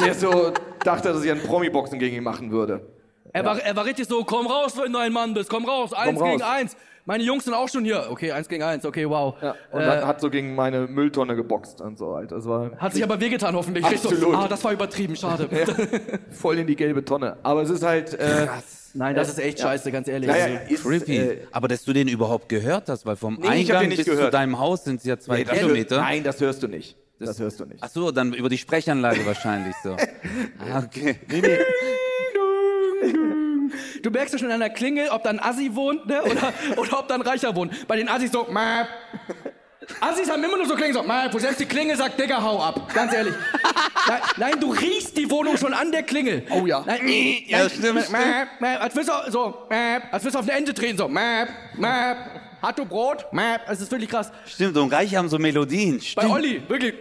[0.00, 0.52] der so
[0.84, 2.93] dachte, dass ich einen Promi-Boxen gegen ihn machen würde.
[3.34, 5.92] Er, war, er war richtig so, komm raus, wenn du ein Mann bist, komm raus,
[5.92, 6.30] eins raus.
[6.30, 6.76] gegen eins.
[7.04, 8.06] Meine Jungs sind auch schon hier.
[8.08, 9.34] Okay, eins gegen eins, okay, wow.
[9.42, 12.30] Ja, und äh, hat, so gegen meine Mülltonne geboxt und so halt.
[12.30, 13.84] Das war hat sich aber wehgetan hoffentlich.
[13.84, 14.20] Absolut.
[14.20, 15.48] So, ah, das war übertrieben, schade.
[16.30, 17.36] voll in die gelbe Tonne.
[17.42, 18.14] Aber es ist halt.
[18.14, 18.46] Äh,
[18.94, 20.30] Nein, das ist echt scheiße, ganz ehrlich.
[20.30, 21.16] ja, ja, Also, ist, Creepy.
[21.16, 24.32] Äh, Aber dass du den überhaupt gehört hast, weil vom Nee, Eingang bis zu gehört.
[24.32, 25.96] deinem Haus sind es ja zwei nee, das Kilometer.
[25.96, 26.96] Hör, nein, das hörst du nicht.
[27.18, 27.78] Das, hörst du nicht.
[27.82, 29.96] Ach so, dann über die Sprechanlage wahrscheinlich so.
[30.72, 31.16] Ah, okay.
[34.02, 36.22] Du merkst ja schon an der Klingel, ob da ein Assi wohnt, ne?
[36.22, 37.86] Oder, oder ob da ein Reicher wohnt.
[37.88, 38.88] Bei den Assis so, Map.
[40.00, 41.32] Assis haben immer nur so Klingen, so, Map.
[41.32, 42.92] Wo selbst die Klingel sagt, Digga, hau ab.
[42.94, 43.34] Ganz ehrlich.
[44.06, 46.44] Nein, nein, du riechst die Wohnung schon an der Klingel.
[46.50, 46.82] Oh ja.
[46.86, 47.00] Nein,
[47.46, 48.10] Ja, nein, stimmt.
[48.10, 48.82] Map, Map.
[48.82, 49.66] Als wirst du so.
[50.10, 52.16] Als wirst du auf eine Ente drehen, so, Map, Map.
[52.62, 53.26] Hat du Brot?
[53.32, 53.62] Map.
[53.68, 54.30] Es ist wirklich krass.
[54.46, 55.98] Stimmt, und Reiche haben so Melodien.
[55.98, 56.30] Bei Stimmt.
[56.30, 56.94] Olli, wirklich.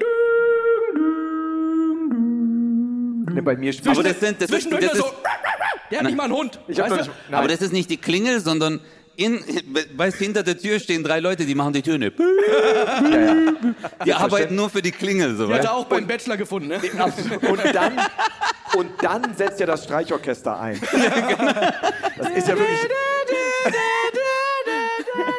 [3.34, 5.14] Nee, bei mir Aber das sind, das Zwischendurch das so, ist,
[5.92, 6.60] der hat nicht mal einen Hund.
[6.68, 8.80] Ich weißt nicht, aber das ist nicht die Klingel, sondern
[9.16, 9.44] in,
[9.96, 12.14] weißt du, hinter der Tür stehen drei Leute, die machen die Tür nicht.
[14.06, 16.82] Die arbeiten nur für die Klingel, so, Die hat er auch beim Bachelor gefunden, ne?
[17.48, 17.94] Und dann,
[18.76, 20.80] und dann setzt ja das Streichorchester ein.
[22.16, 22.80] Das ist ja wirklich.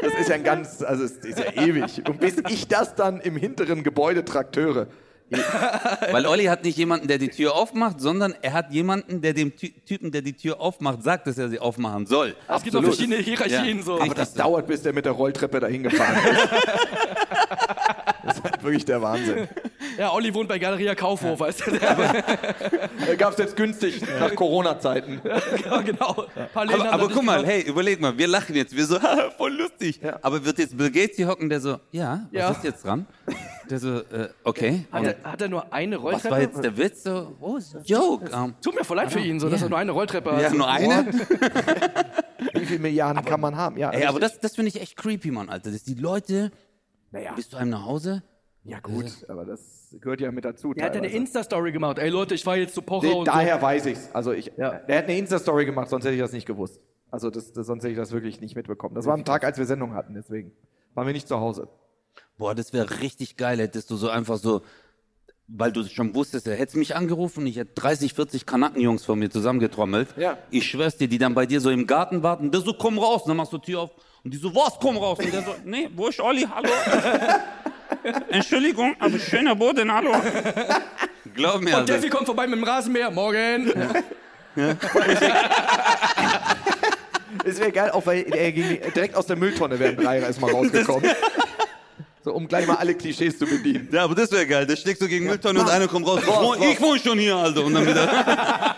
[0.02, 2.02] Das ist ja ein ganz, also es ist ja ewig.
[2.06, 4.88] Und bis ich das dann im hinteren Gebäude trakteure.
[6.10, 9.56] Weil Olli hat nicht jemanden, der die Tür aufmacht, sondern er hat jemanden, der dem
[9.56, 12.36] Ty Typen, der die Tür aufmacht, sagt, dass er sie aufmachen soll.
[12.48, 13.82] Es gibt noch verschiedene Hierarchien Ja.
[13.84, 14.00] so.
[14.00, 16.48] Aber das dauert, bis der mit der Rolltreppe dahin gefahren ist.
[18.26, 19.48] Das ist halt wirklich der Wahnsinn.
[19.98, 21.72] Ja, Olli wohnt bei Galeria Kaufhof, weißt du?
[23.18, 25.20] Gab es jetzt günstig nach Corona-Zeiten.
[25.62, 26.24] ja, genau.
[26.54, 28.98] Aber, aber guck mal, hey, überleg mal, wir lachen jetzt, wir so,
[29.36, 30.00] voll lustig.
[30.02, 30.18] Ja.
[30.22, 32.50] Aber wird jetzt Bill Gates hier hocken, der so, ja, was Ja.
[32.52, 33.04] ist jetzt dran?
[33.70, 34.86] Der so, äh, okay.
[34.92, 36.40] Hat Und er, hat er nur eine was war Rolltreppe?
[36.42, 37.02] jetzt der Witz?
[37.02, 38.30] So, oh, ist ein Joke.
[38.36, 40.42] Um, Tut mir voll leid für ihn, so, dass er nur eine Rolltreppe hat.
[40.42, 41.06] ja, nur eine?
[42.54, 43.76] Wie viele Milliarden kann man haben?
[43.76, 45.70] Ja, Ey, aber das, das finde ich echt creepy, Mann, Alter.
[45.70, 46.50] Dass die Leute,
[47.10, 47.32] naja.
[47.34, 48.22] bist du einem nach Hause?
[48.66, 50.72] Ja gut, aber das gehört ja mit dazu.
[50.74, 51.16] Er hat ja eine teilweise.
[51.18, 51.98] Insta-Story gemacht.
[51.98, 54.08] Ey Leute, ich fahr jetzt zu Pocher Nee, und daher weiß ich's.
[54.14, 54.78] Also ich, Ja.
[54.78, 56.80] der hat eine Insta-Story gemacht, sonst hätte ich das nicht gewusst.
[57.10, 58.94] Also das, das, sonst hätte ich das wirklich nicht mitbekommen.
[58.94, 60.52] Das war am Tag, als wir Sendung hatten, deswegen
[60.94, 61.68] waren wir nicht zu Hause.
[62.36, 64.62] Boah, das wäre richtig geil, hättest du so einfach so,
[65.46, 69.30] weil du schon wusstest, er hätte mich angerufen, ich hätte 30, 40 Kanackenjungs von mir
[69.30, 70.08] zusammengetrommelt.
[70.16, 70.38] Ja.
[70.50, 73.22] Ich schwör's dir, die dann bei dir so im Garten warten, der so, komm raus,
[73.22, 73.90] und dann machst du Tür auf
[74.24, 75.18] und die so, was, komm raus?
[75.18, 76.70] Und der so, nee, wo ist Olli, hallo?
[78.30, 80.12] Entschuldigung, aber schöner Boden, hallo.
[81.34, 82.08] Glaub mir, Und also.
[82.08, 83.10] Kommt vorbei mit dem Rasenmäher.
[83.10, 83.72] Morgen.
[87.44, 91.10] Es wäre geil, auch weil er direkt aus der Mülltonne wären drei erstmal rausgekommen.
[92.24, 93.86] So, um gleich mal alle Klischees zu bedienen.
[93.92, 94.66] Ja, aber das wäre geil.
[94.66, 96.22] Der schlägt so gegen Mülltonne und einer kommt raus.
[96.22, 97.62] Ich wohne, ich wohne schon hier, Alter.
[97.62, 98.06] Und dann wieder.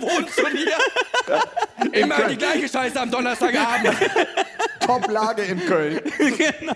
[0.00, 2.00] Wohnt schon hier.
[2.00, 3.96] Immer die gleiche Scheiße am Donnerstagabend.
[4.80, 6.00] Top-Lage in Köln.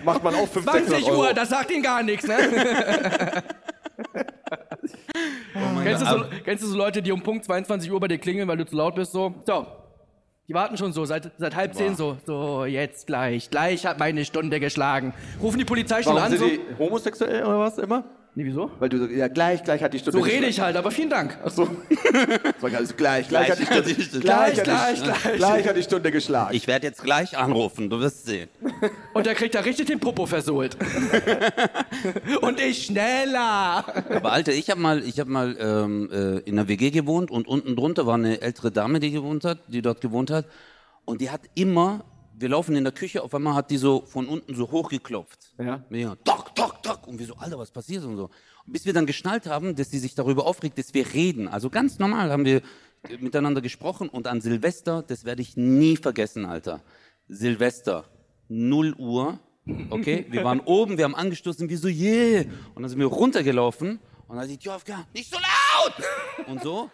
[0.03, 1.21] Macht man auch 500, 20 600 Euro.
[1.21, 3.43] Uhr, das sagt ihnen gar nichts, ne?
[5.83, 8.49] kennst, du so, kennst du so Leute, die um Punkt 22 Uhr bei dir klingeln,
[8.49, 9.35] weil du zu laut bist, so?
[9.45, 9.65] So.
[10.47, 12.15] Die warten schon so, seit, seit halb zehn so.
[12.25, 13.49] So, jetzt gleich.
[13.49, 15.13] Gleich hat meine Stunde geschlagen.
[15.41, 16.47] Rufen die Polizei schon Warum an, sind so.
[16.47, 18.05] die homosexuell oder was immer?
[18.37, 18.69] Nee, wieso?
[18.77, 21.09] Weil du so, ja gleich, gleich hat die Stunde So rede ich halt, aber vielen
[21.09, 21.35] Dank.
[21.43, 21.67] Ach so.
[22.61, 25.37] Sag alles gleich, gleich, hat die Stunde, Gleich, gleich, gleich, hat die- gleich.
[25.37, 26.55] gleich hat die Stunde geschlagen.
[26.55, 28.47] Ich werde jetzt gleich anrufen, du wirst sehen.
[29.15, 30.77] Und der kriegt da richtig den Popo versohlt.
[32.41, 33.85] Und ich schneller.
[34.15, 37.47] Aber Alter, ich habe mal, ich hab mal ähm, äh, in einer WG gewohnt und
[37.47, 40.45] unten drunter war eine ältere Dame, die gewohnt hat, die dort gewohnt hat.
[41.05, 42.05] Und die hat immer,
[42.37, 45.53] wir laufen in der Küche, auf einmal hat die so von unten so hochgeklopft.
[45.57, 45.83] Ja.
[45.89, 47.07] Ja, tok, tok, tok.
[47.07, 48.29] Und wir so, Alter, was passiert und so.
[48.65, 51.47] Und bis wir dann geschnallt haben, dass sie sich darüber aufregt, dass wir reden.
[51.47, 52.61] Also ganz normal haben wir
[53.19, 56.81] miteinander gesprochen und an Silvester, das werde ich nie vergessen, Alter.
[57.29, 58.05] Silvester,
[58.49, 59.39] 0 Uhr,
[59.89, 60.25] okay?
[60.29, 62.45] Wir waren oben, wir haben angestoßen, wir so, yeah.
[62.73, 65.93] Und dann sind wir runtergelaufen und dann Tür aufgegangen, nicht so laut!
[66.47, 66.89] Und so.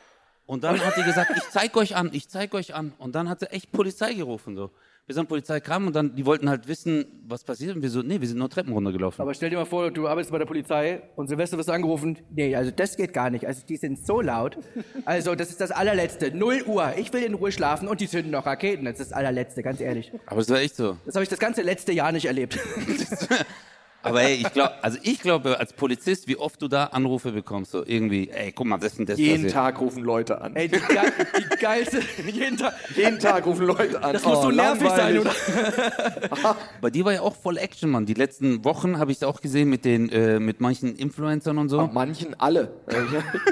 [0.45, 2.93] Und dann hat die gesagt, ich zeig euch an, ich zeig euch an.
[2.97, 4.71] Und dann hat sie echt Polizei gerufen, so.
[5.05, 7.75] Bis dann Polizei kam und dann, die wollten halt wissen, was passiert.
[7.75, 9.21] Und wir so, nee, wir sind nur Treppen runtergelaufen.
[9.21, 12.19] Aber stell dir mal vor, du arbeitest bei der Polizei und Silvester wirst du angerufen.
[12.29, 13.45] Nee, also das geht gar nicht.
[13.45, 14.57] Also die sind so laut.
[15.03, 16.31] Also das ist das allerletzte.
[16.33, 16.93] 0 Uhr.
[16.97, 18.85] Ich will in Ruhe schlafen und die zünden noch Raketen.
[18.85, 20.09] Das ist das allerletzte, ganz ehrlich.
[20.25, 20.95] Aber es war echt so.
[21.05, 22.57] Das habe ich das ganze letzte Jahr nicht erlebt.
[24.03, 27.71] Aber ey, ich glaube, also ich glaube als Polizist, wie oft du da Anrufe bekommst,
[27.71, 29.47] so irgendwie, ey, guck mal, das und das Jeden.
[29.47, 30.55] Tag rufen Leute an.
[30.55, 30.99] Ey, die, ge
[31.39, 32.01] die geilste,
[32.31, 32.73] jeden Tag.
[32.95, 34.13] Jeden Tag rufen Leute an.
[34.13, 35.33] Das muss so nervig sein, oder?
[36.81, 38.05] Bei dir war ja auch voll Action, Mann.
[38.05, 41.69] Die letzten Wochen habe ich es auch gesehen mit den, äh, mit manchen Influencern und
[41.69, 41.87] so.
[41.91, 42.73] Manchen alle.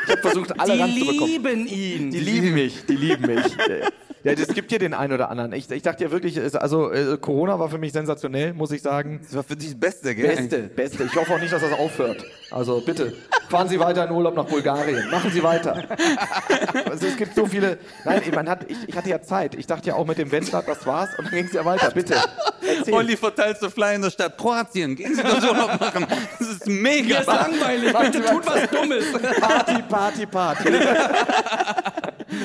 [0.03, 1.27] Ich habe versucht, alle Die ranzubekommen.
[1.27, 2.11] lieben ihn.
[2.11, 3.45] Die lieben mich, die lieben mich.
[4.23, 5.51] Ja, das gibt hier den einen oder anderen.
[5.53, 9.21] Ich, ich dachte ja wirklich, also äh, Corona war für mich sensationell, muss ich sagen.
[9.23, 10.35] Das war für dich das Beste, gell?
[10.35, 11.03] Beste, beste.
[11.05, 12.23] Ich hoffe auch nicht, dass das aufhört.
[12.51, 13.13] Also bitte,
[13.49, 15.09] fahren Sie weiter in Urlaub nach Bulgarien.
[15.09, 15.83] Machen Sie weiter.
[16.89, 17.77] Also, es gibt so viele.
[18.05, 19.55] Nein, man hat, ich, ich hatte ja Zeit.
[19.55, 21.09] Ich dachte ja auch mit dem Wendler, das war's.
[21.17, 21.91] Und dann ging es ja weiter.
[21.91, 22.15] Bitte.
[22.77, 22.93] Erzähl.
[22.93, 24.95] Olli verteilt so Fly in der Stadt Kroatien.
[24.95, 26.05] Gehen Sie das Urlaub machen.
[26.39, 27.19] Das ist Mir mega.
[27.19, 27.93] ist langweilig.
[27.93, 29.05] Bitte tut was Dummes.
[29.39, 30.69] Party, Party, Party.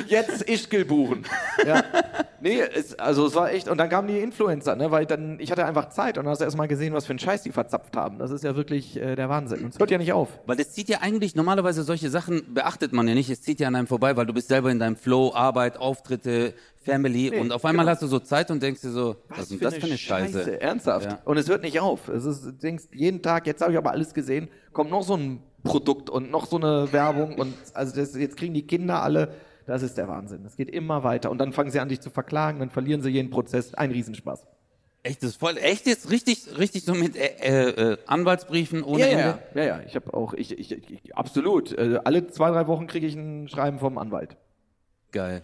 [0.06, 1.24] Jetzt Ischgl buchen.
[1.66, 1.84] Ja.
[2.38, 5.50] Nee, es, also es war echt, und dann kamen die Influencer, ne, weil dann, ich
[5.50, 7.50] hatte einfach Zeit und dann hast du erst mal gesehen, was für einen Scheiß die
[7.50, 8.18] verzapft haben.
[8.18, 9.64] Das ist ja wirklich äh, der Wahnsinn.
[9.64, 10.28] Und es hört ja nicht auf.
[10.46, 13.68] Weil es zieht ja eigentlich, normalerweise solche Sachen beachtet man ja nicht, es zieht ja
[13.68, 17.64] an einem vorbei, weil du bist selber in deinem Flow, Arbeit, Auftritte, Family und auf
[17.64, 19.98] einmal hast du so Zeit und denkst dir so, was, ist denn das für eine
[19.98, 20.60] Scheiße?
[20.60, 21.06] Ernsthaft.
[21.06, 21.18] Ja.
[21.24, 22.08] Und es hört nicht auf.
[22.08, 25.16] Es ist, du denkst jeden Tag, jetzt habe ich aber alles gesehen, kommt noch so
[25.16, 29.34] ein Produkt und noch so eine Werbung und also das, jetzt kriegen die Kinder alle
[29.66, 30.42] Das ist der Wahnsinn.
[30.44, 31.30] Das geht immer weiter.
[31.30, 33.74] Und dann fangen sie an, dich zu verklagen, dann verlieren sie jeden Prozess.
[33.74, 34.46] Ein Riesenspaß.
[35.02, 39.00] Echt, das ist voll, echt jetzt richtig, richtig so mit äh, äh, äh, Anwaltsbriefen ohne
[39.02, 39.38] Ja, Ende?
[39.54, 39.80] ja, ja, ja.
[39.86, 41.72] Ich habe auch, ich, ich, ich, absolut.
[41.72, 44.36] Äh, alle zwei, drei Wochen kriege ich ein Schreiben vom Anwalt.
[45.12, 45.42] Geil.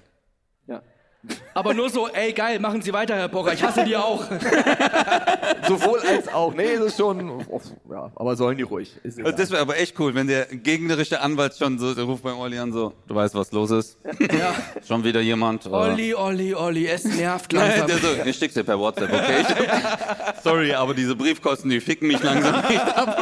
[1.55, 4.25] Aber nur so, ey, geil, machen Sie weiter, Herr Pocher, ich hasse die auch.
[5.69, 6.53] Sowohl als auch.
[6.53, 7.45] Nee, es ist schon,
[7.91, 8.93] ja, aber sollen die ruhig.
[9.05, 12.39] Also das wäre aber echt cool, wenn der gegnerische Anwalt schon so, der ruft beim
[12.39, 13.99] Olli an so, du weißt, was los ist?
[14.21, 14.55] Ja.
[14.87, 15.67] Schon wieder jemand?
[15.67, 15.93] oder?
[15.93, 17.87] Olli, Olli, Olli, es nervt Nein, langsam.
[17.87, 19.43] der so, ich schick's dir per WhatsApp, okay?
[19.43, 23.17] Ich, sorry, aber diese Briefkosten, die ficken mich langsam nicht ab.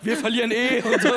[0.00, 0.80] Wir verlieren eh.
[0.80, 1.08] Und so.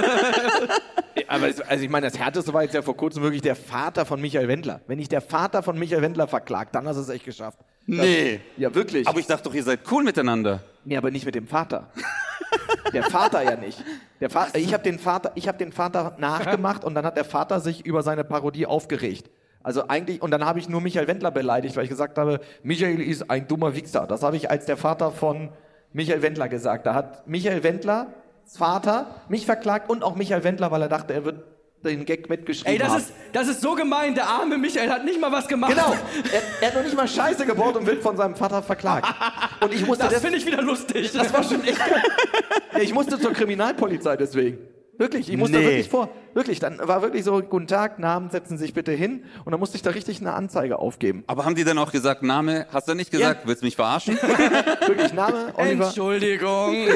[1.28, 4.06] Aber es, also ich meine, das Härteste war jetzt ja vor kurzem wirklich der Vater
[4.06, 4.82] von Michael Wendler.
[4.88, 7.59] Wenn ich der Vater von Michael Wendler verklagt, dann hast du es echt geschafft.
[7.86, 8.41] Nee.
[8.57, 9.07] Ja, wirklich.
[9.07, 10.61] Aber ich dachte doch, ihr seid cool miteinander.
[10.86, 11.91] nee, aber nicht mit dem Vater.
[12.93, 13.84] Der Vater ja nicht.
[14.20, 17.26] Der Va ich habe den Vater, ich habe den Vater nachgemacht und dann hat der
[17.26, 19.30] Vater sich über seine Parodie aufgeregt.
[19.63, 23.01] Also eigentlich und dann habe ich nur Michael Wendler beleidigt, weil ich gesagt habe, Michael
[23.01, 24.07] ist ein dummer Wichser.
[24.07, 25.49] Das habe ich als der Vater von
[25.93, 26.86] Michael Wendler gesagt.
[26.86, 28.07] Da hat Michael Wendler
[28.45, 31.43] Vater mich verklagt und auch Michael Wendler, weil er dachte, er wird
[31.88, 33.00] den Gag mitgeschrieben Ey, das haben.
[33.00, 34.14] ist, das ist so gemein.
[34.16, 35.72] Der arme Michael hat nicht mal was gemacht.
[35.74, 35.94] Genau.
[36.32, 39.08] Er, er hat noch nicht mal Scheiße gebaut und wird von seinem Vater verklagt.
[39.62, 41.12] Und ich musste Das des- finde ich wieder lustig.
[41.14, 41.80] das war schon echt
[42.82, 44.58] Ich musste zur Kriminalpolizei deswegen.
[44.98, 45.66] Wirklich, ich musste Nee.
[45.66, 46.10] wirklich vor.
[46.34, 49.24] Wirklich, dann war wirklich so, guten Tag, Namen, setzen Sie sich bitte hin.
[49.45, 51.24] Und dann musste ich da richtig eine Anzeige aufgeben.
[51.28, 54.16] Aber haben die dann auch gesagt, Name, hast du nicht gesagt, willst mich verarschen?
[54.88, 55.86] Wirklich, Name, Oliver.
[55.86, 56.76] Entschuldigung.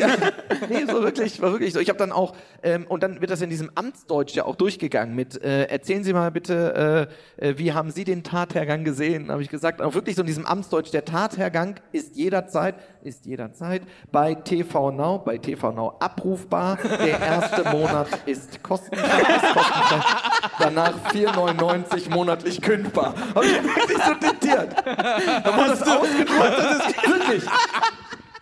[0.69, 1.79] Nee, so wirklich, war wirklich so.
[1.79, 5.15] Ich habe dann auch, ähm, und dann wird das in diesem Amtsdeutsch ja auch durchgegangen
[5.15, 9.31] mit, äh, erzählen Sie mal bitte, äh, äh, wie haben Sie den Tathergang gesehen?
[9.31, 13.81] Habe ich gesagt, auch wirklich so in diesem Amtsdeutsch, der Tathergang ist jederzeit, ist jederzeit
[14.11, 16.77] bei TV Now, bei TV Now abrufbar.
[16.83, 17.90] Der erste Monat
[18.25, 20.01] ist kostenfrei, ist kostenfrei.
[20.59, 23.13] Danach 4,99 monatlich kündbar.
[23.35, 24.75] Habe ich wirklich so diktiert.
[24.85, 27.43] Da wurde das ausgedruckt, das ist wirklich.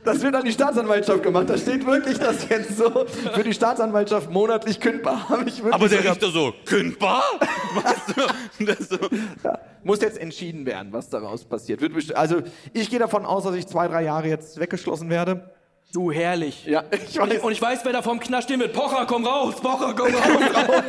[0.03, 1.49] Das wird an die Staatsanwaltschaft gemacht.
[1.49, 5.27] Da steht wirklich das jetzt so für die Staatsanwaltschaft monatlich kündbar.
[5.71, 6.03] Aber der.
[6.03, 7.23] Richter so, kündbar?
[8.59, 8.97] Das so.
[9.43, 11.81] ja, muss jetzt entschieden werden, was daraus passiert.
[12.15, 12.41] Also
[12.73, 15.49] ich gehe davon aus, dass ich zwei, drei Jahre jetzt weggeschlossen werde.
[15.91, 16.65] Du, herrlich.
[16.65, 17.37] Ja, ich Und weiß.
[17.37, 18.73] ich, und ich weiß, wer da vorm Knast stehen wird.
[18.73, 19.55] Pocher, komm raus.
[19.59, 20.83] Pocher, komm raus.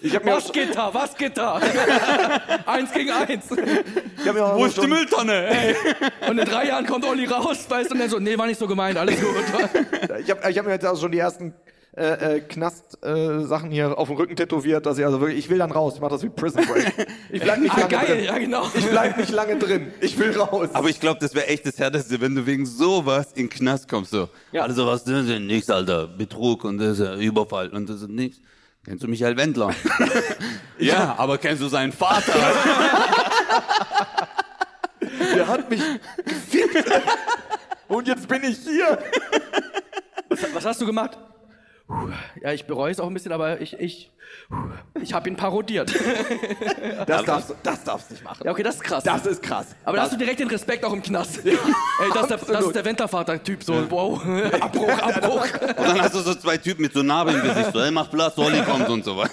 [0.00, 0.92] Ich habe mir, Was geht da?
[0.94, 1.56] Was geht da?
[2.66, 3.44] eins gegen eins.
[3.50, 5.46] ich hab mir auch Wo ist die Mülltonne?
[5.48, 5.76] Ey.
[6.28, 8.58] Und in drei Jahren kommt Olli raus, weißt du, und dann so, nee, war nicht
[8.60, 9.28] so gemeint, alles gut.
[10.24, 11.52] ich hab, ich hab mir jetzt auch schon die ersten
[11.98, 15.72] äh, äh, Knast-Sachen hier auf dem Rücken tätowiert, dass ich also wirklich, ich will dann
[15.72, 15.94] raus.
[15.96, 16.92] Ich mach das wie Prison Break.
[17.30, 18.24] Ich bleib nicht Ah, lange geil, drin.
[18.24, 18.66] ja genau.
[18.74, 19.92] Ich bleib nicht lange drin.
[20.00, 20.68] Ich will raus.
[20.72, 23.88] Aber ich glaube, das wäre echt das Härteste, wenn du wegen sowas in den Knast
[23.88, 24.12] kommst.
[24.12, 24.28] So.
[24.52, 24.62] Ja.
[24.62, 26.06] Also was, das ist nichts, Alter.
[26.06, 28.40] Betrug und das ist Überfall und das ist nichts.
[28.84, 29.74] Kennst du Michael Wendler?
[30.78, 32.32] ja, aber kennst du seinen Vater?
[35.34, 35.82] Der hat mich
[36.24, 36.84] gefickt.
[37.88, 38.98] Und jetzt bin ich hier.
[40.52, 41.18] Was hast du gemacht?
[42.42, 44.10] Ja, ich bereue es auch ein bisschen, aber ich, ich,
[45.02, 45.92] ich habe ihn parodiert.
[47.06, 48.42] Das darfst, du- das darfst du nicht machen.
[48.44, 49.04] Ja, okay, das ist krass.
[49.04, 49.68] Das ist krass.
[49.84, 51.40] aber da hast du direkt den Respekt auch im Knast.
[51.46, 51.54] Ey,
[52.12, 54.20] das ist der, das ist der Wendlervater-Typ, so, wow.
[54.60, 55.44] Abbruch, Abbruch.
[55.60, 57.72] Und dann hast du so zwei Typen mit so Narben im Gesicht.
[57.72, 59.30] So, ey, mach Platz, Olli kommt und so was.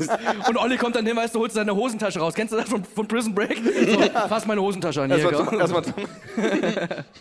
[0.48, 2.34] Und Olli kommt dann hin, weißt du, holt seine Hosentasche raus.
[2.34, 3.58] Kennst du das von, von Prison Break?
[3.58, 5.12] So, fass meine Hosentasche an.
[5.12, 5.94] Erstmal zum, erstmal zum,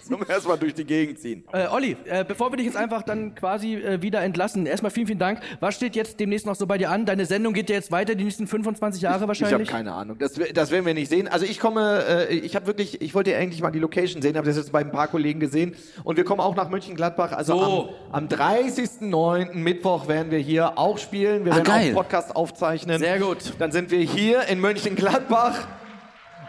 [0.09, 1.45] zum erstmal durch die Gegend ziehen.
[1.53, 5.07] Äh, Olli, äh, bevor wir dich jetzt einfach dann quasi äh, wieder entlassen, erstmal vielen,
[5.07, 5.41] vielen Dank.
[5.61, 7.07] Was steht jetzt demnächst noch so bei dir an?
[7.07, 9.69] Deine Sendung geht ja jetzt weiter, die nächsten 25 Jahre Ich habe wahrscheinlich.
[9.69, 10.19] keine Ahnung.
[10.19, 11.29] Das, das werden wir nicht sehen.
[11.29, 14.37] Also ich komme, äh, ich habe wirklich, ich wollte ja eigentlich mal die Location sehen,
[14.37, 15.75] habe das jetzt bei ein paar Kollegen gesehen.
[16.05, 17.33] Und wir kommen auch nach Mönchengladbach.
[17.33, 17.89] Also So.
[18.13, 19.55] am, am 30.09.
[19.55, 21.45] Mittwoch werden wir hier auch spielen.
[21.45, 21.85] Wir Ah, werden auch geil.
[21.87, 22.99] einen Podcast aufzeichnen.
[22.99, 23.39] Sehr gut.
[23.59, 25.67] Dann sind wir hier in Mönchengladbach.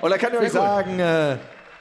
[0.01, 0.51] Und da kann ich euch cool.
[0.51, 1.37] sagen, äh,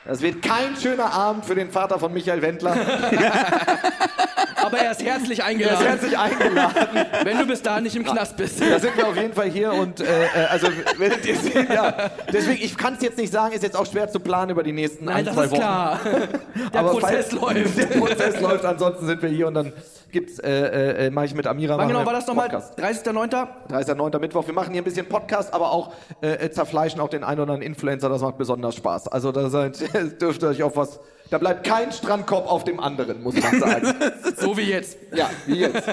[0.06, 2.76] das wird kein schöner Abend für den Vater von Michael Wendler.
[4.66, 7.06] Aber er ist herzlich Er ist eingeladen, herzlich eingeladen.
[7.24, 8.60] wenn du bis dahin nicht im Knast bist.
[8.60, 12.10] Da sind wir auf jeden Fall hier und äh, äh, also werdet ihr sehen, ja.
[12.32, 14.72] Deswegen, ich kann es jetzt nicht sagen, ist jetzt auch schwer zu planen über die
[14.72, 15.60] nächsten Nein, ein, das zwei ist Wochen.
[15.60, 16.00] klar.
[16.72, 17.78] Der Aber Prozess läuft.
[17.78, 19.72] Der Prozess läuft, ansonsten sind wir hier und dann
[20.12, 22.48] gibt's, äh, äh, mache ich mit Amira Wann machen genau wir war das nochmal?
[22.48, 22.78] Podcast.
[22.78, 23.46] 30.09.?
[23.70, 24.18] 30.09.
[24.18, 24.46] Mittwoch.
[24.46, 25.92] Wir machen hier ein bisschen Podcast, aber auch
[26.22, 28.08] äh, äh, zerfleischen auch den einen oder anderen Influencer.
[28.08, 29.08] Das macht besonders Spaß.
[29.08, 29.80] Also da seid,
[30.20, 31.00] dürft ihr euch auf was.
[31.30, 33.94] Da bleibt kein Strandkorb auf dem anderen, muss man sagen.
[34.36, 34.98] So wie jetzt.
[35.14, 35.88] ja, wie jetzt.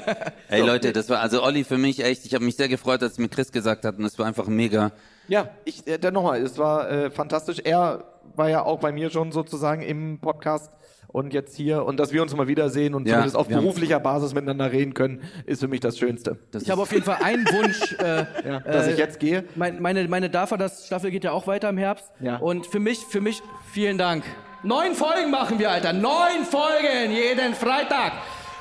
[0.49, 3.17] Ey Leute, das war also Olli für mich echt, ich habe mich sehr gefreut, als
[3.17, 4.91] mir Chris gesagt hat und es war einfach mega.
[5.27, 7.59] Ja, ich, äh, dann nochmal, es war äh, fantastisch.
[7.63, 8.03] Er
[8.35, 10.71] war ja auch bei mir schon sozusagen im Podcast
[11.11, 14.33] und jetzt hier und dass wir uns mal wiedersehen und Ja, zumindest auf beruflicher Basis
[14.33, 16.37] miteinander reden können, ist für mich das Schönste.
[16.51, 17.95] Das Ich habe auf jeden Fall einen Wunsch.
[18.01, 19.43] Äh, Ja, dass äh, ich jetzt gehe.
[19.55, 22.05] Mein, meine, meine Dafa, das Staffel geht ja auch weiter im Herbst.
[22.19, 22.37] Ja.
[22.37, 24.23] Und für mich, für mich, vielen Dank.
[24.63, 25.93] Neun Folgen machen wir, Alter.
[25.93, 28.13] Neun Folgen jeden Freitag.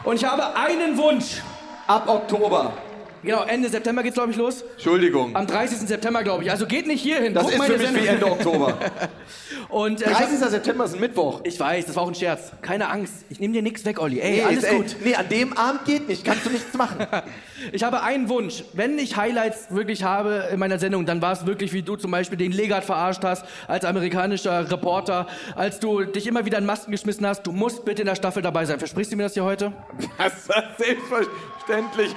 [0.05, 1.42] Und ich habe einen Wunsch.
[1.86, 2.72] Ab Oktober.
[3.23, 4.62] Genau, Ende September geht's, glaube ich, los.
[4.75, 5.37] Entschuldigung.
[5.37, 5.79] Am 30.
[5.79, 6.51] September, glaube ich.
[6.51, 7.35] Also geht nicht hier hin.
[7.35, 8.03] Das Guckt ist für mich Sendung.
[8.03, 8.79] wie Ende Oktober.
[9.68, 10.39] Und, äh, ich, 30.
[10.39, 11.41] September ist ein Mittwoch.
[11.45, 12.51] ich weiß, das war auch ein Scherz.
[12.62, 13.12] Keine Angst.
[13.29, 14.21] Ich nehme dir nichts weg, Olli.
[14.21, 14.97] Ey, Nee, alles ist- ey, gut.
[15.05, 16.25] Nee, an dem Abend geht nicht.
[16.25, 17.07] Kannst du nichts machen.
[17.73, 18.64] Ich habe einen Wunsch.
[18.73, 22.11] Wenn ich Highlights wirklich habe in meiner Sendung, dann war es wirklich, wie du zum
[22.11, 26.91] Beispiel den Legat verarscht hast, als amerikanischer Reporter, als du dich immer wieder in Masken
[26.91, 27.43] geschmissen hast.
[27.47, 28.79] Du musst bitte in der Staffel dabei sein.
[28.79, 29.75] Versprichst du mir das hier heute?
[30.16, 30.49] Das ist
[30.79, 32.14] selbstverständlich.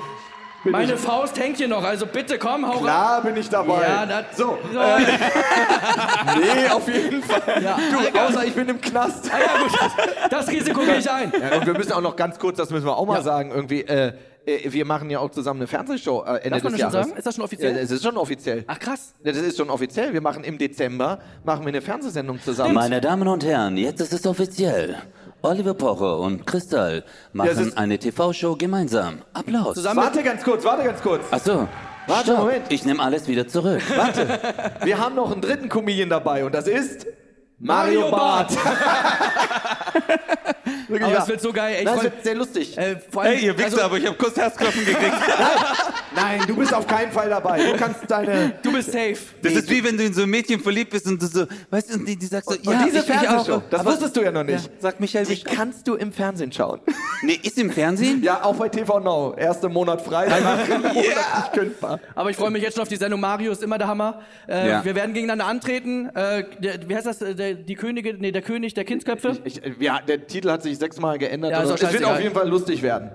[0.63, 2.83] Bin Meine ich, Faust hängt hier noch, also bitte komm, hau rein.
[2.83, 3.81] klar bin ich dabei.
[3.81, 4.79] Ja, das- so, So.
[4.79, 4.99] äh,
[6.39, 7.61] nee, auf jeden Fall.
[7.61, 7.77] Ja.
[7.91, 9.29] Du, außer ich bin im Knast.
[9.33, 11.31] Ah, ja, gut, das Risiko gehe ich ein.
[11.39, 13.21] Ja, und wir müssen auch noch ganz kurz, das müssen wir auch mal Ja.
[13.23, 14.13] sagen, irgendwie, äh,
[14.45, 16.79] äh, wir machen ja auch zusammen eine Fernsehshow äh, Ende Darf man des das schon
[16.79, 16.93] Jahres.
[17.07, 17.17] sagen?
[17.17, 17.75] Ist das schon offiziell?
[17.75, 18.63] Ja, es ist schon offiziell.
[18.67, 19.13] Ach krass.
[19.23, 20.13] Ja, Das ist schon offiziell.
[20.13, 22.73] Wir machen im Dezember machen wir eine Fernsehsendung zusammen.
[22.73, 24.95] Meine Damen und Herren, jetzt ist es offiziell.
[25.45, 29.23] Oliver Pocher und Kristall machen Ja, eine TV-Show gemeinsam.
[29.33, 29.75] Applaus.
[29.75, 31.21] Zusammen- Warte ganz kurz, warte ganz kurz.
[31.31, 31.67] Ach so.
[32.07, 32.37] Warte, Stopp.
[32.39, 32.65] Moment.
[32.69, 33.81] Ich nehme alles wieder zurück.
[33.95, 34.39] Warte.
[34.83, 37.07] Wir haben noch einen dritten Comedian dabei und das ist
[37.59, 38.57] Mario, Mario Barth.
[40.87, 41.21] Wirklich, Aber ja.
[41.23, 41.73] es wird so geil.
[41.75, 42.77] Ey, ich Das wird sehr lustig.
[42.77, 45.13] äh, allem, also, aber ich habe kurz Herzklopfen gekriegt.
[46.15, 47.63] Nein, du bist auf keinen Fall dabei.
[47.63, 48.53] Du kannst deine.
[48.61, 49.15] du bist safe.
[49.41, 51.89] Das ist wie wenn du in so ein Mädchen verliebt bist und du so, weißt
[51.93, 53.61] du, und die, die sagt so, Und ja, diese ich, ich Fernsehshow, auch.
[53.69, 54.69] das Aber- wusstest du ja noch nicht.
[54.79, 56.79] Sagt Michael Die kannst du im Fernsehen schauen.
[57.25, 58.21] Nee, ist im Fernsehen?
[58.21, 59.33] Ja, auch bei TV Now.
[59.37, 62.01] Erster Monat frei, danach Monat nicht kündbar.
[62.15, 63.21] Aber ich freue mich jetzt schon auf die Sendung.
[63.21, 64.21] Mario ist immer der Hammer.
[64.45, 64.83] Äh, Ja.
[64.83, 66.09] Wir werden gegeneinander antreten.
[66.13, 67.21] Äh, der, wie heißt das?
[67.21, 69.37] Äh, Der, die Könige, nee, der König der Kindsköpfe.
[69.45, 71.51] Ich, ja, der Titel hat sich sechsmal geändert.
[71.51, 73.11] Ja, oder- es wird auf jeden Fall lustig werden.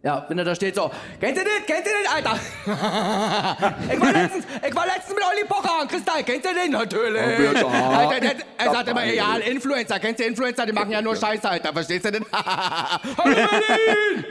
[0.00, 0.90] Ja, wenn er da steht so,
[1.20, 2.38] kennt ihr den, kennt ihr den, Alter?
[3.92, 6.70] ich, war letztens, ich war letztens mit Olli Pocher und Kristall, kennt ihr den?
[6.70, 7.20] Natürlich.
[7.60, 11.16] da Alter, der, er sagt immer, ja, Influencer, kennst du Influencer, die machen ja nur
[11.16, 12.10] Scheiße, Alter, verstehst du?
[12.32, 14.24] Hallo Berlin!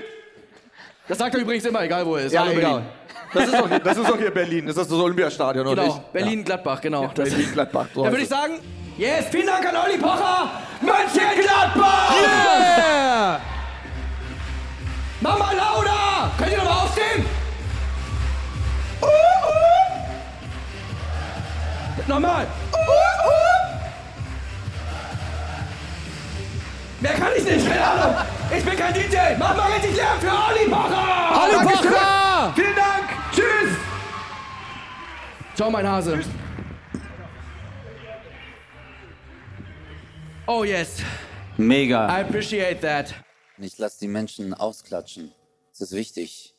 [1.10, 2.32] Das sagt er übrigens immer, egal wo er ist.
[2.32, 2.72] Ja, Hallo egal.
[2.72, 2.86] Berlin.
[3.34, 4.68] Das ist, doch, das ist doch hier Berlin.
[4.68, 6.14] Das ist das Olympiastadion, oder Genau, nicht?
[6.14, 7.12] Berlin-Gladbach, genau.
[7.14, 7.88] Das- Berlin-Gladbach.
[7.94, 8.54] So heißt würde ich sagen,
[8.98, 10.50] yes, vielen Dank an Olli Pocher,
[10.82, 12.12] Mönchengladbach!
[12.22, 13.40] Yeah!
[15.22, 16.32] Mama Lauda!
[16.38, 17.26] Könnt ihr noch mal aufstehen?
[22.08, 22.48] Nochmal!
[27.00, 28.16] Mehr kann ich nicht, keine Ahnung!
[28.58, 29.18] Ich bin kein DJ!
[29.38, 31.44] Mach mal richtig Lärm für Olli Pocher!
[31.44, 32.54] Olli Pocher!
[32.56, 33.10] Vielen Dank!
[33.32, 33.76] Tschüss!
[35.54, 36.24] Ciao, mein Hase.
[40.48, 41.00] Oh yes,
[41.58, 42.08] I Mega.
[42.08, 43.14] appreciate that.
[43.60, 45.32] Ich lasse die Menschen ausklatschen.
[45.74, 46.54] Es ist wichtig,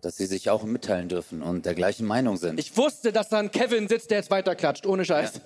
[0.00, 2.58] dass sie sich auch mitteilen dürfen und der gleichen Meinung sind.
[2.58, 5.40] Ich wusste, dass da ein Kevin sitzt, der jetzt weiterklatscht, ohne Scheiß.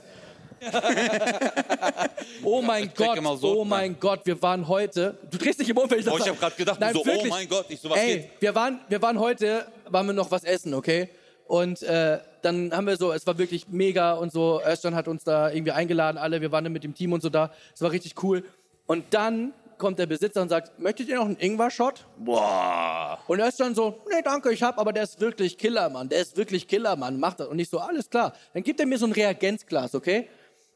[2.45, 3.61] oh mein Gott, so.
[3.61, 5.19] oh mein Gott, wir waren heute.
[5.31, 6.03] Du drehst dich im Umfeld.
[6.03, 7.99] ich Oh, ich sag- hab grad gedacht, Nein, so, oh mein Gott, ich so, was
[7.99, 8.31] Ey, geht?
[8.41, 11.09] wir waren, wir waren heute, waren wir noch was essen, okay?
[11.47, 14.61] Und äh, dann haben wir so, es war wirklich mega und so.
[14.67, 17.29] Özcan hat uns da irgendwie eingeladen, alle, wir waren dann mit dem Team und so
[17.29, 17.51] da.
[17.75, 18.45] Es war richtig cool.
[18.87, 22.07] Und dann kommt der Besitzer und sagt, möchtet ihr noch einen Ingwer-Shot?
[22.19, 23.19] Boah.
[23.27, 26.09] Und dann so, nee, danke, ich hab, aber der ist wirklich Killer, Mann.
[26.09, 27.19] Der ist wirklich Killer, Mann.
[27.19, 27.49] Macht das.
[27.49, 28.33] Und ich so, alles klar.
[28.53, 30.29] Dann gibt er mir so ein Reagenzglas, okay?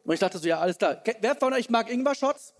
[0.04, 1.02] Und ich dachte so, ja, alles klar.
[1.20, 2.54] Wer von euch mag Ingwer-Shots?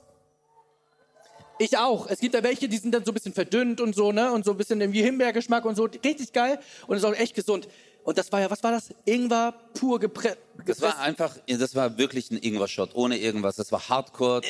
[1.59, 2.07] Ich auch.
[2.09, 4.31] Es gibt ja welche, die sind dann so ein bisschen verdünnt und so, ne?
[4.33, 5.85] Und so ein bisschen irgendwie Himbeergeschmack und so.
[5.85, 6.61] Richtig geil.
[6.87, 7.69] Und ist auch echt gesund.
[8.09, 8.89] Und das war ja, was war das?
[9.05, 10.39] Ingwer pur gepresst.
[10.65, 13.57] Das war einfach, das war wirklich ein Ingwer-Shot, ohne irgendwas.
[13.57, 14.41] Das war Hardcore.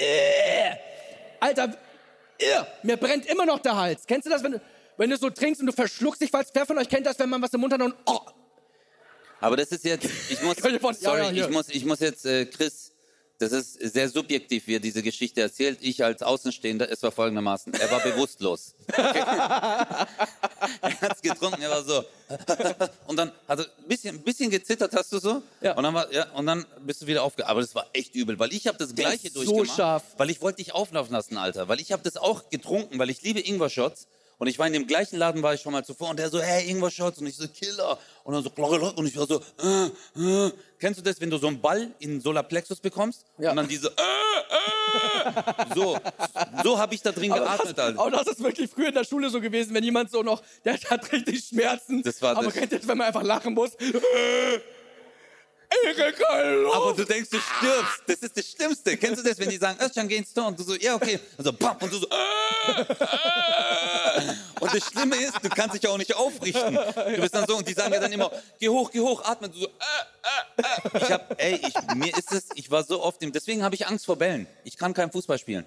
[1.40, 1.76] Alter,
[2.38, 4.06] irr, mir brennt immer noch der Hals.
[4.06, 4.60] Kennst du das, wenn du,
[4.96, 7.28] wenn du so trinkst und du verschluckst dich, falls wer von euch kennt das, wenn
[7.28, 8.20] man was im Mund hat und oh,
[9.40, 10.56] Aber das ist jetzt, ich muss,
[11.00, 12.87] sorry, ich muss, ich muss jetzt, äh, Chris,
[13.38, 15.78] das ist sehr subjektiv, wie er diese Geschichte erzählt.
[15.80, 18.74] Ich als Außenstehender, es war folgendermaßen, er war bewusstlos.
[18.88, 19.18] Okay.
[20.80, 22.04] er hat's getrunken, er war so.
[23.06, 25.42] Und dann hat er ein bisschen, ein bisschen gezittert, hast du so?
[25.60, 25.76] Ja.
[25.76, 27.46] Und dann war, ja, und dann bist du wieder aufge...
[27.46, 29.76] Aber das war echt übel, weil ich habe das Gleiche ist so durchgemacht.
[29.76, 30.02] scharf.
[30.16, 31.68] Weil ich wollte dich auflaufen lassen, Alter.
[31.68, 34.08] Weil ich habe das auch getrunken, weil ich liebe Ingwer-Shots.
[34.38, 36.10] Und ich war in dem gleichen Laden, war ich schon mal zuvor.
[36.10, 37.18] Und der so, hey, Ingwer-Shots.
[37.18, 37.98] Und ich so, Killer.
[38.22, 38.50] Und dann so,
[38.96, 39.86] und ich war so, äh,
[40.46, 40.52] äh.
[40.78, 43.24] Kennst du das, wenn du so einen Ball in Solarplexus bekommst?
[43.38, 43.50] Ja.
[43.50, 45.74] Und dann diese, äh, äh.
[45.74, 45.98] So,
[46.62, 48.00] so habe ich da drin Aber geatmet, das, Alter.
[48.00, 50.74] aber das ist wirklich früher in der Schule so gewesen, wenn jemand so noch, der
[50.74, 52.02] hat richtig Schmerzen.
[52.02, 53.72] Das war aber das- kennt ihr das, wenn man einfach lachen muss?
[53.80, 54.06] Luft.
[56.74, 58.02] Aber du denkst, du stirbst.
[58.06, 58.96] Das ist das Schlimmste.
[58.96, 60.46] Kennst du das, wenn die sagen, Özcan, geh ins Tor?
[60.46, 61.18] Und du so, ja, okay.
[61.36, 62.84] Und so, bam, und du so, äh.
[64.60, 66.74] Und das Schlimme ist, du kannst dich auch nicht aufrichten.
[66.74, 69.46] Du bist dann so, und die sagen ja dann immer, geh hoch, geh hoch, atme.
[69.46, 69.70] Und du so, äh,
[70.62, 70.98] äh.
[71.00, 73.86] Ich hab, ey, ich, mir ist es, ich war so oft im, deswegen habe ich
[73.86, 74.46] Angst vor Bällen.
[74.64, 75.64] Ich kann kein Fußball spielen.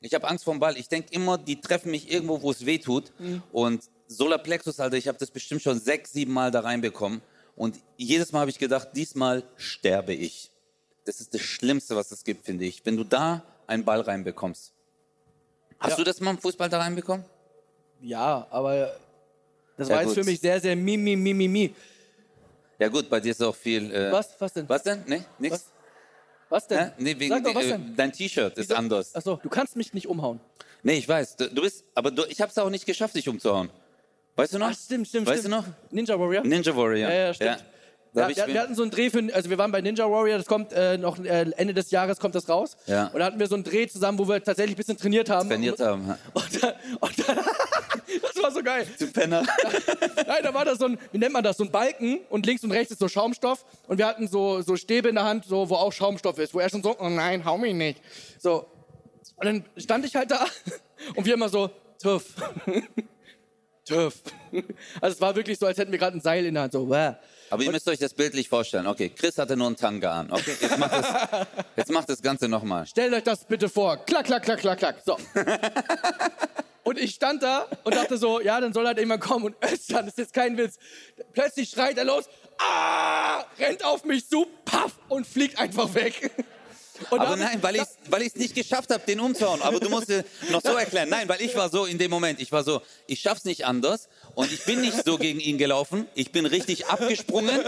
[0.00, 0.76] Ich habe Angst vor dem Ball.
[0.76, 3.12] Ich denke immer, die treffen mich irgendwo, wo es weh tut.
[3.50, 7.20] Und Solarplexus, Alter, ich habe das bestimmt schon sechs, sieben Mal da reinbekommen.
[7.58, 10.52] Und jedes Mal habe ich gedacht, diesmal sterbe ich.
[11.04, 12.86] Das ist das Schlimmste, was es gibt, finde ich.
[12.86, 14.72] Wenn du da einen Ball reinbekommst.
[15.80, 15.96] Hast Ja.
[15.96, 17.24] du das mal im Fußball da reinbekommen?
[18.00, 18.92] Ja, aber
[19.76, 20.24] das Ja, war jetzt gut.
[20.24, 21.74] für mich sehr, sehr mi, mi, mi, mi, mi.
[22.78, 23.92] Ja gut, bei dir ist auch viel...
[23.92, 24.36] Äh, Was?
[24.38, 24.68] Was denn?
[24.68, 25.02] Was denn?
[25.08, 25.52] Nee, nix?
[25.54, 25.66] Was?
[26.48, 26.78] Was denn?
[26.78, 26.92] Hä?
[26.98, 27.96] Nee, wegen Sag doch, was äh, denn?
[27.96, 29.16] dein T-Shirt ist anders.
[29.16, 30.38] Achso, du kannst mich nicht umhauen.
[30.84, 31.36] Nee, ich weiß.
[31.36, 33.68] Du, du bist, aber du, ich habe es auch nicht geschafft, dich umzuhauen.
[34.38, 34.68] Weißt du noch?
[34.70, 35.52] Ach, stimmt, stimmt, Weißt stimmt.
[35.52, 35.64] du noch?
[35.90, 36.44] Ninja Warrior?
[36.44, 37.10] Ninja Warrior.
[37.10, 37.64] Ja, ja, stimmt.
[38.14, 40.08] Da Ja, ich wir, wir hatten so einen Dreh für, also wir waren bei Ninja
[40.08, 42.76] Warrior, das kommt äh, noch äh, Ende des Jahres kommt das raus.
[42.86, 43.08] Ja.
[43.08, 45.48] Und da hatten wir so einen Dreh zusammen, wo wir tatsächlich ein bisschen trainiert haben.
[45.48, 46.06] trainiert haben.
[46.06, 46.18] ja.
[46.34, 46.44] Und,
[47.00, 47.36] und dann,
[48.22, 48.86] das war so geil.
[48.96, 49.42] Du Penner.
[50.16, 52.62] Nein, da war das so ein, wie nennt man das, so ein Balken und links
[52.62, 55.68] und rechts ist so Schaumstoff und wir hatten so, so Stäbe in der Hand, so,
[55.68, 58.00] wo auch Schaumstoff ist, wo er schon so, oh nein, hau mich nicht.
[58.38, 58.66] So.
[59.34, 60.46] Und dann stand ich halt da
[61.16, 61.70] und wir immer so,
[62.00, 62.36] tuff.
[63.88, 64.14] Tuff.
[65.00, 66.88] Also es war wirklich so, als hätten wir gerade ein Seil in der Hand, so,
[66.88, 67.14] wow.
[67.50, 68.86] Aber ihr müsst euch das bildlich vorstellen.
[68.86, 70.30] Okay, Chris hatte nur einen Tanga an.
[70.30, 71.06] Okay, jetzt macht das,
[71.76, 72.86] jetzt macht das Ganze nochmal.
[72.86, 73.96] Stellt euch das bitte vor.
[74.04, 75.02] Klack, klack, klack, klack, klack.
[75.04, 75.16] So.
[76.84, 79.44] Und ich stand da und dachte so, ja, dann soll halt irgendwann kommen.
[79.44, 80.78] Und Özcan, das ist jetzt kein Witz.
[81.34, 86.30] Plötzlich schreit er los, ah, rennt auf mich zu, paff, und fliegt einfach weg.
[87.10, 89.62] Und Aber nein, weil ich weil ich es nicht geschafft habe, den umzuhauen.
[89.62, 90.08] Aber du musst
[90.50, 91.08] noch so erklären.
[91.08, 92.40] Nein, weil ich war so in dem Moment.
[92.40, 94.08] Ich war so, ich schaff's nicht anders.
[94.34, 96.06] Und ich bin nicht so gegen ihn gelaufen.
[96.14, 97.60] Ich bin richtig abgesprungen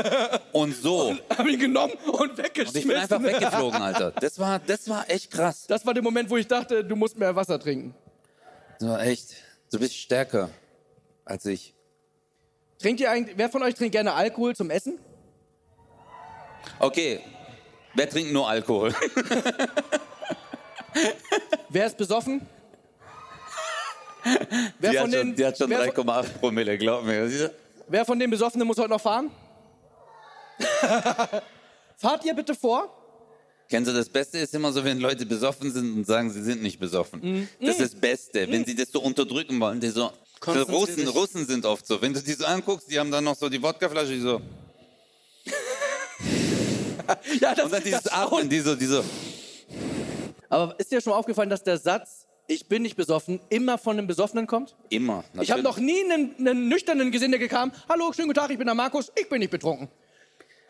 [0.52, 1.16] und so.
[1.28, 2.80] hab ihn genommen und Und weggeschmissen.
[2.80, 4.10] ich bin einfach weggeflogen, Alter.
[4.12, 5.64] Das war, das war echt krass.
[5.66, 7.94] Das war der Moment, wo ich dachte, du musst mehr Wasser trinken.
[8.78, 9.34] So, echt.
[9.70, 10.50] Du bist stärker
[11.24, 11.74] als ich.
[12.78, 14.98] Trinkt ihr eigentlich, wer von euch trinkt gerne Alkohol zum Essen?
[16.78, 17.20] Okay.
[17.95, 18.95] Wer trinkt nur Alkohol?
[21.68, 22.47] Wer ist besoffen?
[24.78, 27.51] Wer Die von hat schon, den, die hat schon wer, von, 3,8 Promille, glaub mir.
[27.88, 29.30] wer von den Besoffenen muss heute noch fahren?
[31.97, 32.95] Fahrt ihr bitte vor?
[33.70, 36.61] Kennst du, das Beste ist immer so, wenn Leute besoffen sind und sagen, sie sind
[36.61, 37.20] nicht besoffen.
[37.22, 37.49] Mhm.
[37.61, 38.51] Das ist das Beste.
[38.51, 40.11] Wenn sie das so unterdrücken wollen, die so,
[40.47, 41.07] Russen.
[41.09, 42.01] Russen sind oft so.
[42.03, 44.41] Wenn du die so anguckst, die haben dann noch so die Wodkaflasche, die so.
[47.40, 49.02] Ja, das, Und dann dieses das Atmen, die so, die so.
[50.48, 53.96] Aber ist dir schon mal aufgefallen, dass der Satz, ich bin nicht besoffen, immer von
[53.98, 54.74] einem Besoffenen kommt?
[54.88, 55.22] Immer.
[55.40, 55.64] Ich habe natürlich.
[55.64, 58.74] noch nie einen, einen nüchternen gesehen, der kam, hallo, schönen guten Tag, ich bin der
[58.74, 59.88] Markus, ich bin nicht betrunken.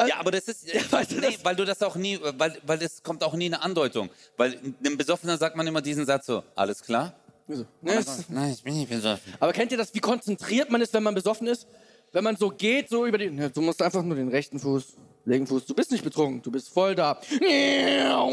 [0.07, 2.79] Ja, aber das ist, weißt du, nee, das- weil du das auch nie, weil, weil
[2.79, 4.09] das kommt auch nie eine Andeutung.
[4.37, 7.15] Weil einem Besoffenen sagt man immer diesen Satz so, alles klar?
[7.47, 9.33] Ne, es- Nein, ich bin nicht besoffen.
[9.41, 11.67] Aber kennt ihr das, wie konzentriert man ist, wenn man besoffen ist?
[12.13, 14.95] Wenn man so geht, so über den, Ja, du musst einfach nur den rechten Fuß,
[15.25, 17.21] linken Fuß, du bist nicht betrunken, du bist voll da.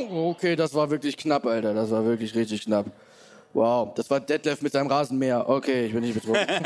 [0.09, 2.91] Okay, das war wirklich knapp, Alter, das war wirklich richtig knapp.
[3.53, 5.47] Wow, das war Detlef mit seinem Rasenmäher.
[5.49, 6.47] Okay, ich bin nicht betrunken.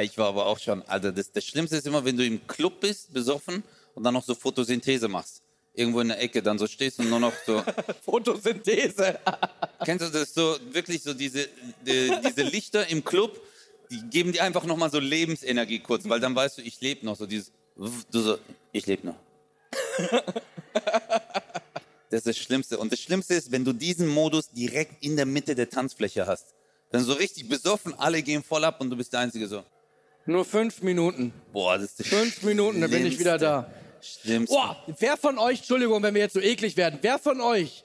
[0.00, 2.78] Ich war aber auch schon, also das, das Schlimmste ist immer, wenn du im Club
[2.78, 5.42] bist, besoffen und dann noch so Photosynthese machst.
[5.74, 7.62] Irgendwo in der Ecke, dann so stehst und nur noch so,
[8.04, 9.18] Photosynthese.
[9.84, 11.48] kennst du das so, wirklich so diese,
[11.84, 13.40] die, diese Lichter im Club,
[13.90, 17.16] die geben dir einfach nochmal so Lebensenergie kurz, weil dann weißt du, ich lebe noch,
[17.16, 18.38] so dieses, du so,
[18.72, 19.16] ich lebe noch.
[22.10, 22.78] Das ist das Schlimmste.
[22.78, 26.54] Und das Schlimmste ist, wenn du diesen Modus direkt in der Mitte der Tanzfläche hast.
[26.90, 29.62] Dann so richtig besoffen, alle gehen voll ab und du bist der Einzige so.
[30.24, 31.32] Nur fünf Minuten.
[31.52, 33.70] Boah, das ist das Fünf Minuten, dann bin ich wieder da.
[34.00, 34.54] Schlimmste.
[34.54, 37.84] Boah, wer von euch, Entschuldigung, wenn wir jetzt so eklig werden, wer von euch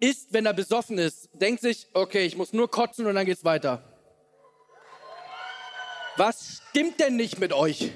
[0.00, 3.44] ist, wenn er besoffen ist, denkt sich, okay, ich muss nur kotzen und dann geht's
[3.44, 3.82] weiter.
[6.16, 7.92] Was stimmt denn nicht mit euch?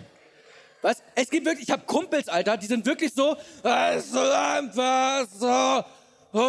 [0.87, 1.03] Was?
[1.17, 5.83] Es gibt wirklich, ich habe Kumpels, Alter, die sind wirklich so, es ist einfach so,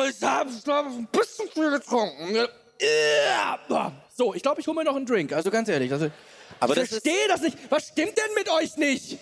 [0.05, 2.35] ich hab glaub, ich, ein bisschen viel getrunken.
[2.35, 3.91] Ja.
[4.15, 5.91] So, ich glaube, ich hole mir noch einen Drink, also ganz ehrlich.
[5.91, 6.11] Also,
[6.59, 7.57] Aber ich das verstehe das nicht.
[7.71, 9.17] Was stimmt denn mit euch nicht?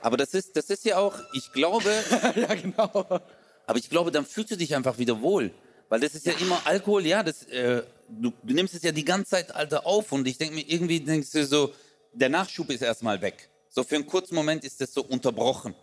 [0.00, 1.90] Aber das ist, das ist ja auch, ich glaube,
[2.36, 3.20] ja, genau.
[3.66, 5.50] aber ich glaube, dann fühlst du dich einfach wieder wohl.
[5.88, 9.04] Weil das ist ja, immer Alkohol, ja, das, äh, du, du nimmst es ja die
[9.04, 11.74] ganze Zeit, Alter, auf und ich denke mir, irgendwie denkst du so,
[12.12, 13.48] der Nachschub ist erstmal weg.
[13.74, 15.74] So für einen kurzen Moment ist das so unterbrochen.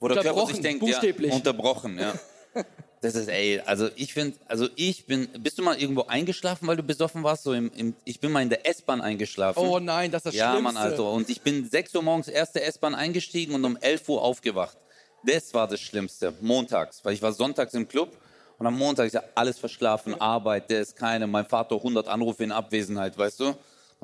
[0.00, 1.30] Wo der Körper sich denkt, buchstäblich.
[1.30, 2.14] ja, unterbrochen, ja.
[3.02, 6.76] Das ist, ey, also ich finde, also ich bin, bist du mal irgendwo eingeschlafen, weil
[6.76, 7.44] du besoffen warst?
[7.44, 9.58] So im, im, ich bin mal in der S-Bahn eingeschlafen.
[9.58, 10.74] Oh nein, das ist das Ja, Schlimmste.
[10.74, 11.08] Mann, also.
[11.08, 14.76] Und ich bin 6 Uhr morgens erste S-Bahn eingestiegen und um 11 Uhr aufgewacht.
[15.24, 16.34] Das war das Schlimmste.
[16.42, 18.14] Montags, weil ich war sonntags im Club
[18.58, 22.44] und am Montag ist ja alles verschlafen, Arbeit, der ist keine, mein Vater 100 Anrufe
[22.44, 23.46] in Abwesenheit, weißt du?
[23.46, 23.56] Und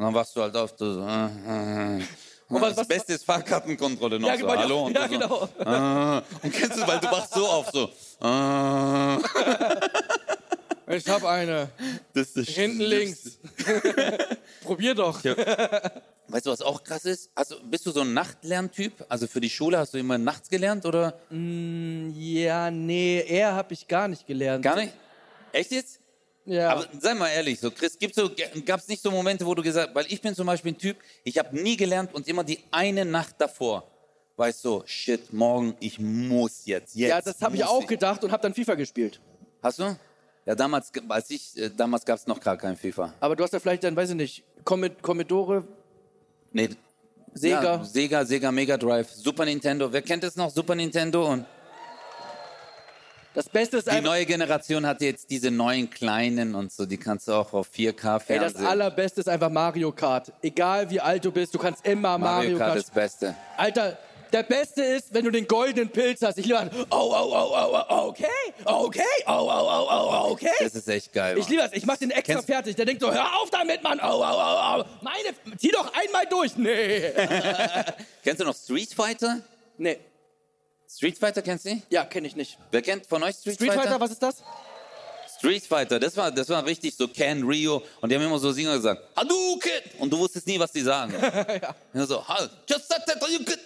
[0.04, 2.02] dann wachst du halt auf, du so, äh, äh.
[2.48, 4.84] Und was- das Beste ist Fahrkartenkontrolle noch Ja, so, genau, hallo?
[4.86, 6.16] Und ja, du so, genau.
[6.18, 6.22] äh.
[6.42, 7.90] Und kennst du, weil du wachst so auf, so,
[8.22, 9.18] äh.
[10.96, 11.68] Ich hab eine.
[12.14, 13.38] Das ist Hinten links.
[14.62, 15.18] Probier doch.
[16.28, 17.28] Weißt du, was auch krass ist?
[17.34, 19.04] Also, bist du so ein Nachtlerntyp?
[19.08, 23.88] Also für die Schule hast du immer nachts gelernt oder Ja, nee, er hab ich
[23.88, 24.62] gar nicht gelernt.
[24.64, 24.92] gar nicht?
[25.50, 25.98] Echt jetzt?
[26.46, 26.70] Ja.
[26.70, 28.30] Aber sei mal ehrlich, so Chris, so,
[28.64, 30.96] gab es nicht so Momente, wo du gesagt, weil ich bin zum Beispiel ein Typ,
[31.24, 33.90] ich habe nie gelernt und immer die eine Nacht davor,
[34.36, 37.10] weißt du, shit, morgen, ich muss jetzt, jetzt.
[37.10, 39.20] ja, das habe ich auch gedacht und hab dann FIFA gespielt.
[39.62, 39.96] Hast du?
[40.44, 43.12] Ja, damals, als ich, äh, damals gab es noch gar kein FIFA.
[43.18, 45.66] Aber du hast ja vielleicht dann, weiß ich nicht, Commod- Commodore,
[46.52, 46.70] Nee,
[47.34, 47.62] Sega.
[47.62, 49.92] Ja, Sega, Sega Mega Drive, Super Nintendo.
[49.92, 50.48] Wer kennt es noch?
[50.50, 51.44] Super Nintendo und
[53.36, 56.96] Das Beste ist die einfach, neue Generation hat jetzt diese neuen kleinen und so, die
[56.96, 58.66] kannst du auch auf 4K ey, das Fernsehen.
[58.66, 60.32] allerbeste ist einfach Mario Kart.
[60.40, 62.78] Egal wie alt du bist, du kannst immer Mario, Mario Kart Kart.
[62.78, 63.34] ist das Beste.
[63.58, 63.98] Alter,
[64.32, 66.38] der Beste ist, wenn du den goldenen Pilz hast.
[66.38, 68.24] Ich liebe an, oh, oh, oh, oh, oh, okay,
[68.64, 70.48] okay, oh, oh, oh, oh, okay.
[70.58, 71.36] Das ist echt geil.
[71.36, 71.50] Ich Mann.
[71.50, 71.72] liebe das.
[71.74, 72.74] Ich mach den extra Kennst- fertig.
[72.74, 74.00] Der denkt so, hör auf damit, Mann.
[74.02, 74.84] Oh, oh, oh, oh.
[75.02, 76.56] Meine, zieh doch einmal durch.
[76.56, 77.12] Nee.
[78.24, 79.40] Kennst du noch Street Fighter?
[79.76, 79.98] nee.
[80.96, 81.74] Street Fighter kennst du?
[81.74, 81.86] nicht?
[81.90, 82.56] Ja, kenne ich nicht.
[82.70, 84.42] Wer kennt von euch Street, Street Fighter, was ist das?
[85.36, 88.50] Street Fighter, das war, das war richtig so Ken Rio und die haben immer so
[88.50, 89.70] Singer gesagt, Hadouken!
[89.98, 91.12] Und du wusstest nie, was die sagen.
[91.22, 91.74] ja.
[91.92, 93.60] Und so, "Ha, just that, that, Hadouken!"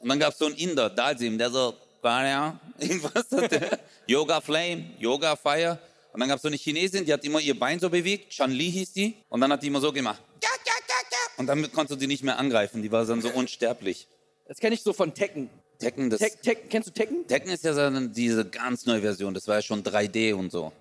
[0.00, 3.78] Und dann gab es so einen Inder, Dalsim, der so, ja, irgendwas hat der,
[4.08, 5.78] Yoga Flame, Yoga Fire.
[6.12, 8.50] Und dann gab es so eine Chinesin, die hat immer ihr Bein so bewegt, Chan
[8.50, 10.20] Li hieß die, und dann hat die immer so gemacht.
[10.42, 13.22] "Ja, ja, ja, ja." Und damit konntest du die nicht mehr angreifen, die war dann
[13.22, 14.08] so unsterblich.
[14.48, 15.48] Das kenne ich so von Tekken.
[15.82, 17.26] Tekken, das, Tek, Tek, kennst du Tekken?
[17.26, 20.72] Tekken ist ja so diese ganz neue Version, das war ja schon 3D und so.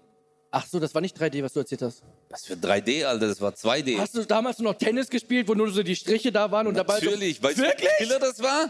[0.51, 2.03] Ach so, das war nicht 3D, was du erzählt hast.
[2.29, 3.97] Was für 3D, Alter, das war 2D.
[3.97, 6.95] Hast du damals noch Tennis gespielt, wo nur so die Striche da waren und dabei
[6.95, 7.87] Natürlich, so, weißt du, wie?
[7.97, 8.69] Killer das war?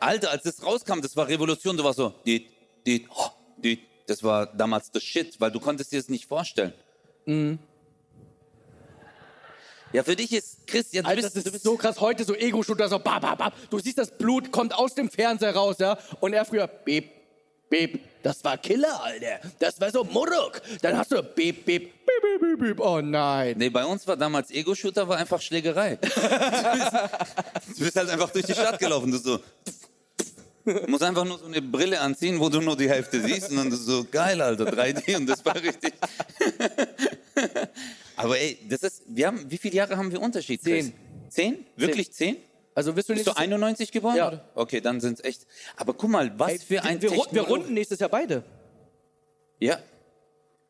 [0.00, 2.48] Alter, als das rauskam, das war Revolution, du warst so, dit,
[2.84, 3.80] dit, oh, dit.
[4.06, 6.72] das war damals the shit, weil du konntest dir das nicht vorstellen.
[7.26, 7.58] Mhm.
[9.92, 12.00] Ja, für dich ist, Chris, ja, du Alter, bist, das du ist so krass.
[12.00, 13.52] Heute so Ego-Shooter, so bam, bam, bam.
[13.70, 15.98] Du siehst, das Blut kommt aus dem Fernseher raus, ja.
[16.20, 17.10] Und er früher, beep,
[17.68, 18.00] beep.
[18.22, 19.40] Das war Killer, Alter.
[19.58, 20.62] Das war so Muruk.
[20.82, 22.80] Dann hast du beep, beep, beep, beep, beep, beep.
[22.80, 23.56] Oh nein.
[23.58, 25.96] Nee, bei uns war damals Ego-Shooter, war einfach Schlägerei.
[25.96, 29.40] du, bist, du bist halt einfach durch die Stadt gelaufen, du so.
[30.64, 33.56] Du musst einfach nur so eine Brille anziehen, wo du nur die Hälfte siehst und
[33.56, 35.94] dann so, geil, Alter, 3D und das war richtig.
[38.24, 40.62] Aber ey, das ist, wir haben, wie viele Jahre haben wir Unterschied?
[40.62, 40.86] Chris?
[40.86, 40.94] Zehn.
[41.28, 41.66] Zehn?
[41.76, 42.36] Wirklich zehn?
[42.74, 44.16] Also wirst du Bist du nächstes 91 geboren?
[44.16, 44.28] Ja.
[44.28, 44.44] Oder?
[44.54, 45.46] Okay, dann sind's echt.
[45.76, 48.42] Aber guck mal, was Ey, für ein wir, wir, runden nächstes Jahr beide.
[49.58, 49.78] Ja.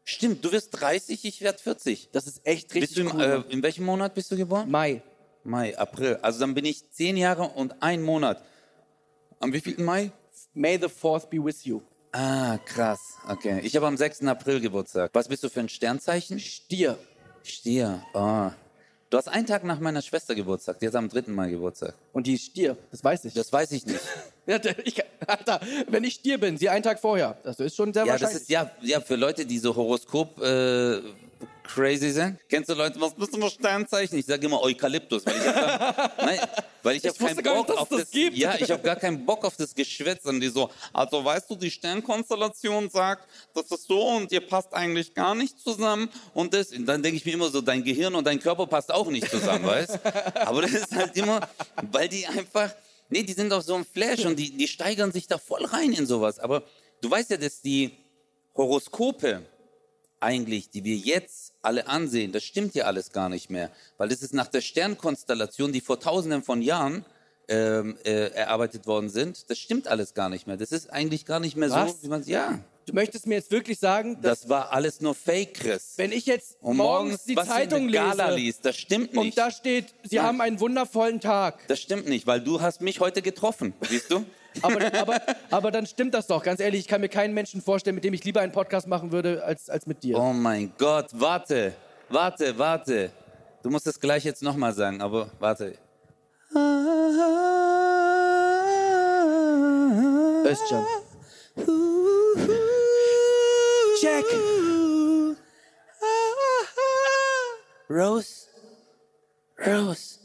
[0.05, 2.09] Stimmt, du wirst 30, ich werde 40.
[2.13, 3.45] Das ist echt richtig Bist du im, cool.
[3.49, 4.71] äh, in welchem Monat bist du geboren?
[4.71, 5.03] Mai.
[5.45, 6.19] Mai, April.
[6.23, 8.43] Also dann bin ich zehn Jahre und ein Monat.
[9.39, 10.11] Am wievielten Mai?
[10.55, 11.81] May the fourth be with you.
[12.13, 13.19] Ah, krass.
[13.29, 13.61] Okay.
[13.63, 14.23] Ich habe am 6.
[14.25, 15.11] April Geburtstag.
[15.15, 16.41] Was bist du für ein Sternzeichen?
[16.41, 16.99] Stier.
[17.43, 18.03] Stier.
[18.15, 18.51] Oh.
[19.11, 20.79] Du hast einen Tag nach meiner Schwester Geburtstag.
[20.79, 21.33] Die hat am 3.
[21.33, 21.95] Mai Geburtstag.
[22.13, 22.77] Und die ist Stier.
[22.93, 23.35] Das weiß ich.
[23.35, 24.01] Das weiß ich nicht.
[24.47, 27.37] Ja, ich, Alter, wenn ich Stier bin, sie einen Tag vorher.
[27.45, 28.43] Das ist schon sehr Ja, das wahrscheinlich.
[28.43, 30.99] ist ja, ja für Leute, die so Horoskop äh,
[31.63, 32.39] crazy sind.
[32.49, 34.19] Kennst du Leute, was bist du für Sternzeichen?
[34.19, 36.39] Ich sage immer Eukalyptus, weil ich hab, nein,
[36.83, 38.37] weil ich, Ich hab keinen nicht, Bock es auf das das gibt.
[38.37, 41.55] Ja, ich habe gar keinen Bock auf das Geschwätz und die so, also weißt du,
[41.57, 46.73] die Sternkonstellation sagt, das ist so und ihr passt eigentlich gar nicht zusammen und das
[46.73, 49.31] und dann denke ich mir immer so, dein Gehirn und dein Körper passt auch nicht
[49.31, 49.99] zusammen, weißt?
[50.35, 51.41] Aber das ist halt immer,
[51.91, 52.71] weil die einfach
[53.11, 55.93] Nee, die sind auf so einem Flash und die, die steigern sich da voll rein
[55.93, 56.39] in sowas.
[56.39, 56.63] Aber
[57.01, 57.91] du weißt ja, dass die
[58.57, 59.43] Horoskope
[60.21, 63.71] eigentlich, die wir jetzt alle ansehen, das stimmt ja alles gar nicht mehr.
[63.99, 67.05] Weil das ist nach der Sternkonstellation, die vor tausenden von Jahren
[67.49, 70.57] ähm, äh, erarbeitet worden sind, das stimmt alles gar nicht mehr.
[70.57, 71.93] Das ist eigentlich gar nicht mehr Was?
[71.93, 75.15] so, wie man Ja, Du möchtest mir jetzt wirklich sagen, dass das war alles nur
[75.15, 75.93] Fake, Chris.
[75.97, 79.39] wenn ich jetzt und morgens die du in Zeitung lese liest, das stimmt und nicht.
[79.39, 80.25] da steht, sie Nein.
[80.27, 81.67] haben einen wundervollen Tag.
[81.69, 84.25] das stimmt nicht, weil du hast mich heute getroffen, siehst du?
[84.63, 85.21] Aber, aber,
[85.51, 86.43] aber dann stimmt das doch.
[86.43, 89.13] Ganz ehrlich, ich kann mir keinen Menschen vorstellen, mit dem ich lieber einen Podcast machen
[89.13, 90.19] würde, als, als mit dir.
[90.19, 91.73] Oh mein Gott, warte,
[92.09, 93.11] warte, warte.
[93.63, 95.75] Du musst es gleich jetzt nochmal sagen, aber warte.
[100.45, 100.85] Özcan.
[104.03, 104.25] Jack.
[107.91, 108.47] Rose,
[109.67, 110.19] Rose,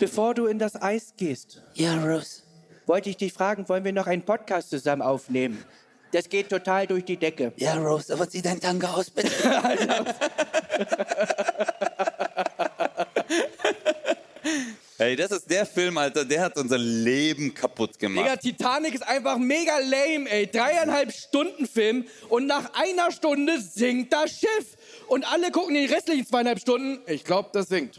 [0.00, 2.42] Bevor du in das Eis gehst, ja Rose.
[2.86, 5.64] wollte ich dich fragen, wollen wir noch einen Podcast zusammen aufnehmen?
[6.12, 7.52] Das geht total durch die Decke.
[7.56, 9.30] Ja, Rose, aber zieh dein Tanga aus, bitte.
[14.96, 18.24] Hey, das ist der Film, Alter, der hat unser Leben kaputt gemacht.
[18.24, 20.46] Digga, Titanic ist einfach mega lame, ey.
[20.46, 24.76] Dreieinhalb Stunden Film und nach einer Stunde sinkt das Schiff.
[25.08, 27.98] Und alle gucken die restlichen zweieinhalb Stunden, ich glaube, das sinkt.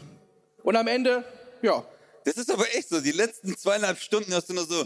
[0.66, 1.22] Und am Ende,
[1.62, 1.84] ja.
[2.24, 3.00] Das ist aber echt so.
[3.00, 4.84] Die letzten zweieinhalb Stunden hast du nur so.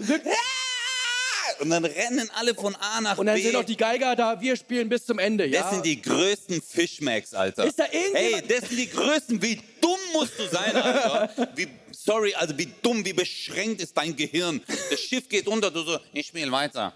[1.61, 3.43] Und dann rennen alle von A nach Und dann B.
[3.43, 5.63] sind auch die Geiger da, wir spielen bis zum Ende, ja.
[5.63, 7.65] Das sind die größten Fischmacks, Alter.
[7.65, 9.41] Ist da Hey, das sind die größten.
[9.41, 11.49] Wie dumm musst du sein, Alter?
[11.57, 14.63] Wie, sorry, also wie dumm, wie beschränkt ist dein Gehirn?
[14.91, 16.93] Das Schiff geht unter, du so, ich spiele weiter.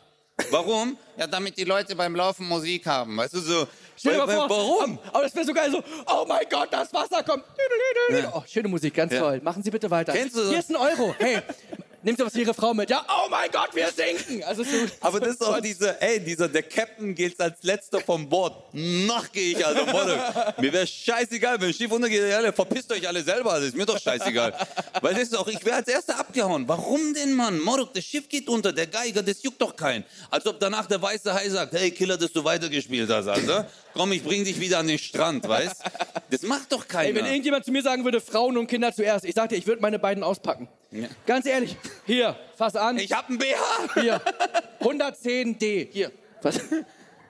[0.50, 0.98] Warum?
[1.16, 3.16] Ja, damit die Leute beim Laufen Musik haben.
[3.16, 3.66] Weißt du, so.
[3.96, 4.98] Stell dir mal vor, warum?
[5.12, 7.44] Aber das wäre so geil, so, oh mein Gott, das Wasser kommt.
[8.32, 9.20] Oh, schöne Musik, ganz Ja.
[9.20, 9.40] toll.
[9.42, 10.12] Machen Sie bitte weiter.
[10.12, 11.14] Kennst du so- Hier ist ein Euro.
[11.18, 11.38] Hey,
[12.04, 12.90] nimmt was für Ihre Frau mit?
[12.90, 14.42] Ja, oh mein Gott, wir sinken.
[14.44, 18.28] Also so, Aber das ist auch dieser, ey, dieser, der Captain geht als letzter vom
[18.28, 18.54] Bord.
[18.72, 20.18] Nach gehe ich, also Model.
[20.58, 23.86] Mir wäre scheißegal, wenn das Schiff untergeht, ja, verpisst euch alle selber, das ist mir
[23.86, 24.54] doch scheißegal.
[25.00, 26.68] Weil das ist auch, ich wäre als erster abgehauen.
[26.68, 27.58] Warum denn, Mann?
[27.60, 30.04] Morok, das Schiff geht unter, der Geiger, das juckt doch keinen.
[30.30, 33.68] Als ob danach der weiße Hai sagt, hey Killer, dass du weitergespielt hast, Alter.
[33.94, 35.76] Komm, ich bring dich wieder an den Strand, weißt?
[36.30, 37.08] Das macht doch keiner.
[37.08, 39.66] Ey, wenn irgendjemand zu mir sagen würde, Frauen und Kinder zuerst, ich sag dir, ich
[39.66, 40.68] würde meine beiden auspacken.
[40.94, 41.08] Ja.
[41.26, 41.76] Ganz ehrlich,
[42.06, 42.98] hier, fass an.
[42.98, 44.00] ich hab einen BH.
[44.00, 44.20] Hier,
[44.80, 45.88] 110D.
[45.90, 46.12] Hier.
[46.40, 46.60] Was?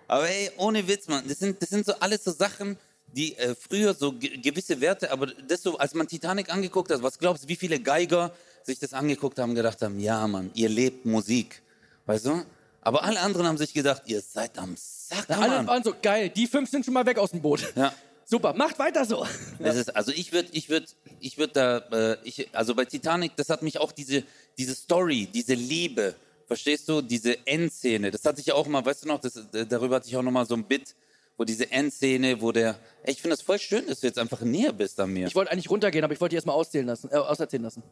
[0.07, 3.55] Aber ey, ohne Witz, Mann, das sind, das sind so alles so Sachen, die äh,
[3.55, 7.45] früher so ge gewisse Werte, aber das so, als man Titanic angeguckt hat, was glaubst
[7.45, 8.33] du, wie viele Geiger
[8.65, 11.63] sich das angeguckt haben, gedacht haben, ja, Mann, ihr lebt Musik,
[12.07, 12.43] weißt du?
[12.83, 15.67] Aber alle anderen haben sich gedacht, ihr seid am Sack, Alle Mann.
[15.67, 16.29] waren so geil.
[16.29, 17.73] Die fünf sind schon mal weg aus dem Boot.
[17.77, 17.95] Ja.
[18.25, 19.27] Super, macht weiter so.
[19.59, 20.87] Ist, also ich würde, ich würde,
[21.21, 21.79] ich würde da,
[22.13, 24.23] äh, ich, also bei Titanic, das hat mich auch diese,
[24.57, 26.15] diese Story, diese Liebe,
[26.47, 29.67] verstehst du, diese Endszene, das hatte ich ja auch mal, weißt du noch, das, äh,
[29.67, 30.95] darüber hatte ich auch noch mal so ein Bit,
[31.37, 34.41] wo diese Endszene, wo der, ey, ich finde das voll schön, dass du jetzt einfach
[34.41, 35.27] näher bist an mir.
[35.27, 37.83] Ich wollte eigentlich runtergehen, aber ich wollte die erstmal auszählen lassen, äh, auserzählen lassen.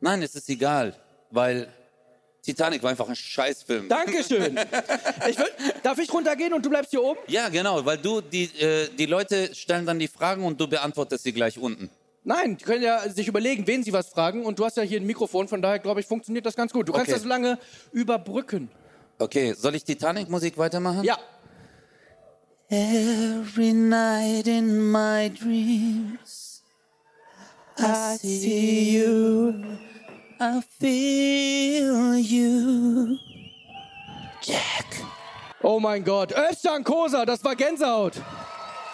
[0.00, 0.94] Nein, es ist egal,
[1.30, 1.72] weil
[2.46, 3.88] Titanic war einfach ein Scheißfilm.
[3.88, 4.56] Dankeschön.
[5.28, 5.46] ich will,
[5.82, 7.18] darf ich runtergehen und du bleibst hier oben?
[7.26, 11.24] Ja, genau, weil du, die, äh, die Leute stellen dann die Fragen und du beantwortest
[11.24, 11.90] sie gleich unten.
[12.22, 14.44] Nein, die können ja sich überlegen, wen sie was fragen.
[14.44, 16.88] Und du hast ja hier ein Mikrofon, von daher glaube ich, funktioniert das ganz gut.
[16.88, 17.18] Du kannst Okay.
[17.18, 17.58] das lange
[17.92, 18.68] überbrücken.
[19.18, 21.02] Okay, soll ich Titanic-Musik weitermachen?
[21.02, 21.18] Ja.
[22.68, 26.62] Every night in my dreams,
[27.78, 29.52] I see you,
[30.38, 33.16] I feel you.
[34.42, 34.84] Jack.
[35.62, 36.32] Oh mein Gott.
[36.32, 38.14] Özcan Kosa, das war Gänsehaut.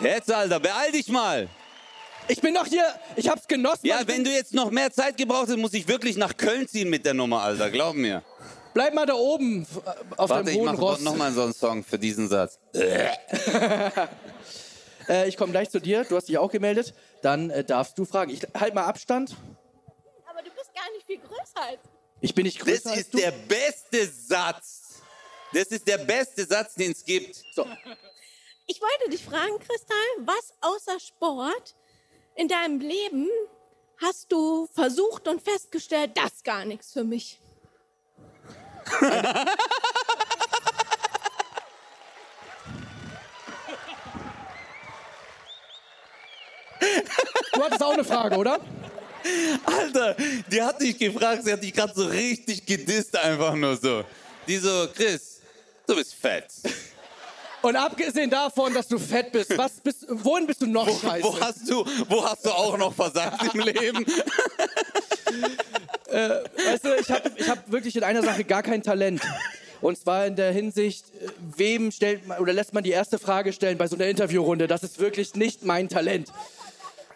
[0.01, 1.49] Jetzt, Alter, beeil dich mal.
[2.29, 2.85] Ich bin doch hier,
[3.17, 3.87] ich hab's genossen.
[3.87, 6.89] Ja, wenn du jetzt noch mehr Zeit gebraucht hast, muss ich wirklich nach Köln ziehen
[6.89, 8.23] mit der Nummer, Alter, glaub mir.
[8.73, 9.67] Bleib mal da oben
[10.17, 11.01] auf Warte, ich hohen mach Ross.
[11.01, 12.59] noch mal so einen Song für diesen Satz.
[15.09, 16.95] Äh, ich komme gleich zu dir, du hast dich auch gemeldet.
[17.23, 18.31] Dann äh, darfst du fragen.
[18.31, 19.35] Ich halt mal Abstand.
[20.83, 21.81] Gar nicht viel größer als
[22.21, 23.19] Ich bin nicht Das größer als ist du.
[23.19, 25.03] der beste Satz.
[25.53, 27.37] Das ist der beste Satz, den es gibt.
[27.55, 27.67] So.
[28.69, 31.75] Ich wollte dich fragen, Kristall, was außer Sport
[32.37, 33.29] in deinem Leben
[34.01, 37.41] hast du versucht und festgestellt, das ist gar nichts für mich?
[47.55, 48.59] Du hattest auch eine Frage, oder?
[49.65, 50.17] Alter,
[50.51, 54.05] die hat dich gefragt, sie hat dich gerade so richtig gedisst, einfach nur so.
[54.47, 55.41] Die so, Chris,
[55.87, 56.47] du bist fett.
[57.63, 61.25] Und abgesehen davon, dass du fett bist, was bist, wohin bist du noch scheiße?
[61.25, 64.05] Wo hast du, wo hast du auch noch versagt im Leben?
[66.11, 69.23] Weißt du, ich habe ich hab wirklich in einer Sache gar kein Talent.
[69.81, 73.53] Und zwar in der Hinsicht, äh, wem stellt man oder lässt man die erste Frage
[73.53, 74.69] stellen bei so einer Interviewrunde?
[74.69, 76.29] Das ist wirklich nicht mein Talent.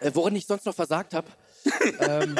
[0.01, 1.27] Äh, worin ich sonst noch versagt habe.
[1.99, 2.35] Ähm,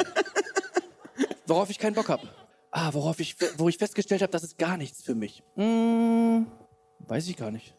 [1.46, 2.28] worauf ich keinen Bock habe.
[2.70, 5.42] Ah, worauf ich, wo ich festgestellt habe, das ist gar nichts für mich.
[5.56, 6.46] Hm,
[7.00, 7.74] weiß ich gar nicht.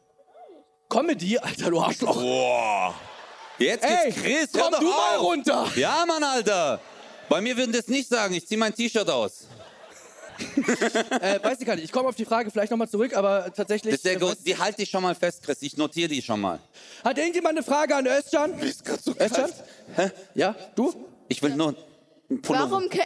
[0.90, 2.20] Comedy, Alter, du Arschloch.
[2.20, 2.96] Boah.
[3.60, 5.68] Jetzt Ey, geht's Chris, komm du mal runter.
[5.76, 6.80] Ja, Mann, Alter.
[7.28, 9.48] Bei mir würden das nicht sagen, ich zieh mein T-Shirt aus.
[11.20, 11.84] Äh, weiß ich gar nicht.
[11.84, 13.92] Ich komme auf die Frage vielleicht nochmal zurück, aber tatsächlich.
[13.96, 15.62] Das ist der, äh, weiß- die halte ich schon mal fest, Chris.
[15.62, 16.60] Ich notiere die schon mal.
[17.04, 18.54] Hat irgendjemand eine Frage an Özcan?
[18.62, 19.50] Özcan?
[19.98, 20.12] Hä?
[20.36, 20.94] Ja, du?
[21.30, 21.76] Ich will nur
[22.30, 22.72] einen Pullover.
[22.72, 23.00] Warum, ke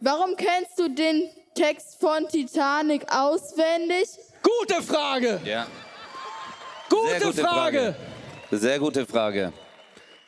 [0.00, 4.08] warum kennst du den Text von Titanic auswendig?
[4.42, 5.40] Gute Frage!
[5.44, 5.66] Ja.
[6.88, 7.94] Gute Sehr gute Frage!
[8.50, 8.58] Frage.
[8.58, 9.52] Sehr gute Frage.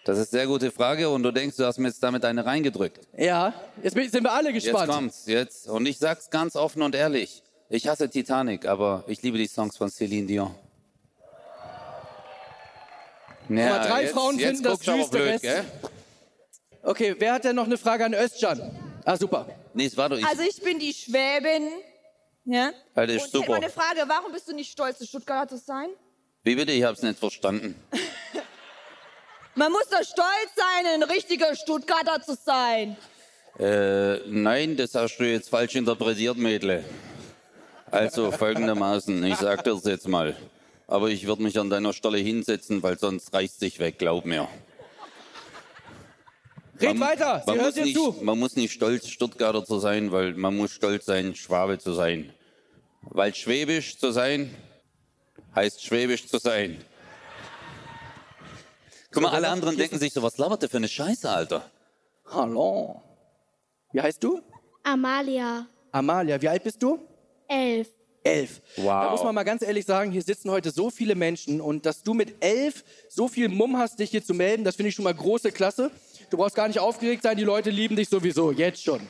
[0.04, 2.44] Das ist eine sehr gute Frage und du denkst, du hast mir jetzt damit eine
[2.44, 3.00] reingedrückt.
[3.16, 4.90] Ja, jetzt sind wir alle Jetzt gespannt.
[4.90, 5.66] kommt's, jetzt.
[5.68, 7.42] Und ich sag's ganz offen und ehrlich.
[7.70, 10.54] Ich hasse Titanic, aber ich liebe die Songs von Celine Dion.
[13.48, 15.64] Ja, drei Frauen jetzt finden das du aber süß, der blöd, Rest- gell?
[16.84, 18.60] Okay, wer hat denn noch eine Frage an Özcan?
[19.04, 19.46] Ah, super.
[19.72, 20.26] Nee, es war doch ich.
[20.26, 21.68] Also ich bin die Schwäbin.
[22.44, 22.72] Ja?
[22.94, 23.54] Alter, ist Und super.
[23.54, 25.88] eine Frage, warum bist du nicht stolz, ein Stuttgarter zu sein?
[26.42, 26.72] Wie bitte?
[26.72, 27.74] Ich hab's nicht verstanden.
[29.54, 32.96] Man muss doch stolz sein, ein richtiger Stuttgarter zu sein.
[33.58, 36.84] Äh, nein, das hast du jetzt falsch interpretiert, Mädle.
[37.90, 40.36] Also folgendermaßen, ich sag das jetzt mal.
[40.86, 44.48] Aber ich würde mich an deiner Stelle hinsetzen, weil sonst reißt sich weg, glaub mir.
[46.80, 48.16] Red weiter, sie man hört muss, dir nicht, zu.
[48.22, 52.32] man muss nicht stolz, Stuttgarter zu sein, weil man muss stolz sein, Schwabe zu sein.
[53.02, 54.54] Weil Schwäbisch zu sein,
[55.54, 56.84] heißt Schwäbisch zu sein.
[59.12, 61.70] Guck mal, alle anderen denken sich so, was labert der für eine Scheiße, Alter?
[62.26, 63.00] Hallo.
[63.92, 64.40] Wie heißt du?
[64.82, 66.42] Amalia, Amalia.
[66.42, 66.98] Wie alt bist du?
[67.48, 67.88] elf.
[68.22, 68.62] Elf.
[68.76, 68.86] Wow.
[68.86, 72.02] Da muss man mal ganz ehrlich sagen, hier sitzen heute so viele Menschen und dass
[72.02, 75.04] du mit elf so viel Mumm hast, dich hier zu melden, das finde ich schon
[75.04, 75.90] mal große Klasse.
[76.30, 79.00] Du brauchst gar nicht aufgeregt sein, die Leute lieben dich sowieso, jetzt schon.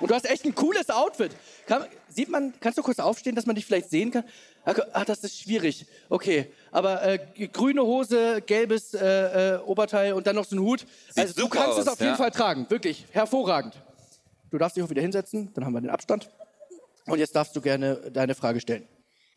[0.00, 1.32] Und du hast echt ein cooles Outfit.
[1.66, 4.24] Kann, sieht man, kannst du kurz aufstehen, dass man dich vielleicht sehen kann?
[4.64, 5.86] Ach, das ist schwierig.
[6.08, 7.18] Okay, aber äh,
[7.48, 10.86] grüne Hose, gelbes äh, äh, Oberteil und dann noch so ein Hut.
[11.16, 12.16] also du kannst es aus, auf jeden ja.
[12.16, 13.74] Fall tragen, wirklich hervorragend.
[14.50, 16.30] Du darfst dich auch wieder hinsetzen, dann haben wir den Abstand.
[17.06, 18.88] Und jetzt darfst du gerne deine Frage stellen.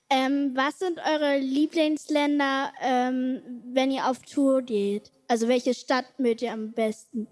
[0.10, 3.42] Ähm, was sind eure Lieblingsländer, ähm,
[3.74, 5.12] wenn ihr auf Tour geht?
[5.28, 7.28] Also welche Stadt mögt ihr am besten?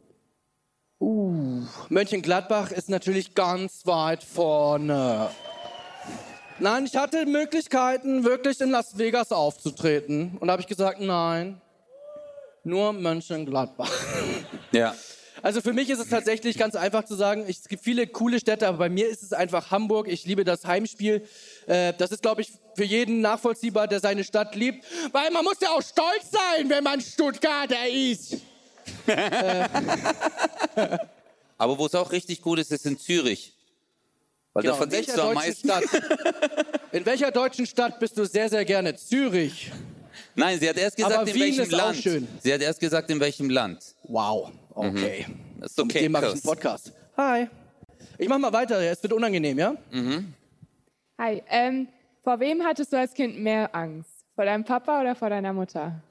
[1.89, 5.29] Mönchengladbach ist natürlich ganz weit vorne.
[6.59, 10.37] Nein, ich hatte Möglichkeiten, wirklich in Las Vegas aufzutreten.
[10.39, 11.61] Und da habe ich gesagt, nein,
[12.63, 13.91] nur Mönchengladbach.
[14.71, 14.95] Ja.
[15.45, 18.67] Also für mich ist es tatsächlich ganz einfach zu sagen, es gibt viele coole Städte,
[18.67, 20.07] aber bei mir ist es einfach Hamburg.
[20.07, 21.21] Ich liebe das Heimspiel.
[21.67, 24.83] Äh, das ist, glaube ich, für jeden nachvollziehbar, der seine Stadt liebt.
[25.11, 28.37] Weil man muss ja auch stolz sein, wenn man Stuttgarter ist.
[31.59, 33.53] Aber wo es auch richtig gut ist, ist in Zürich.
[34.53, 35.91] Weil Genau, da in verdienst welcher du am deutschen meisten.
[35.91, 36.85] Stadt?
[36.91, 38.95] In welcher deutschen Stadt bist du sehr, sehr gerne?
[38.95, 39.71] Zürich.
[40.33, 41.97] Nein, sie hat erst gesagt, Aber in Wien welchem Land.
[41.97, 42.27] schön.
[42.41, 43.93] Sie hat erst gesagt, in welchem Land.
[44.05, 44.51] Wow.
[44.76, 45.26] Okay.
[45.59, 46.05] Das ist Und mit okay.
[46.05, 46.41] dem mache ich einen.
[46.41, 46.91] Podcast.
[47.17, 47.47] Hi.
[48.17, 49.73] Ich mach mal weiter, es wird unangenehm, ja?
[51.17, 51.88] Hi, ähm,
[52.23, 54.09] vor wem hattest du als Kind mehr Angst?
[54.36, 56.01] Vor deinem Papa oder vor deiner Mutter?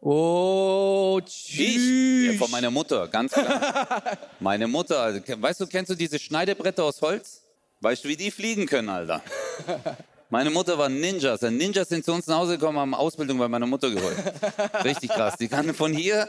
[0.00, 1.32] Oh, Ich?
[1.32, 2.32] tschüss.
[2.34, 4.02] Ja, von meiner Mutter, ganz klar.
[4.40, 7.42] Meine Mutter, also, weißt du, kennst du diese Schneidebretter aus Holz?
[7.80, 9.22] Weißt du, wie die fliegen können, Alter?
[10.30, 11.42] Meine Mutter war Ninjas.
[11.42, 14.16] Und Ninjas sind zu uns nach Hause gekommen, haben Ausbildung bei meiner Mutter geholt.
[14.84, 15.36] Richtig krass.
[15.38, 16.28] Die kann von hier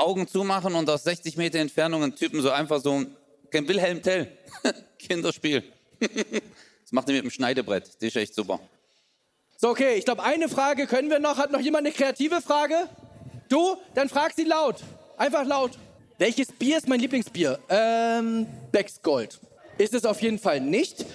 [0.00, 3.04] Augen zumachen und aus 60 Meter Entfernung einen Typen so einfach so,
[3.50, 4.28] kein Wilhelm Tell.
[4.98, 5.62] Kinderspiel.
[6.82, 7.84] Das macht er mit dem Schneidebrett.
[7.86, 8.58] Das ist echt super.
[9.56, 11.38] So, okay, ich glaube, eine Frage können wir noch.
[11.38, 12.88] Hat noch jemand eine kreative Frage?
[13.48, 13.76] Du?
[13.94, 14.82] Dann frag sie laut.
[15.16, 15.78] Einfach laut.
[16.18, 17.60] Welches Bier ist mein Lieblingsbier?
[17.68, 19.38] Ähm, Becks Gold.
[19.78, 21.06] Ist es auf jeden Fall nicht.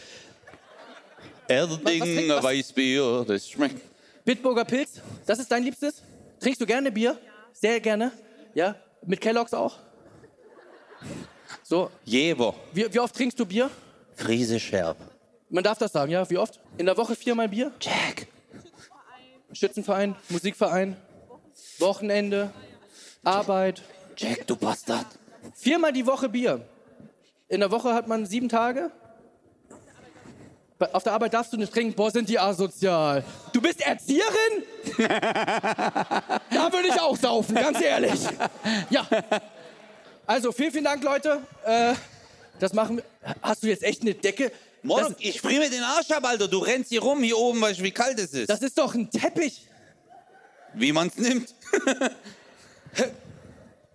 [1.49, 3.81] Erding, was- Weißbier, das schmeckt.
[4.23, 6.01] Bitburger Pilz, das ist dein Liebstes?
[6.39, 7.19] Trinkst du gerne Bier?
[7.53, 8.13] Sehr gerne.
[8.55, 8.75] Ja?
[9.05, 9.77] Mit Kelloggs auch?
[11.61, 12.55] So, Jever.
[12.73, 13.69] wie, wie oft trinkst du Bier?
[14.15, 14.97] Friese Scherb.
[15.49, 16.27] Man darf das sagen, ja?
[16.29, 16.59] Wie oft?
[16.77, 17.71] In der Woche viermal Bier?
[17.79, 18.27] Jack.
[19.51, 20.97] Schützenverein, Musikverein,
[21.79, 22.51] Wochenende,
[23.23, 23.83] Arbeit.
[24.17, 25.05] Jack, du Bastard.
[25.53, 26.65] Viermal die Woche Bier.
[27.47, 28.91] In der Woche hat man sieben Tage.
[30.77, 31.93] Auf der Arbeit darfst du nicht trinken.
[31.93, 33.23] Boah, sind die asozial.
[33.53, 34.63] Du bist Erzieherin?
[34.97, 38.19] da würde ich auch saufen, ganz ehrlich.
[38.89, 39.07] Ja.
[40.27, 41.39] Also, vielen, vielen Dank, Leute.
[41.63, 41.93] Äh,
[42.59, 43.03] das machen wir.
[43.41, 44.51] Hast du jetzt echt eine Decke?
[44.83, 46.47] Morgen, ich friere mir den Arsch ab, Alter.
[46.47, 48.49] Du rennst hier rum, hier oben, weißt du, wie kalt es ist.
[48.49, 49.67] das ist doch ein Teppich.
[50.73, 51.55] wie man's nimmt.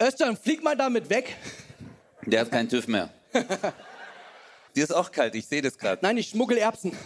[0.03, 1.37] Özcan, flieg mal damit weg.
[2.25, 3.11] Der hat keinen TÜV mehr.
[4.75, 5.99] Dir ist auch kalt, ich sehe das gerade.
[6.03, 6.93] Nein, ich schmuggel Erbsen.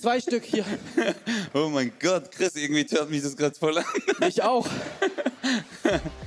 [0.00, 0.64] Zwei Stück hier.
[1.54, 3.84] Oh mein Gott, Chris, irgendwie hört mich das gerade voll an.
[4.28, 4.66] Ich auch.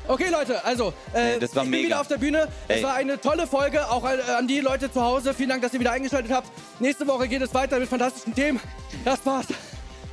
[0.08, 1.88] Okay, Leute, also, äh, das war ich bin mega.
[1.88, 2.48] wieder auf der Bühne.
[2.68, 5.34] Es war eine tolle Folge, auch an, an die Leute zu Hause.
[5.34, 6.50] Vielen Dank, dass ihr wieder eingeschaltet habt.
[6.80, 8.60] Nächste Woche geht es weiter mit fantastischen Themen.
[9.06, 9.48] Das war's.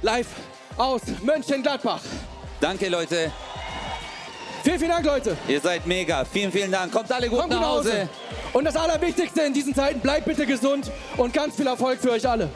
[0.03, 0.29] Live
[0.77, 2.03] aus Mönchengladbach.
[2.61, 3.33] Danke, Leute.
[4.67, 5.37] Vielen, vielen Dank, Leute.
[5.47, 6.25] Ihr seid mega.
[6.25, 6.91] Vielen, vielen Dank.
[6.91, 8.01] Kommt alle gut, Kommt nach, Hause.
[8.01, 8.09] Hause.
[8.53, 12.29] Und das Allerwichtigste in diesen Zeiten, bleibt bitte gesund und ganz viel Erfolg für euch
[12.29, 12.49] alle.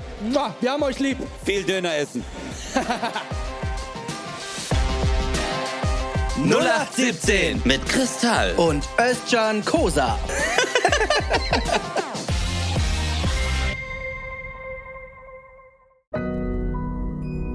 [0.61, 1.19] Wir haben euch lieb.
[1.45, 2.25] Viel Döner essen.
[6.43, 10.19] 0817 mit Kristall und Özcan Kosa.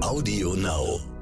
[0.00, 1.15] Audio Now.